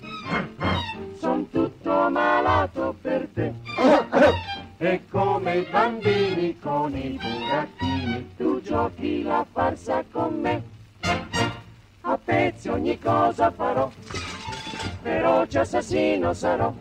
son 1.18 1.50
tutto 1.50 2.10
malato 2.10 2.94
per 3.02 3.28
te. 3.34 3.54
E 4.78 5.02
come 5.10 5.60
i 5.60 5.68
bambini 5.72 6.60
con 6.60 6.94
i 6.98 7.18
burattini, 7.18 8.36
tu 8.36 8.62
giochi 8.62 9.24
la 9.24 9.46
farsa 9.50 10.04
con 10.12 10.42
me. 10.42 10.64
A 12.02 12.18
pezzi 12.18 12.68
ogni 12.68 13.00
cosa 13.00 13.52
farò, 13.52 13.90
feroce 15.02 15.60
assassino 15.60 16.34
sarò. 16.34 16.74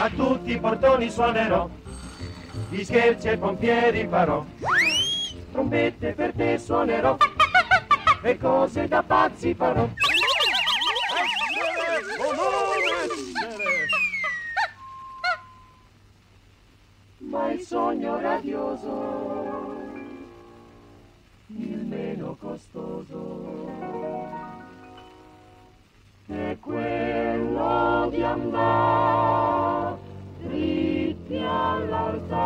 A 0.00 0.08
tutti 0.08 0.52
i 0.52 0.58
portoni 0.58 1.10
suonerò, 1.10 1.68
gli 2.70 2.82
scherzi 2.82 3.28
ai 3.28 3.36
pompieri 3.36 4.06
farò. 4.08 4.42
Trombette 5.52 6.12
per 6.14 6.32
te 6.32 6.56
suonerò, 6.56 7.18
e 8.22 8.38
cose 8.38 8.88
da 8.88 9.02
pazzi 9.02 9.52
farò. 9.52 9.86
Costoso, 22.58 23.66
è 26.26 26.56
quello 26.60 28.08
di 28.10 28.22
andare 28.22 29.96
dritti 30.42 31.36
all'altare. 31.36 32.36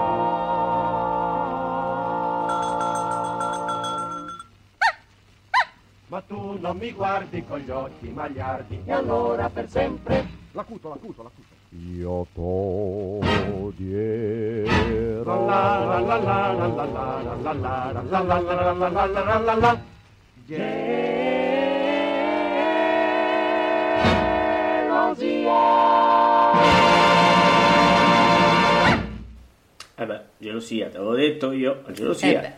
Ma 6.09 6.21
tu 6.21 6.59
non 6.61 6.77
mi 6.77 6.93
guardi 6.93 7.43
con 7.47 7.59
gli 7.61 7.71
occhi 7.71 8.09
magliardi, 8.11 8.83
e 8.85 8.93
allora 8.93 9.49
per 9.49 9.71
sempre 9.71 10.41
L'acuto, 10.55 10.91
l'acuto, 10.91 11.23
l'acuto. 11.23 11.49
Io 11.71 12.27
toglierò 12.35 13.65
La 15.47 15.79
la 15.79 15.99
la 15.99 16.19
la 16.19 16.53
la 16.53 16.67
la 16.67 16.85
la 16.85 17.23
la 17.23 17.53
la 17.53 17.53
la 17.53 18.03
la 18.03 18.03
la 18.03 18.21
la 18.21 18.73
la 18.73 18.73
la 18.75 19.07
la 19.07 19.07
la 19.07 19.39
la 19.39 19.55
la 19.55 19.92
Eh 29.95 30.05
beh, 30.05 30.21
gelosia, 30.39 30.89
te 30.89 30.99
l'avevo 30.99 31.15
detto 31.15 31.53
io, 31.53 31.85
gelosia. 31.93 32.43
Eh. 32.43 32.55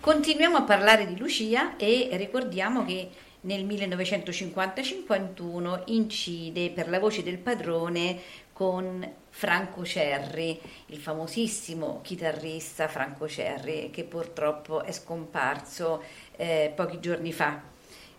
Continuiamo 0.00 0.56
a 0.56 0.62
parlare 0.62 1.06
di 1.06 1.16
Lucia 1.16 1.76
e 1.76 2.08
ricordiamo 2.14 2.84
che 2.84 3.08
nel 3.42 3.64
1950-51 3.64 5.82
incide 5.86 6.70
per 6.70 6.88
la 6.88 6.98
voce 6.98 7.22
del 7.22 7.38
padrone 7.38 8.18
con 8.62 9.10
Franco 9.28 9.84
Cerri, 9.84 10.60
il 10.86 10.98
famosissimo 10.98 11.98
chitarrista 12.02 12.86
Franco 12.86 13.26
Cerri 13.26 13.90
che 13.90 14.04
purtroppo 14.04 14.84
è 14.84 14.92
scomparso 14.92 16.00
eh, 16.36 16.72
pochi 16.74 17.00
giorni 17.00 17.32
fa. 17.32 17.60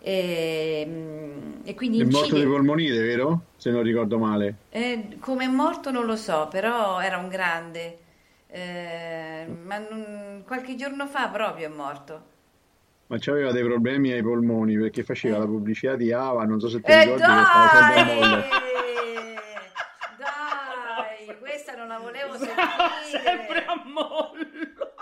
Ehm, 0.02 1.62
E, 1.64 1.74
quindi 1.74 2.02
È 2.02 2.04
morto 2.04 2.36
di 2.36 2.44
polmonite, 2.44 3.00
vero? 3.00 3.46
Se 3.56 3.70
non 3.70 3.82
ricordo 3.82 4.18
male. 4.18 4.56
eh, 4.70 5.16
come 5.20 5.44
è 5.44 5.48
morto 5.48 5.90
non 5.90 6.04
lo 6.04 6.16
so, 6.16 6.48
però 6.50 7.00
era 7.00 7.16
un 7.16 7.28
grande. 7.28 7.98
Eh, 8.48 9.46
ma 9.64 9.78
non- 9.78 10.42
qualche 10.46 10.76
giorno 10.76 11.06
fa 11.06 11.28
proprio 11.28 11.66
è 11.66 11.70
morto. 11.70 12.32
Ma 13.06 13.16
c'aveva 13.18 13.50
dei 13.52 13.62
problemi 13.64 14.12
ai 14.12 14.22
polmoni 14.22 14.76
perché 14.76 15.04
faceva 15.04 15.38
la 15.38 15.46
pubblicità 15.46 15.96
di 15.96 16.12
Ava, 16.12 16.44
non 16.44 16.60
so 16.60 16.68
se 16.68 16.80
ti 16.80 16.90
Eh 16.90 16.98
ricordi, 17.00 17.22
che 17.24 17.26
dai! 17.28 18.04
mollo. 18.04 18.42
Dai, 20.18 21.38
questa 21.38 21.74
non 21.74 21.88
la 21.88 21.98
volevo 21.98 22.36
sentire. 22.36 23.24
Sempre 23.24 23.64
a 23.66 23.82
mollo. 23.84 24.94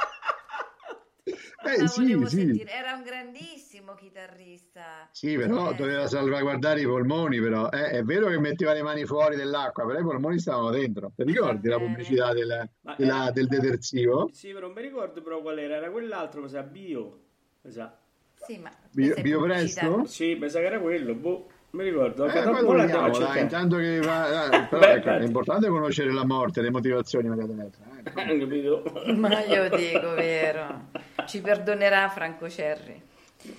Eh 1.74 1.82
la 1.82 1.86
sì, 1.88 2.26
sì. 2.26 2.64
Era 2.66 2.94
un 2.94 3.02
grandissimo 3.02 3.94
chitarrista. 3.94 5.08
Sì, 5.12 5.36
però 5.36 5.70
Eh, 5.70 5.74
doveva 5.74 6.06
salvaguardare 6.06 6.80
i 6.80 6.84
polmoni, 6.84 7.40
però. 7.40 7.68
Eh, 7.70 7.90
è 7.90 8.02
vero 8.02 8.28
che 8.28 8.38
metteva 8.38 8.72
le 8.72 8.82
mani 8.82 9.04
fuori 9.04 9.36
dell'acqua, 9.36 9.86
però 9.86 9.98
i 9.98 10.02
polmoni 10.02 10.38
stavano 10.38 10.70
dentro. 10.70 11.12
Ti 11.14 11.24
ricordi 11.24 11.68
la 11.68 11.78
pubblicità 11.78 12.32
della- 12.32 12.68
era- 12.96 13.30
del 13.30 13.46
detersivo? 13.46 14.28
Sì, 14.32 14.52
però 14.52 14.66
non 14.66 14.74
mi 14.76 14.82
ricordo 14.82 15.22
però 15.22 15.40
qual 15.40 15.58
era, 15.58 15.76
era 15.76 15.90
quell'altro, 15.90 16.42
mi 16.42 16.48
sa, 16.48 16.62
bio. 16.62 17.20
Mi 17.62 17.70
sa. 17.70 17.96
Sì, 18.34 18.58
ma 18.58 18.70
Bio, 18.90 19.14
Bio. 19.20 19.40
Presto? 19.40 20.04
Sì, 20.06 20.34
mi 20.34 20.48
sa 20.50 20.58
che 20.58 20.66
era 20.66 20.80
quello, 20.80 21.14
boh, 21.14 21.48
mi 21.72 21.84
ricordo. 21.84 22.26
Eh, 22.26 22.42
Dopo 22.42 22.50
poi 22.50 22.62
mo 22.64 22.70
lo 22.72 22.76
l'andiamo 22.78 23.04
a 23.04 23.08
vediamo, 23.08 23.08
dai, 23.10 23.14
cercare. 23.14 23.40
intanto 23.40 23.76
che 23.76 24.00
va, 24.00 24.44
eh, 24.44 24.62
però 24.68 24.80
Beh, 24.80 24.92
ecco, 24.92 25.08
è 25.10 25.22
importante 25.22 25.68
conoscere 25.68 26.12
la 26.12 26.24
morte, 26.24 26.60
le 26.62 26.70
motivazioni 26.70 27.28
magari 27.28 27.52
eh. 27.58 28.02
Capito? 28.38 28.82
Ma 29.16 29.44
io 29.44 29.68
dico, 29.70 30.14
vero. 30.14 30.88
Ci 31.26 31.40
perdonerà 31.40 32.08
Franco 32.08 32.48
Cerri. 32.48 33.00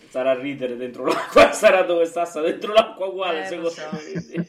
Sarà 0.09 0.31
a 0.31 0.39
ridere 0.39 0.77
dentro 0.77 1.05
l'acqua, 1.05 1.51
sarà 1.53 1.81
dove 1.83 2.05
sta, 2.05 2.23
sta 2.25 2.39
dentro 2.41 2.71
l'acqua 2.71 3.07
uguale, 3.07 3.45
Eh, 3.47 3.55
lo 3.57 3.69
secondo 3.69 3.97
so. 3.99 4.35
me. 4.35 4.47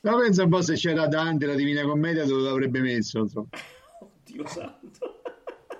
Ma 0.00 0.16
pensa 0.16 0.44
un 0.44 0.48
po' 0.50 0.62
se 0.62 0.74
c'era 0.74 1.06
Dante, 1.08 1.46
la 1.46 1.54
Divina 1.54 1.82
Commedia, 1.82 2.24
dove 2.24 2.42
l'avrebbe 2.42 2.78
messo. 2.80 3.18
insomma. 3.18 3.48
Dio 4.24 4.46
santo. 4.46 5.20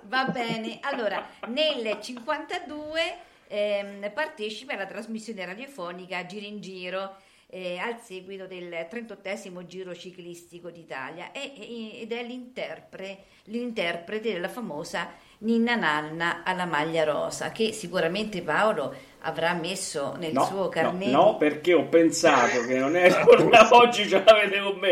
Va 0.03 0.25
bene, 0.25 0.79
allora 0.81 1.25
nel 1.47 1.97
52 1.99 2.99
ehm, 3.47 4.11
partecipa 4.13 4.73
alla 4.73 4.85
trasmissione 4.85 5.45
radiofonica 5.45 6.25
Giro 6.25 6.45
in 6.45 6.59
Giro 6.61 7.15
eh, 7.49 7.77
al 7.77 7.99
seguito 8.01 8.45
del 8.45 8.87
38 8.89 9.65
Giro 9.65 9.95
ciclistico 9.95 10.69
d'Italia 10.69 11.31
e- 11.31 12.01
ed 12.01 12.11
è 12.11 12.23
l'interpre- 12.23 13.23
l'interprete 13.45 14.33
della 14.33 14.49
famosa 14.49 15.09
Ninna 15.39 15.75
Nanna 15.75 16.43
alla 16.43 16.65
maglia 16.65 17.03
rosa 17.03 17.51
che 17.51 17.71
sicuramente 17.71 18.41
Paolo 18.41 18.93
avrà 19.21 19.53
messo 19.53 20.15
nel 20.17 20.33
No, 20.33 20.43
suo 20.45 20.63
no, 20.63 20.69
carnet. 20.69 21.09
no, 21.09 21.37
perché 21.37 21.73
ho 21.73 21.87
pensato 21.87 22.65
che 22.65 22.77
non 22.77 22.95
è 22.95 23.09
oggi 23.71 24.07
ce 24.07 24.23
l'avete 24.23 24.59
con 24.61 24.77
me, 24.79 24.89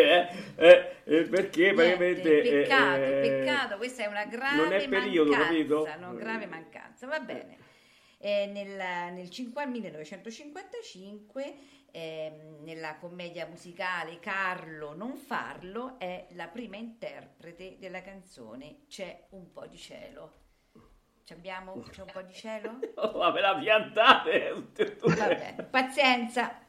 eh? 0.55 0.67
Eh, 0.67 0.95
eh, 1.05 1.21
perché 1.23 1.71
Niente, 1.71 1.73
praticamente 1.73 2.41
eh, 2.43 2.61
peccato, 2.61 2.95
eh, 3.01 3.19
peccato, 3.21 3.77
questa 3.77 4.03
è 4.03 4.07
una 4.07 4.25
grave 4.25 4.55
non 4.55 4.71
è 4.73 4.87
periodo, 4.87 5.31
mancanza, 5.31 5.47
capito? 5.47 5.83
una 5.83 6.13
grave 6.13 6.45
mancanza, 6.47 7.07
va 7.07 7.19
bene. 7.19 7.57
Eh, 8.17 8.47
nel, 8.47 9.13
nel 9.13 9.29
5 9.29 9.65
1955, 9.65 11.55
ehm, 11.91 12.63
nella 12.63 12.95
commedia 12.95 13.45
musicale 13.45 14.19
Carlo 14.19 14.93
non 14.95 15.15
farlo, 15.17 15.99
è 15.99 16.27
la 16.31 16.47
prima 16.47 16.77
interprete 16.77 17.75
della 17.79 18.01
canzone 18.01 18.85
C'è 18.87 19.27
un 19.31 19.51
po' 19.51 19.65
di 19.67 19.77
cielo. 19.77 20.43
Ci 21.23 21.33
abbiamo? 21.33 21.79
C'è 21.89 22.01
un 22.01 22.11
po' 22.11 22.21
di 22.21 22.33
cielo? 22.33 22.79
Oh, 22.95 23.17
ma 23.17 23.31
me 23.31 23.41
la 23.41 23.57
piantate 23.57 24.51
tutte 24.53 24.83
e 24.93 24.95
due. 24.95 25.15
Vabbè, 25.15 25.63
pazienza. 25.69 26.59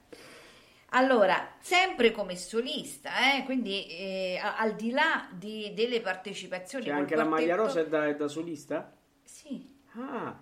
Allora, 0.90 1.55
sempre 1.61 2.11
come 2.11 2.36
solista, 2.36 3.36
eh, 3.36 3.44
quindi 3.44 3.86
eh, 3.88 4.38
al 4.40 4.74
di 4.76 4.90
là 4.92 5.28
di- 5.32 5.72
delle 5.74 6.01
partecipazioni 6.01 6.84
C'è 6.86 6.90
anche 6.92 7.16
la 7.16 7.24
maglia 7.24 7.55
quartetto- 7.57 7.62
rosa 7.66 7.80
è 7.80 7.88
da, 7.88 8.07
è 8.07 8.14
da 8.16 8.28
solista? 8.28 8.97
Sì. 9.22 9.74
Ah, 9.94 10.38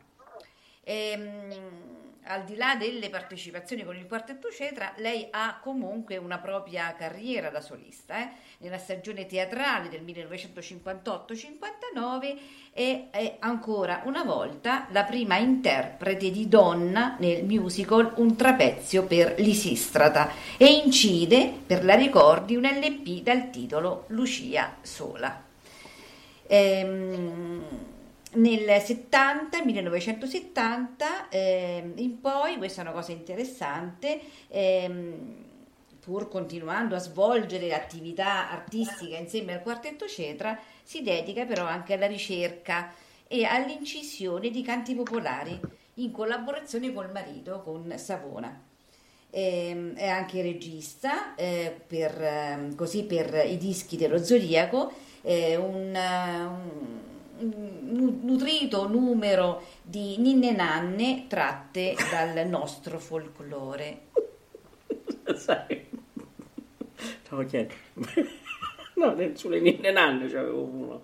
Ehm, 0.84 1.92
al 2.26 2.44
di 2.44 2.56
là 2.56 2.74
delle 2.76 3.10
partecipazioni 3.10 3.84
con 3.84 3.94
il 3.96 4.06
quartetto 4.06 4.50
Cetra, 4.50 4.94
lei 4.96 5.28
ha 5.30 5.58
comunque 5.62 6.16
una 6.16 6.38
propria 6.38 6.94
carriera 6.96 7.50
da 7.50 7.60
solista. 7.60 8.18
eh. 8.18 8.30
Nella 8.58 8.78
stagione 8.78 9.26
teatrale 9.26 9.90
del 9.90 10.02
1958-59 10.04 12.38
è, 12.72 13.08
è 13.10 13.36
ancora 13.40 14.00
una 14.06 14.24
volta 14.24 14.86
la 14.90 15.04
prima 15.04 15.36
interprete 15.36 16.30
di 16.30 16.48
donna 16.48 17.16
nel 17.18 17.44
musical 17.44 18.12
Un 18.16 18.36
trapezio 18.36 19.04
per 19.04 19.34
Lisistrata 19.38 20.30
e 20.56 20.64
incide 20.64 21.52
per 21.66 21.84
la 21.84 21.94
Ricordi 21.94 22.56
un 22.56 22.62
LP 22.62 23.22
dal 23.22 23.50
titolo 23.50 24.04
Lucia 24.08 24.76
Sola. 24.80 25.42
Ehm, 26.46 27.92
nel 28.34 28.80
70, 28.82 29.64
1970 29.64 31.28
ehm, 31.28 31.92
in 31.96 32.20
poi, 32.20 32.56
questa 32.56 32.80
è 32.80 32.84
una 32.84 32.92
cosa 32.92 33.12
interessante, 33.12 34.20
ehm, 34.48 35.42
pur 36.00 36.28
continuando 36.28 36.94
a 36.94 36.98
svolgere 36.98 37.72
attività 37.74 38.50
artistica 38.50 39.16
insieme 39.16 39.54
al 39.54 39.62
quartetto 39.62 40.06
Cetra, 40.06 40.58
si 40.82 41.02
dedica 41.02 41.44
però 41.46 41.64
anche 41.64 41.94
alla 41.94 42.06
ricerca 42.06 42.92
e 43.26 43.44
all'incisione 43.44 44.50
di 44.50 44.62
canti 44.62 44.94
popolari 44.94 45.58
in 45.94 46.10
collaborazione 46.12 46.92
col 46.92 47.10
marito, 47.10 47.62
con 47.62 47.92
Savona. 47.96 48.62
Ehm, 49.30 49.94
è 49.96 50.06
anche 50.06 50.42
regista 50.42 51.34
eh, 51.34 51.80
per, 51.86 52.22
ehm, 52.22 52.74
così 52.76 53.04
per 53.04 53.44
i 53.48 53.56
dischi 53.56 53.96
dello 53.96 54.22
Zodiaco, 54.22 54.92
eh, 55.22 55.52
eh, 55.52 55.56
un- 55.56 55.96
un 55.96 57.13
nutrito 57.40 58.88
numero 58.88 59.62
di 59.82 60.16
ninne 60.18 60.52
nanne 60.52 61.26
tratte 61.28 61.94
dal 62.10 62.46
nostro 62.48 62.98
folklore. 62.98 64.00
sai. 65.34 65.86
Stavo 67.22 67.44
chiedendo. 67.44 67.74
No, 68.96 69.14
sulle 69.34 69.60
ninne 69.60 69.90
nanne 69.90 70.28
c'avevo 70.28 70.62
uno, 70.62 71.02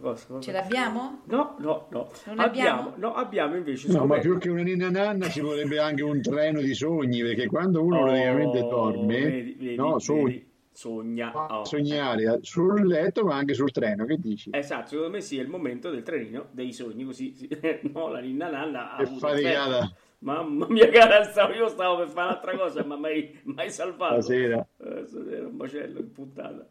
Cosa- 0.00 0.24
cosa- 0.26 0.40
Ce 0.40 0.52
l'abbiamo? 0.52 1.20
No, 1.24 1.56
no, 1.58 1.86
no. 1.90 2.10
Non 2.26 2.38
abbiamo, 2.38 2.92
no, 2.96 3.12
abbiamo 3.14 3.56
invece 3.56 3.88
No, 3.88 4.06
ma 4.06 4.14
scoperto- 4.16 4.28
più 4.28 4.38
che 4.38 4.48
una 4.48 4.62
ninna 4.62 4.88
nanna 4.88 5.28
ci 5.28 5.40
vorrebbe 5.40 5.78
anche 5.80 6.02
un 6.02 6.22
treno 6.22 6.60
di 6.60 6.72
sogni, 6.72 7.20
perché 7.20 7.46
quando 7.46 7.82
uno 7.82 7.98
Oh, 8.00 8.04
praticamente 8.04 8.60
dorme, 8.60 9.20
vedi, 9.20 9.52
vedi, 9.58 9.74
no, 9.74 9.98
sogni, 9.98 10.46
sogna. 10.72 11.32
oh. 11.32 11.64
sognare 11.64 12.38
sul 12.42 12.86
letto 12.86 13.24
ma 13.24 13.36
anche 13.36 13.54
sul 13.54 13.70
treno, 13.70 14.04
che 14.04 14.18
dici? 14.18 14.50
Esatto, 14.52 14.88
secondo 14.88 15.10
me 15.10 15.20
sì, 15.20 15.38
è 15.38 15.42
il 15.42 15.48
momento 15.48 15.90
del 15.90 16.02
trenino 16.02 16.46
dei 16.50 16.72
sogni, 16.72 17.04
così 17.04 17.34
sì. 17.34 17.48
no, 17.92 18.08
la 18.08 18.20
ninna 18.20 18.50
nanna 18.50 18.94
ha 18.94 19.04
faticata. 19.04 19.78
effetto. 19.78 19.96
Mamma 20.22 20.66
mia 20.68 20.88
cara, 20.88 21.24
stavo, 21.24 21.52
io 21.52 21.68
stavo 21.68 21.96
per 21.96 22.08
fare 22.08 22.28
un'altra 22.28 22.56
cosa, 22.56 22.84
ma 22.84 22.96
mai, 22.96 23.40
mai 23.42 23.70
salvato. 23.70 24.20
Stasera. 24.20 24.64
Eh, 24.78 25.04
stasera, 25.04 25.46
un 25.48 25.54
macello, 25.56 25.98
che 25.98 26.06
puttana. 26.06 26.64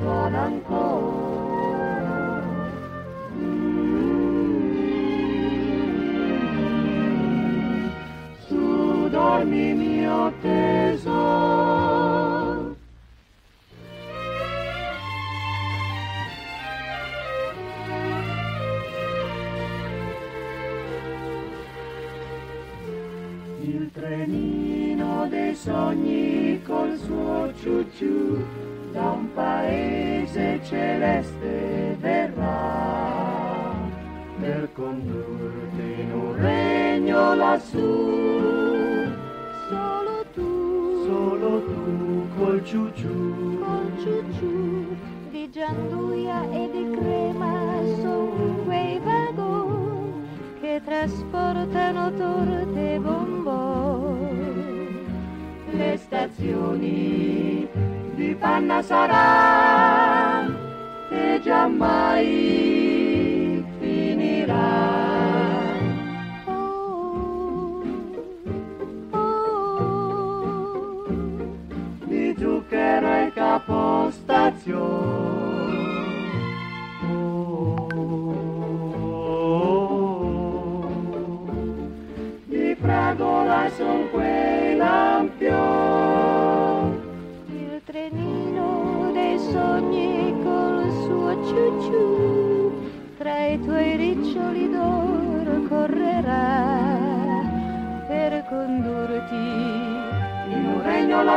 Suona 0.00 0.42
ancora. 0.44 1.98
Su 8.46 9.08
dormi 9.10 9.74
mio 9.74 10.32
tesoro. 10.40 11.98
Il 23.62 23.90
trenino 23.92 25.26
dei 25.28 25.54
sogni 25.54 26.62
col 26.62 26.96
suo 26.96 27.52
ciucciù 27.60 28.69
da 28.92 29.10
un 29.10 29.32
paese 29.32 30.60
celeste 30.64 31.96
verrà 32.00 33.72
per 34.40 34.68
condurti 34.72 36.00
in 36.00 36.12
un 36.12 36.36
regno 36.36 37.34
lassù. 37.34 37.78
Solo 39.68 40.24
tu, 40.34 41.04
Solo 41.04 41.62
tu 41.64 42.28
col 42.36 42.64
ciucciù, 42.64 43.58
col 43.60 43.92
ciucciù 44.02 44.96
di 45.30 45.50
gianduia 45.50 46.42
e 46.50 46.70
di 46.72 46.90
crema 46.98 47.80
su 48.00 48.64
quei 48.64 48.98
vagoni 48.98 50.28
che 50.60 50.80
trasportano 50.84 52.12
torte 52.14 52.94
e 52.94 52.98
bombon. 52.98 54.10
le 55.70 55.96
stazioni 55.96 57.68
di 58.20 58.34
panna 58.34 58.82
saranno 58.82 60.58
e 61.08 61.40
giammai 61.42 62.84
finirà. 63.78 64.98
Di 72.04 72.36
zucchero 72.38 73.10
e 73.10 73.32
capostazione. 73.32 75.39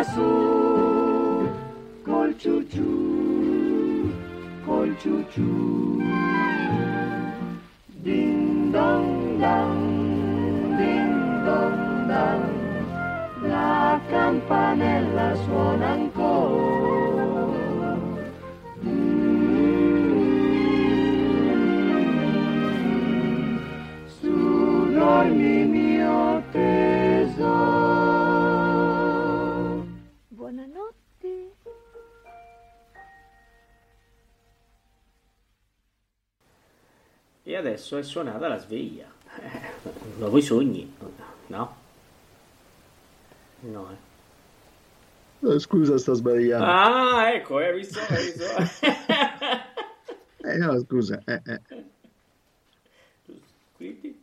Regno 0.04 0.12
lassù 0.12 1.49
col 4.66 4.97
Adesso 37.94 37.98
è 37.98 38.04
suonata 38.04 38.48
la 38.48 38.58
sveglia. 38.58 39.06
Eh, 39.39 40.18
dopo 40.18 40.38
i 40.39 40.41
sogni, 40.41 40.91
no? 41.48 41.76
No, 43.60 43.89
eh. 43.91 45.48
Eh, 45.54 45.60
Scusa, 45.60 45.98
sto 46.00 46.14
sbagliando. 46.16 46.66
Ah, 46.66 47.32
ecco, 47.34 47.58
hai 47.58 47.76
visto? 47.76 48.00
Hai 48.00 48.24
visto? 48.24 48.44
Eh, 50.46 50.58
no, 50.58 50.78
scusa. 50.82 51.22
eh, 51.24 51.41
eh. 51.46 51.62
Quindi? 53.78 54.22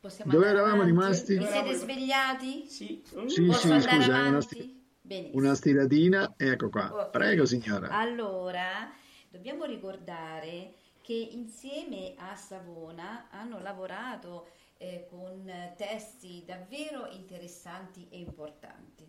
Possiamo 0.00 0.30
Dove 0.30 0.46
eravamo 0.46 0.82
avanti? 0.82 0.90
rimasti? 0.90 1.36
Vi 1.38 1.44
siete 1.44 1.74
svegliati? 1.74 2.66
Sì. 2.68 3.02
Sì, 3.26 3.46
Posso 3.46 3.58
sì, 3.66 3.72
andare 3.72 3.96
scusa, 3.96 4.12
una, 4.12 4.28
avanti? 4.28 4.42
sti- 4.46 5.30
una 5.32 5.54
stiratina. 5.56 6.34
Ecco 6.36 6.68
qua. 6.68 6.92
Ok. 7.06 7.10
Prego, 7.10 7.46
signora. 7.46 7.88
Allora, 7.88 8.92
dobbiamo 9.28 9.64
ricordare 9.64 10.70
che 11.10 11.30
insieme 11.32 12.14
a 12.18 12.36
Savona 12.36 13.26
hanno 13.32 13.58
lavorato 13.60 14.46
eh, 14.78 15.08
con 15.10 15.42
testi 15.76 16.44
davvero 16.46 17.08
interessanti 17.10 18.06
e 18.10 18.20
importanti. 18.20 19.04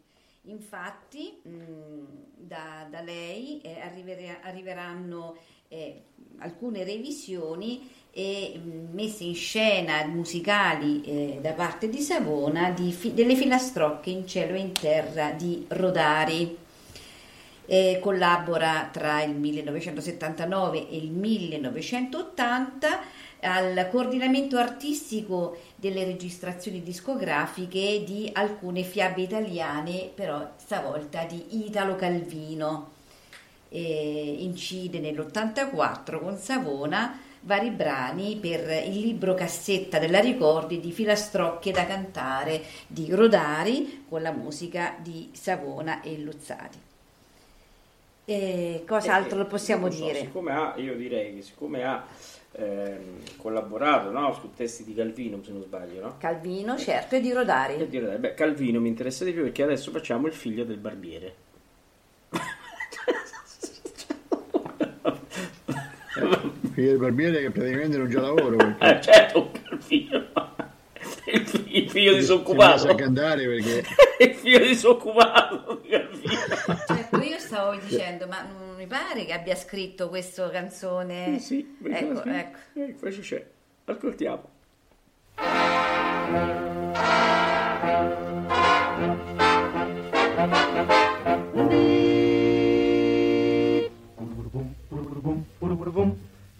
Infatti, 0.45 1.39
mh, 1.43 2.03
da, 2.37 2.87
da 2.89 3.01
lei 3.01 3.61
eh, 3.61 3.79
arrivere- 3.81 4.39
arriveranno 4.41 5.37
eh, 5.67 6.05
alcune 6.39 6.83
revisioni 6.83 7.87
e 8.09 8.57
mh, 8.57 8.95
messe 8.95 9.25
in 9.25 9.35
scena 9.35 10.03
musicali 10.07 11.03
eh, 11.03 11.39
da 11.39 11.53
parte 11.53 11.87
di 11.87 11.99
Savona 11.99 12.71
di 12.71 12.91
fi- 12.91 13.13
delle 13.13 13.35
filastrocche 13.35 14.09
in 14.09 14.25
cielo 14.25 14.55
e 14.55 14.59
in 14.59 14.71
terra 14.71 15.33
di 15.33 15.67
Rodari. 15.69 16.57
Eh, 17.65 17.99
collabora 18.01 18.89
tra 18.91 19.23
il 19.23 19.33
1979 19.33 20.89
e 20.89 20.97
il 20.97 21.11
1980 21.11 22.99
al 23.41 23.87
coordinamento 23.89 24.57
artistico 24.57 25.57
delle 25.75 26.03
registrazioni 26.03 26.83
discografiche 26.83 28.03
di 28.05 28.29
alcune 28.33 28.83
fiabe 28.83 29.21
italiane, 29.21 30.11
però 30.13 30.51
stavolta 30.57 31.23
di 31.23 31.65
Italo 31.65 31.95
Calvino. 31.95 32.99
Eh, 33.69 34.35
incide 34.39 34.99
nell'84 34.99 36.19
con 36.19 36.37
Savona 36.37 37.17
vari 37.43 37.71
brani 37.71 38.35
per 38.35 38.69
il 38.85 38.99
libro 38.99 39.33
cassetta 39.33 39.97
della 39.97 40.19
Ricordi 40.19 40.79
di 40.79 40.91
Filastrocche 40.91 41.71
da 41.71 41.85
cantare 41.85 42.63
di 42.85 43.07
Rodari 43.09 44.05
con 44.07 44.21
la 44.21 44.31
musica 44.31 44.95
di 45.01 45.29
Savona 45.33 46.01
e 46.01 46.17
Luzzati. 46.19 46.90
Eh, 48.25 48.83
cos'altro 48.87 49.37
lo 49.37 49.45
possiamo 49.45 49.87
Non 49.87 49.91
so, 49.91 50.05
dire? 50.05 50.19
Siccome 50.19 50.51
ha, 50.53 50.73
io 50.77 50.95
direi 50.95 51.35
che 51.35 51.41
siccome 51.41 51.83
ha 51.83 52.05
ehm, 52.53 53.19
collaborato 53.37 54.11
no, 54.11 54.33
su 54.33 54.51
testi 54.55 54.83
di 54.83 54.93
Calvino, 54.93 55.41
se 55.43 55.51
non 55.51 55.63
sbaglio, 55.63 56.01
no? 56.01 56.15
Calvino, 56.17 56.77
certo, 56.77 57.15
e 57.15 57.19
di 57.19 57.31
Rodari. 57.31 57.75
E 57.75 57.87
dire, 57.87 58.17
beh, 58.17 58.33
Calvino 58.33 58.79
mi 58.79 58.89
interessa 58.89 59.23
di 59.23 59.31
più 59.31 59.43
perché 59.43 59.63
adesso 59.63 59.91
facciamo 59.91 60.27
il 60.27 60.33
figlio 60.33 60.63
del 60.63 60.77
barbiere. 60.77 61.35
Figlio 66.73 66.89
del 66.91 66.97
barbiere 66.99 67.41
che 67.41 67.51
praticamente 67.51 67.97
non 67.97 68.07
c'ha 68.07 68.21
lavoro. 68.21 68.55
Perché 68.55 68.97
Eh, 68.97 69.01
certo, 69.01 69.51
Calvino. 69.51 70.25
Il 71.73 71.89
figlio, 71.89 72.15
disoccupato. 72.15 72.85
mette 72.85 73.01
a 73.01 73.05
cantare 73.05 73.45
perché 73.45 73.83
il 74.19 74.33
figlio 74.35 74.59
disoccupato. 74.59 75.81
Certo, 75.87 77.21
io 77.21 77.39
stavo 77.39 77.75
dicendo, 77.77 78.27
ma 78.27 78.41
non 78.41 78.75
mi 78.75 78.87
pare 78.87 79.25
che 79.25 79.31
abbia 79.31 79.55
scritto 79.55 80.09
questa 80.09 80.49
canzone. 80.49 81.39
Sì, 81.39 81.75
sì, 81.81 81.89
ecco, 81.89 82.23
ecco. 82.23 82.57
Eh, 82.73 82.95
questo 82.99 83.21
c'è. 83.21 83.45
Ascoltiamo. 83.85 84.49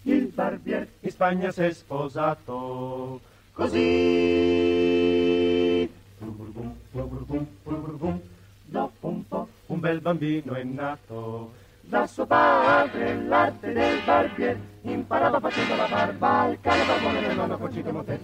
Il 0.04 0.26
barbier 0.28 0.88
in 1.02 1.12
Spagna 1.12 1.52
si 1.52 1.62
è 1.62 1.72
sposato 1.72 3.22
così. 3.54 5.02
Dopo 8.66 9.08
un 9.08 9.28
po' 9.28 9.48
un 9.68 9.80
bel 9.80 10.00
bambino 10.00 10.54
è 10.54 10.64
nato. 10.64 11.54
Da 11.82 12.08
suo 12.08 12.26
padre 12.26 13.22
l'arte 13.22 13.74
del 13.74 14.00
barbier 14.06 14.58
imparava 14.84 15.40
facendo 15.40 15.76
la 15.76 15.88
barba 15.88 16.40
al 16.42 16.58
cane 16.62 16.86
barbone 16.86 17.22
del 17.22 17.36
nonno 17.36 17.58
Concito 17.58 17.92
Montez. 17.92 18.22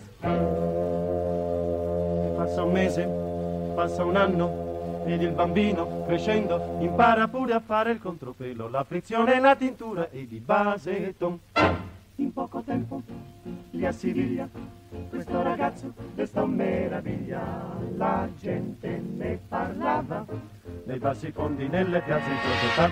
Passa 2.36 2.64
un 2.64 2.72
mese, 2.72 3.06
passa 3.76 4.06
un 4.06 4.16
anno 4.16 5.04
ed 5.06 5.22
il 5.22 5.32
bambino 5.32 6.06
crescendo 6.06 6.78
impara 6.80 7.28
pure 7.28 7.54
a 7.54 7.60
fare 7.60 7.92
il 7.92 8.00
contropelo, 8.00 8.70
la 8.70 8.84
frizione, 8.84 9.40
la 9.40 9.56
tintura 9.56 10.10
e 10.10 10.28
di 10.28 10.40
base 10.40 11.16
tom. 11.18 11.38
In 12.16 12.32
poco 12.32 12.62
tempo 12.62 13.02
li 13.72 13.86
assiglia 13.86 14.48
questo 15.10 15.42
ragazzo 15.42 15.94
desta 16.14 16.44
un 16.44 16.52
meraviglia, 16.52 17.42
la 17.96 18.28
gente 18.40 19.02
ne 19.16 19.40
parlava 19.48 20.26
nei 20.86 20.98
bassi 20.98 21.32
fondi, 21.32 21.68
nelle 21.68 22.02
piazze 22.02 22.30
in 22.30 22.38
società. 22.44 22.92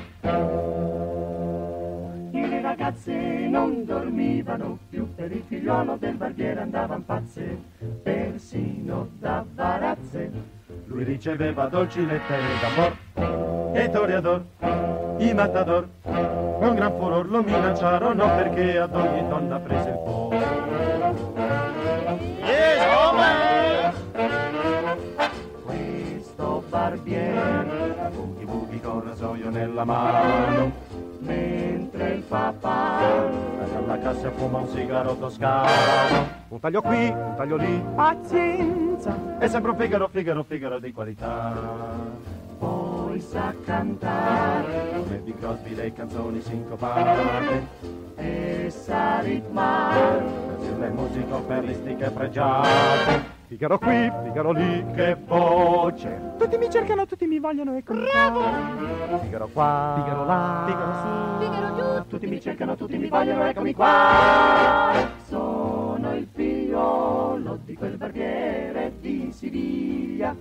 Le 2.32 2.62
ragazze 2.62 3.14
non 3.48 3.86
dormivano 3.86 4.78
più 4.90 5.14
per 5.16 5.32
il 5.32 5.44
figliolo 5.48 5.96
del 5.98 6.16
barbiere 6.16 6.62
andavan 6.62 7.06
pazze, 7.06 7.58
persino 8.04 9.10
da 9.20 9.46
barazze. 9.50 10.32
Lui 10.86 11.04
riceveva 11.04 11.68
dolci 11.68 12.06
lettere 12.06 12.44
d'amor 12.62 13.74
e 13.76 13.90
toreador, 13.90 14.44
i 15.20 15.34
matador, 15.34 15.88
con 16.02 16.76
gran 16.76 16.98
furor 16.98 17.30
lo 17.30 17.42
minacciarono 17.42 18.26
perché 18.36 18.78
ad 18.78 18.96
ogni 18.96 19.28
donna 19.28 19.60
prese 19.60 19.90
il 19.90 19.96
po'. 20.04 21.65
Mano, 29.86 30.72
mentre 31.20 32.14
il 32.14 32.22
papà 32.22 33.54
alla 33.76 34.00
cassa 34.00 34.32
fuma 34.32 34.60
un 34.60 34.68
sigaro 34.68 35.16
toscano. 35.16 36.28
Un 36.48 36.60
taglio 36.60 36.82
qui, 36.82 37.08
un 37.08 37.34
taglio 37.38 37.56
lì, 37.56 37.84
pazienza, 37.94 39.16
è 39.38 39.48
sempre 39.48 39.72
un 39.72 39.78
figaro, 39.78 40.08
figaro, 40.08 40.44
figaro 40.44 40.80
di 40.80 40.92
qualità. 40.92 41.54
Poi 42.58 43.20
sa 43.20 43.54
cantare 43.64 44.90
come 44.96 45.18
Bing 45.18 45.38
Crosby 45.38 45.76
le 45.76 45.94
canzoni 45.94 46.42
sincopate 46.42 47.68
e 48.16 48.68
sa 48.70 49.20
ritmare 49.20 50.24
le 50.80 50.90
musiche 50.90 51.34
operistiche 51.34 52.10
pregiate. 52.10 53.35
Figaro 53.48 53.78
qui, 53.78 54.12
Figaro 54.24 54.52
lì, 54.52 54.86
che 54.96 55.16
voce! 55.24 56.34
Tutti 56.38 56.58
mi 56.58 56.68
cercano, 56.70 57.06
tutti 57.06 57.28
mi 57.28 57.38
vogliono 57.38 57.78
e 57.78 57.84
Bravo! 57.84 58.42
Figaro 59.22 59.50
qua, 59.54 60.02
Figaro 60.04 60.26
là, 60.26 60.64
Figaro 60.66 60.94
su, 60.96 61.46
Figaro 61.46 61.76
giù. 61.76 62.08
Tutti 62.08 62.28
mi 62.28 62.42
cercano, 62.42 62.76
tutti 62.76 62.98
mi 62.98 63.08
vogliono, 63.08 63.44
eccomi 63.44 63.74
qua! 63.76 64.94
Sono 65.28 66.16
il 66.16 66.28
figliolo 66.34 67.60
di 67.64 67.76
quel 67.76 67.98
barbiere 67.98 68.94
di 69.00 69.30
Siviglia 69.32 70.36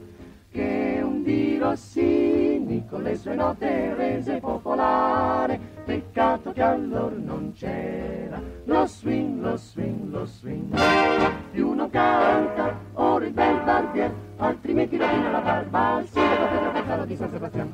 che 0.54 1.00
un 1.02 1.24
di 1.24 1.58
Rossini 1.58 2.86
con 2.88 3.02
le 3.02 3.16
sue 3.16 3.34
note 3.34 3.94
rese 3.94 4.38
popolare. 4.38 5.58
Peccato 5.84 6.52
che 6.52 6.62
allora 6.62 7.16
non 7.16 7.52
c'era 7.52 8.40
lo 8.66 8.86
swing, 8.86 9.42
lo 9.42 9.56
swing, 9.56 10.10
lo 10.10 10.24
swing. 10.24 10.78
Più 11.50 11.72
non 11.72 11.90
canta 11.90 12.78
ora 12.94 13.26
il 13.26 13.32
bel 13.32 13.62
barbier, 13.64 14.12
altrimenti 14.36 14.96
rovina 14.96 15.30
la 15.30 15.40
barba 15.40 15.94
al 15.96 16.06
sindaco 16.06 16.46
Pedro 16.46 16.70
Pezzalo 16.70 17.04
di 17.04 17.16
San 17.16 17.30
Sebastiano. 17.30 17.72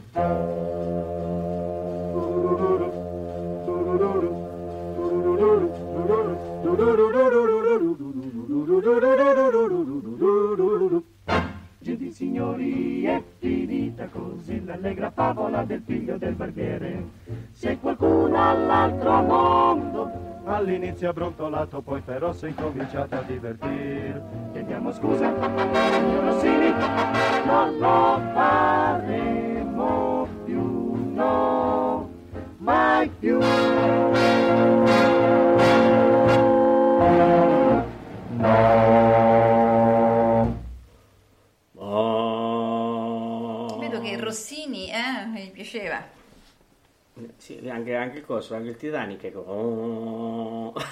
Gentili 11.82 12.12
signori, 12.12 13.04
è 13.04 13.22
finita 13.38 14.06
così 14.08 14.62
l'allegra 14.62 15.10
favola 15.10 15.64
del 15.64 15.80
figlio 15.82 16.18
del 16.18 16.34
barbiere. 16.34 17.08
Se 17.52 17.78
qualcuno 17.78 18.36
all'altro 18.36 19.22
mondo 19.22 20.10
all'inizio 20.44 21.08
ha 21.08 21.14
brontolato, 21.14 21.80
poi 21.80 22.02
però 22.02 22.34
si 22.34 22.44
è 22.44 22.48
incominciato 22.48 23.14
a 23.14 23.22
divertir. 23.22 24.22
Chiediamo 24.52 24.92
scusa, 24.92 25.32
signor 25.34 26.24
Rossini, 26.24 26.70
non 27.46 27.78
lo 27.78 28.20
faremo 28.34 30.28
più, 30.44 31.14
no, 31.14 32.10
mai 32.58 33.08
più. 33.08 33.38
Oh. 38.42 38.89
Piaceva. 45.70 46.04
Sì, 47.36 47.68
anche, 47.68 47.94
anche 47.94 48.18
il 48.18 48.24
coso, 48.26 48.56
anche 48.56 48.70
il 48.70 48.76
Titanic. 48.76 49.22
Ecco. 49.24 49.38
Oh. 49.40 50.72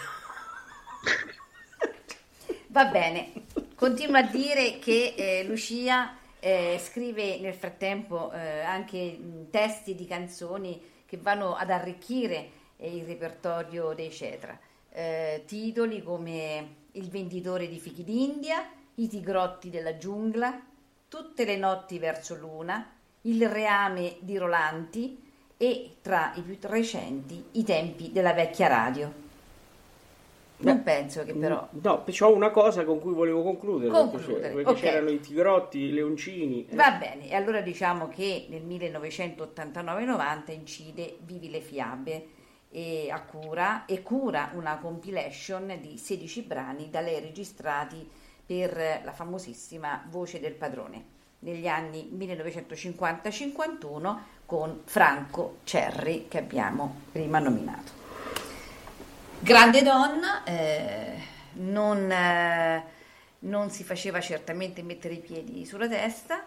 Va 2.68 2.84
bene, 2.84 3.32
continuo 3.74 4.18
a 4.18 4.22
dire 4.22 4.78
che 4.78 5.14
eh, 5.16 5.42
Lucia 5.44 6.16
eh, 6.38 6.78
scrive 6.80 7.40
nel 7.40 7.54
frattempo 7.54 8.30
eh, 8.30 8.60
anche 8.60 9.18
testi 9.50 9.96
di 9.96 10.06
canzoni 10.06 10.80
che 11.06 11.16
vanno 11.16 11.56
ad 11.56 11.70
arricchire 11.70 12.50
eh, 12.76 12.94
il 12.94 13.04
repertorio 13.04 13.94
dei 13.94 14.12
Cetra. 14.12 14.56
Eh, 14.90 15.42
titoli 15.46 16.02
come 16.02 16.76
Il 16.92 17.08
venditore 17.08 17.68
di 17.68 17.78
fichi 17.78 18.04
d'India, 18.04 18.70
I 18.96 19.08
tigrotti 19.08 19.70
della 19.70 19.96
giungla, 19.96 20.62
Tutte 21.08 21.46
le 21.46 21.56
notti 21.56 21.98
verso 21.98 22.34
luna, 22.34 22.97
Il 23.22 23.48
reame 23.48 24.16
di 24.20 24.36
Rolanti 24.38 25.20
e 25.56 25.96
tra 26.00 26.32
i 26.36 26.40
più 26.42 26.56
recenti 26.62 27.44
I 27.52 27.64
tempi 27.64 28.12
della 28.12 28.32
vecchia 28.32 28.68
radio. 28.68 29.26
Non 30.60 30.82
penso 30.82 31.22
che 31.24 31.34
però 31.34 31.68
No, 31.82 32.04
ho 32.20 32.32
una 32.34 32.50
cosa 32.50 32.84
con 32.84 32.98
cui 33.00 33.12
volevo 33.12 33.42
concludere. 33.42 33.90
Concludere, 33.90 34.54
Perché 34.54 34.70
ok. 34.70 34.76
c'erano 34.78 35.10
i 35.10 35.20
tigrotti, 35.20 35.78
i 35.78 35.92
leoncini. 35.92 36.66
eh. 36.66 36.74
Va 36.74 36.92
bene, 36.92 37.28
e 37.28 37.34
allora 37.36 37.60
diciamo 37.60 38.08
che 38.08 38.46
nel 38.48 38.64
1989-90 38.64 40.50
incide 40.52 41.18
Vivi 41.20 41.50
le 41.50 41.60
fiabe 41.60 42.26
e, 42.70 43.08
a 43.10 43.22
cura, 43.22 43.84
e 43.86 44.02
cura 44.02 44.50
una 44.54 44.78
compilation 44.78 45.78
di 45.80 45.96
16 45.96 46.42
brani 46.42 46.90
da 46.90 47.00
lei 47.00 47.20
registrati 47.20 48.08
per 48.44 49.02
la 49.04 49.12
famosissima 49.12 50.04
Voce 50.10 50.40
del 50.40 50.54
Padrone 50.54 51.16
negli 51.40 51.68
anni 51.68 52.10
1950-51 52.12 54.18
con 54.44 54.82
Franco 54.84 55.58
Cerri 55.64 56.26
che 56.28 56.38
abbiamo 56.38 57.02
prima 57.12 57.38
nominato. 57.38 57.92
Grande 59.40 59.82
donna, 59.82 60.42
eh, 60.44 61.16
non, 61.52 62.10
eh, 62.10 62.84
non 63.40 63.70
si 63.70 63.84
faceva 63.84 64.20
certamente 64.20 64.82
mettere 64.82 65.14
i 65.14 65.20
piedi 65.20 65.64
sulla 65.64 65.86
testa, 65.86 66.44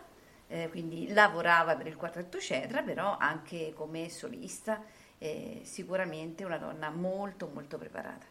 eh, 0.47 0.67
quindi 0.69 1.13
lavorava 1.13 1.75
per 1.75 1.87
il 1.87 1.95
quartetto 1.95 2.39
Cetra, 2.39 2.81
però 2.81 3.15
anche 3.17 3.71
come 3.73 4.09
solista, 4.09 4.83
eh, 5.17 5.61
sicuramente 5.63 6.43
una 6.43 6.57
donna 6.57 6.89
molto 6.89 7.49
molto 7.53 7.77
preparata. 7.77 8.30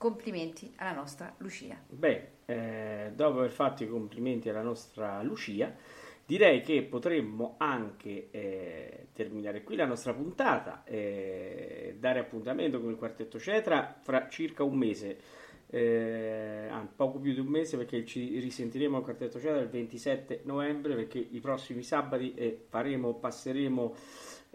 Complimenti 0.00 0.72
alla 0.76 0.94
nostra 0.94 1.34
Lucia. 1.36 1.78
Beh, 1.86 2.28
eh, 2.46 3.12
dopo 3.14 3.40
aver 3.40 3.50
fatto 3.50 3.82
i 3.82 3.86
complimenti 3.86 4.48
alla 4.48 4.62
nostra 4.62 5.20
Lucia, 5.20 5.76
direi 6.24 6.62
che 6.62 6.84
potremmo 6.84 7.56
anche 7.58 8.28
eh, 8.30 9.08
terminare 9.12 9.62
qui 9.62 9.76
la 9.76 9.84
nostra 9.84 10.14
puntata, 10.14 10.84
eh, 10.84 11.96
dare 11.98 12.18
appuntamento 12.18 12.80
con 12.80 12.88
il 12.88 12.96
Quartetto 12.96 13.38
Cetra 13.38 13.94
fra 14.00 14.26
circa 14.30 14.62
un 14.62 14.78
mese, 14.78 15.18
eh, 15.66 16.70
poco 16.96 17.18
più 17.18 17.34
di 17.34 17.40
un 17.40 17.48
mese 17.48 17.76
perché 17.76 18.06
ci 18.06 18.38
risentiremo 18.38 18.96
al 18.96 19.02
Quartetto 19.02 19.38
Cetra 19.38 19.60
il 19.60 19.68
27 19.68 20.40
novembre 20.44 20.94
perché 20.94 21.18
i 21.18 21.40
prossimi 21.40 21.82
sabati 21.82 22.32
eh, 22.32 22.64
faremo, 22.70 23.16
passeremo 23.16 23.94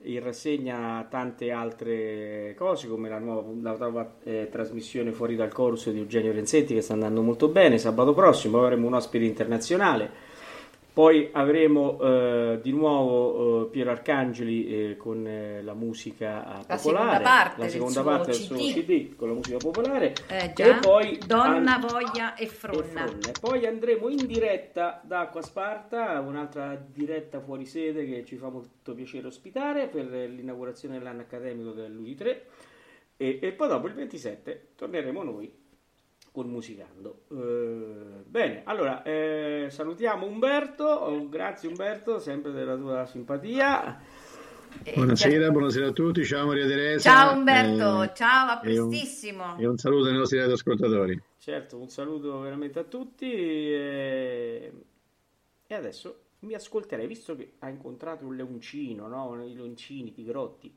in 0.03 0.21
rassegna 0.21 1.05
tante 1.09 1.51
altre 1.51 2.53
cose 2.57 2.87
come 2.87 3.09
la 3.09 3.19
nuova, 3.19 3.51
la 3.61 3.75
nuova, 3.77 4.15
eh, 4.23 4.49
trasmissione 4.51 5.11
Fuori 5.11 5.35
dal 5.35 5.51
Chorus 5.51 5.89
di 5.89 5.99
Eugenio 5.99 6.31
Renzetti 6.31 6.73
che 6.73 6.81
sta 6.81 6.93
andando 6.93 7.21
molto 7.21 7.47
bene 7.47 7.77
sabato 7.77 8.13
prossimo, 8.13 8.61
avremo 8.61 8.87
un 8.87 8.93
ospite 8.93 9.25
internazionale. 9.25 10.24
Poi 10.95 11.27
avremo 11.33 11.99
eh, 11.99 12.59
di 12.61 12.71
nuovo 12.71 13.65
eh, 13.65 13.69
Piero 13.69 13.91
Arcangeli 13.91 14.91
eh, 14.91 14.95
con 14.95 15.27
eh, 15.27 15.61
la 15.61 15.73
musica 15.73 16.63
La 16.65 16.75
popolare, 16.77 16.77
seconda 16.77 17.19
parte 17.19 17.57
la 17.57 17.63
del 17.63 17.71
seconda 17.73 17.91
suo 17.91 18.03
parte 18.03 18.31
del 18.31 18.39
suo 18.39 18.55
CD. 18.55 19.15
Con 19.17 19.27
la 19.27 19.33
musica 19.33 19.57
popolare. 19.57 20.13
Eh, 20.29 20.53
già. 20.55 20.77
E 20.77 20.79
poi 20.79 21.19
Donna, 21.27 21.75
an- 21.75 21.85
voglia 21.85 22.35
e 22.35 22.47
fronna. 22.47 23.07
e 23.07 23.33
poi 23.41 23.65
andremo 23.65 24.07
in 24.07 24.25
diretta 24.25 25.01
da 25.03 25.19
Acqua 25.19 25.41
Sparta, 25.41 26.17
un'altra 26.21 26.81
diretta 26.87 27.41
fuori 27.41 27.65
sede 27.65 28.05
che 28.05 28.23
ci 28.23 28.37
fa 28.37 28.47
molto 28.47 28.93
piacere 28.93 29.27
ospitare 29.27 29.87
per 29.87 30.05
l'inaugurazione 30.05 30.97
dell'anno 30.97 31.23
accademico 31.23 31.71
dell'UI3 31.71 32.37
e, 33.17 33.39
e 33.41 33.51
poi 33.51 33.67
dopo 33.67 33.87
il 33.87 33.95
27 33.95 34.67
torneremo 34.77 35.23
noi 35.23 35.51
col 36.35 36.47
Musicando. 36.47 37.21
Eh, 37.31 38.23
bene, 38.25 38.61
allora 38.65 39.01
eh, 39.03 39.67
salutiamo 39.69 40.25
Umberto, 40.25 40.83
Oh, 40.83 41.29
grazie 41.29 41.69
Umberto, 41.69 42.19
sempre 42.19 42.51
della 42.51 42.75
tua 42.75 43.05
simpatia. 43.05 43.97
Buonasera, 44.93 45.49
buonasera 45.51 45.87
a 45.87 45.91
tutti, 45.91 46.25
ciao 46.25 46.47
Maria 46.47 46.67
Teresa. 46.67 47.09
Ciao 47.09 47.37
Umberto, 47.37 48.01
eh, 48.03 48.11
ciao, 48.13 48.49
a 48.49 48.61
e 48.65 48.77
un- 48.77 48.89
prestissimo. 48.89 49.57
E 49.57 49.65
un 49.65 49.77
saluto 49.77 50.09
ai 50.09 50.13
nostri 50.15 50.37
radioascoltatori. 50.37 51.21
Certo, 51.37 51.77
un 51.79 51.87
saluto 51.87 52.39
veramente 52.41 52.79
a 52.79 52.83
tutti 52.83 53.31
e, 53.31 54.73
e 55.65 55.73
adesso 55.73 56.23
mi 56.39 56.53
ascolterei, 56.53 57.07
visto 57.07 57.33
che 57.37 57.53
ha 57.59 57.69
incontrato 57.69 58.25
un 58.25 58.35
leoncino, 58.35 59.07
no? 59.07 59.41
I 59.45 59.55
leoncini, 59.55 60.09
i 60.09 60.13
tigrotti. 60.13 60.75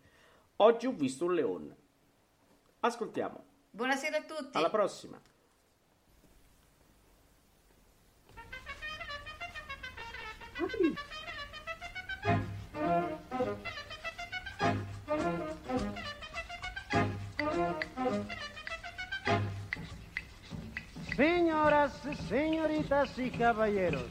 Oggi 0.59 0.87
ho 0.87 0.93
visto 0.93 1.25
un 1.25 1.35
leone. 1.35 1.77
Ascoltiamo. 2.81 3.45
Buonasera 3.71 4.19
a 4.19 4.23
tutti. 4.23 4.57
Alla 4.57 4.71
prossima. 4.71 5.21
Señoras, 21.17 22.01
señoritas 22.29 23.19
y 23.19 23.31
caballeros. 23.31 24.05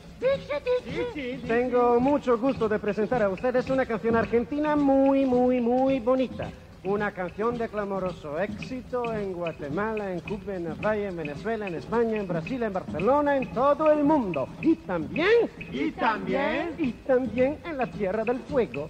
Tengo 1.47 1.99
mucho 1.99 2.37
gusto 2.37 2.67
de 2.67 2.79
presentar 2.79 3.23
a 3.23 3.29
ustedes 3.29 3.69
una 3.69 3.85
canción 3.85 4.17
argentina 4.17 4.75
muy, 4.75 5.25
muy, 5.25 5.61
muy 5.61 5.99
bonita. 5.99 6.49
Una 6.87 7.11
canción 7.11 7.57
de 7.57 7.67
clamoroso 7.67 8.39
éxito 8.39 9.13
en 9.13 9.33
Guatemala, 9.33 10.09
en 10.09 10.21
Cuba, 10.21 10.55
en 10.55 10.73
Valle, 10.81 11.07
en 11.07 11.17
Venezuela, 11.17 11.67
en 11.67 11.75
España, 11.75 12.15
en 12.15 12.25
Brasil, 12.25 12.63
en 12.63 12.71
Barcelona, 12.71 13.35
en 13.35 13.51
todo 13.51 13.91
el 13.91 14.05
mundo. 14.05 14.47
Y 14.61 14.75
también, 14.75 15.49
y 15.69 15.91
también, 15.91 16.75
y 16.77 16.93
también 16.93 17.57
en 17.65 17.77
la 17.77 17.87
Tierra 17.87 18.23
del 18.23 18.39
Fuego. 18.39 18.87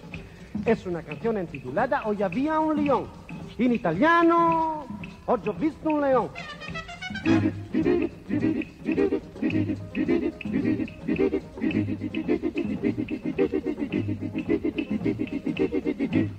Es 0.63 0.85
una 0.85 1.01
canción 1.01 1.39
intitulada 1.39 2.03
Hoy 2.05 2.21
había 2.21 2.59
un 2.59 2.85
león. 2.85 3.07
En 3.57 3.73
italiano, 3.73 4.85
Oggi 5.25 5.49
ho 5.49 5.53
visto 5.53 5.89
un 5.89 6.01
león. 6.01 6.29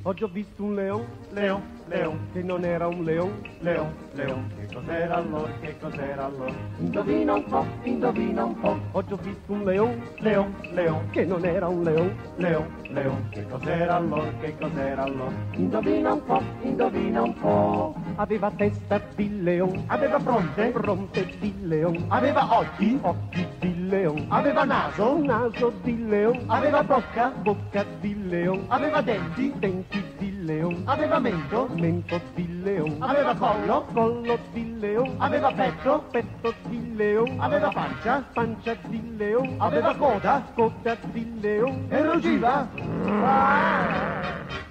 Oggi 0.03 0.25
ho 0.25 0.29
visto 0.29 0.63
un 0.63 0.75
leon, 0.75 1.05
leon, 1.33 1.63
leon, 1.89 2.19
che 2.33 2.43
non 2.43 2.65
era 2.65 2.87
un 2.87 3.05
leon, 3.05 3.31
leon, 3.61 3.93
leon. 4.13 4.51
Che 4.59 4.75
cos'era 4.75 5.17
allora, 5.17 5.53
che 5.61 5.77
cos'era 5.79 6.25
allora? 6.25 6.55
Indovina 6.79 7.35
un 7.35 7.45
po', 7.45 7.67
indovina 7.83 8.45
un 8.45 8.59
po'. 8.59 8.79
Oggi 8.93 9.13
ho 9.13 9.19
visto 9.21 9.53
un 9.53 9.65
leon, 9.65 10.03
leon, 10.21 10.55
leon, 10.73 11.11
che 11.11 11.25
non 11.27 11.45
era 11.45 11.69
un 11.69 11.83
leon, 11.83 12.17
leon, 12.37 12.67
leon. 12.89 13.29
Che 13.29 13.47
cos'era 13.47 13.97
allora, 13.97 14.33
che 14.41 14.57
cos'era 14.59 15.03
allora? 15.03 15.33
Indovina 15.53 16.13
un 16.15 16.25
po', 16.25 16.43
indovina 16.63 17.23
un 17.23 17.35
po'. 17.35 17.95
Aveva 18.17 18.51
testa 18.57 19.01
di 19.15 19.43
leon, 19.43 19.85
aveva 19.87 20.19
fronte, 20.19 20.71
fronte 20.71 21.27
di 21.39 21.55
leon, 21.61 22.07
aveva 22.09 22.38
occhi, 22.45 22.99
occhi 23.03 23.47
di 23.59 23.89
leon, 23.89 24.27
aveva 24.29 24.65
naso, 24.65 25.19
naso 25.19 25.73
di 25.83 26.07
leon, 26.07 26.45
aveva 26.47 26.83
bocca, 26.83 27.29
bocca 27.29 27.85
di 28.01 28.29
leon, 28.29 28.65
aveva 28.69 29.01
denti, 29.01 29.53
denti 29.59 30.03
di 30.19 30.45
leon, 30.45 30.83
aveva 30.87 31.19
mento, 31.19 31.69
mento 31.75 32.21
di 32.35 32.63
leon, 32.63 32.97
aveva 33.01 33.35
collo, 33.35 33.87
collo 33.93 34.39
di 34.53 34.79
leon, 34.79 35.15
aveva 35.19 35.53
petto, 35.53 36.05
petto 36.11 36.55
di 36.69 36.95
leon, 36.95 37.37
aveva 37.41 37.69
pancia, 37.69 38.25
pancia 38.33 38.77
di 38.87 39.17
leon, 39.17 39.55
aveva 39.59 39.95
coda, 39.95 40.45
coda 40.55 40.97
di 41.13 41.41
leon, 41.41 41.87
e 41.89 42.03
ruggiva. 42.03 42.69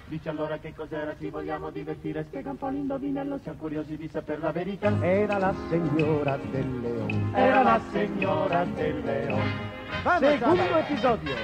Dice 0.09 0.29
allora 0.29 0.57
che 0.57 0.73
cos'era, 0.73 1.13
ci 1.19 1.29
vogliamo 1.29 1.69
divertire, 1.69 2.23
spiega 2.23 2.51
un 2.51 2.57
po' 2.57 2.69
l'indovinello, 2.69 3.39
siamo 3.43 3.57
curiosi 3.59 3.97
di 3.97 4.07
sapere 4.09 4.39
la 4.39 4.53
verità. 4.53 4.89
Era 5.01 5.37
la 5.37 5.53
signora 5.69 6.39
del 6.49 6.79
leone. 6.79 7.29
Era 7.33 7.61
la 7.61 7.81
signora 7.91 8.63
del 8.63 9.01
leone. 9.03 9.51
Secondo 10.19 10.77
episodio. 10.77 11.35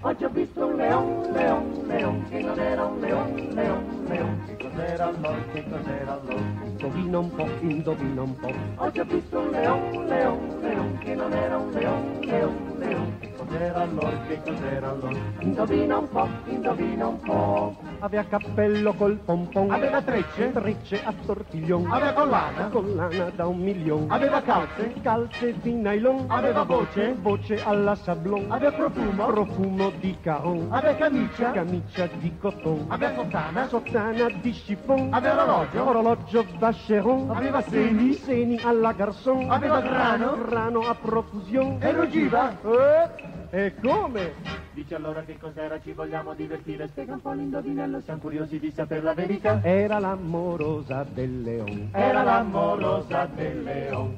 Oggi 0.00 0.24
ho 0.24 0.28
visto 0.28 0.66
un 0.66 0.76
leon, 0.76 1.32
leon, 1.32 1.84
leon, 1.86 2.28
che 2.28 2.42
non 2.42 2.58
era 2.60 2.84
un 2.84 3.00
leon, 3.00 3.48
leon, 3.54 4.04
leon. 4.06 4.42
Che 4.44 4.68
cos'era 4.68 5.06
allora, 5.06 5.38
che 5.54 5.64
cos'era 5.66 6.12
allora? 6.12 6.44
Indovina 6.62 7.18
un 7.18 7.34
po', 7.34 7.48
indovina 7.60 8.20
un 8.20 8.36
po'. 8.36 8.54
Oggi 8.76 9.00
ho 9.00 9.04
visto 9.04 9.38
un 9.38 9.50
leon, 9.50 10.06
leon, 10.06 10.58
leon, 10.60 10.98
che 10.98 11.14
non 11.14 11.32
era 11.32 11.56
un 11.56 11.70
leon, 11.72 12.18
leon, 12.20 12.74
leon. 12.76 13.34
Cos'era 13.46 13.80
allora, 13.80 14.20
che 14.26 14.40
cos'era 14.42 14.90
allora? 14.90 15.18
Indovina 15.38 15.98
un 15.98 16.08
po', 16.08 16.28
indovina 16.46 17.06
un 17.06 17.20
po'. 17.20 17.76
Aveva 18.00 18.24
cappello 18.24 18.92
col 18.94 19.18
pompon. 19.24 19.70
Aveva 19.70 20.02
trecce, 20.02 20.50
trecce 20.50 21.04
a 21.04 21.14
tortiglion. 21.24 21.86
Aveva 21.88 22.12
collana, 22.12 22.66
collana 22.66 23.30
da 23.36 23.46
un 23.46 23.58
milione. 23.58 24.06
Aveva 24.08 24.42
calze, 24.42 24.94
calze 25.00 25.54
di 25.60 25.74
nylon. 25.74 26.24
Aveva 26.26 26.64
voce, 26.64 27.14
voce 27.20 27.62
alla 27.62 27.94
sablon. 27.94 28.50
Aveva 28.50 28.72
profumo, 28.72 29.26
profumo 29.26 29.90
di 30.00 30.16
caron. 30.20 30.66
Aveva 30.70 30.96
camicia, 30.96 31.52
camicia 31.52 32.08
di 32.18 32.36
coton. 32.38 32.86
Aveva 32.88 33.14
sottana, 33.14 33.68
sottana 33.68 34.28
di 34.40 34.50
chiffon. 34.50 35.14
Aveva 35.14 35.44
orologio, 35.44 35.88
orologio 35.88 36.44
vacheron. 36.58 37.30
Aveva 37.30 37.62
seni, 37.62 38.12
seni 38.14 38.58
alla 38.60 38.92
garçon. 38.92 39.48
Aveva 39.52 39.80
grano, 39.80 40.36
grano 40.44 40.80
a 40.80 40.96
profusione. 41.00 41.78
E 41.78 41.92
ruggiva. 41.92 42.50
Eh? 42.50 43.34
E 43.50 43.74
come? 43.80 44.32
Dice 44.72 44.94
allora 44.94 45.22
che 45.22 45.38
cos'era, 45.38 45.80
ci 45.80 45.92
vogliamo 45.92 46.34
divertire, 46.34 46.88
spiega 46.88 47.14
un 47.14 47.20
po' 47.20 47.32
l'indovinello, 47.32 48.00
siamo 48.00 48.20
curiosi 48.20 48.58
di 48.58 48.72
sapere 48.72 49.00
la 49.02 49.14
verità. 49.14 49.60
Era 49.62 49.98
l'amorosa 49.98 51.06
del 51.08 51.42
leon. 51.42 51.88
Era 51.92 52.22
l'amorosa 52.22 53.26
del 53.34 53.62
leon. 53.62 54.16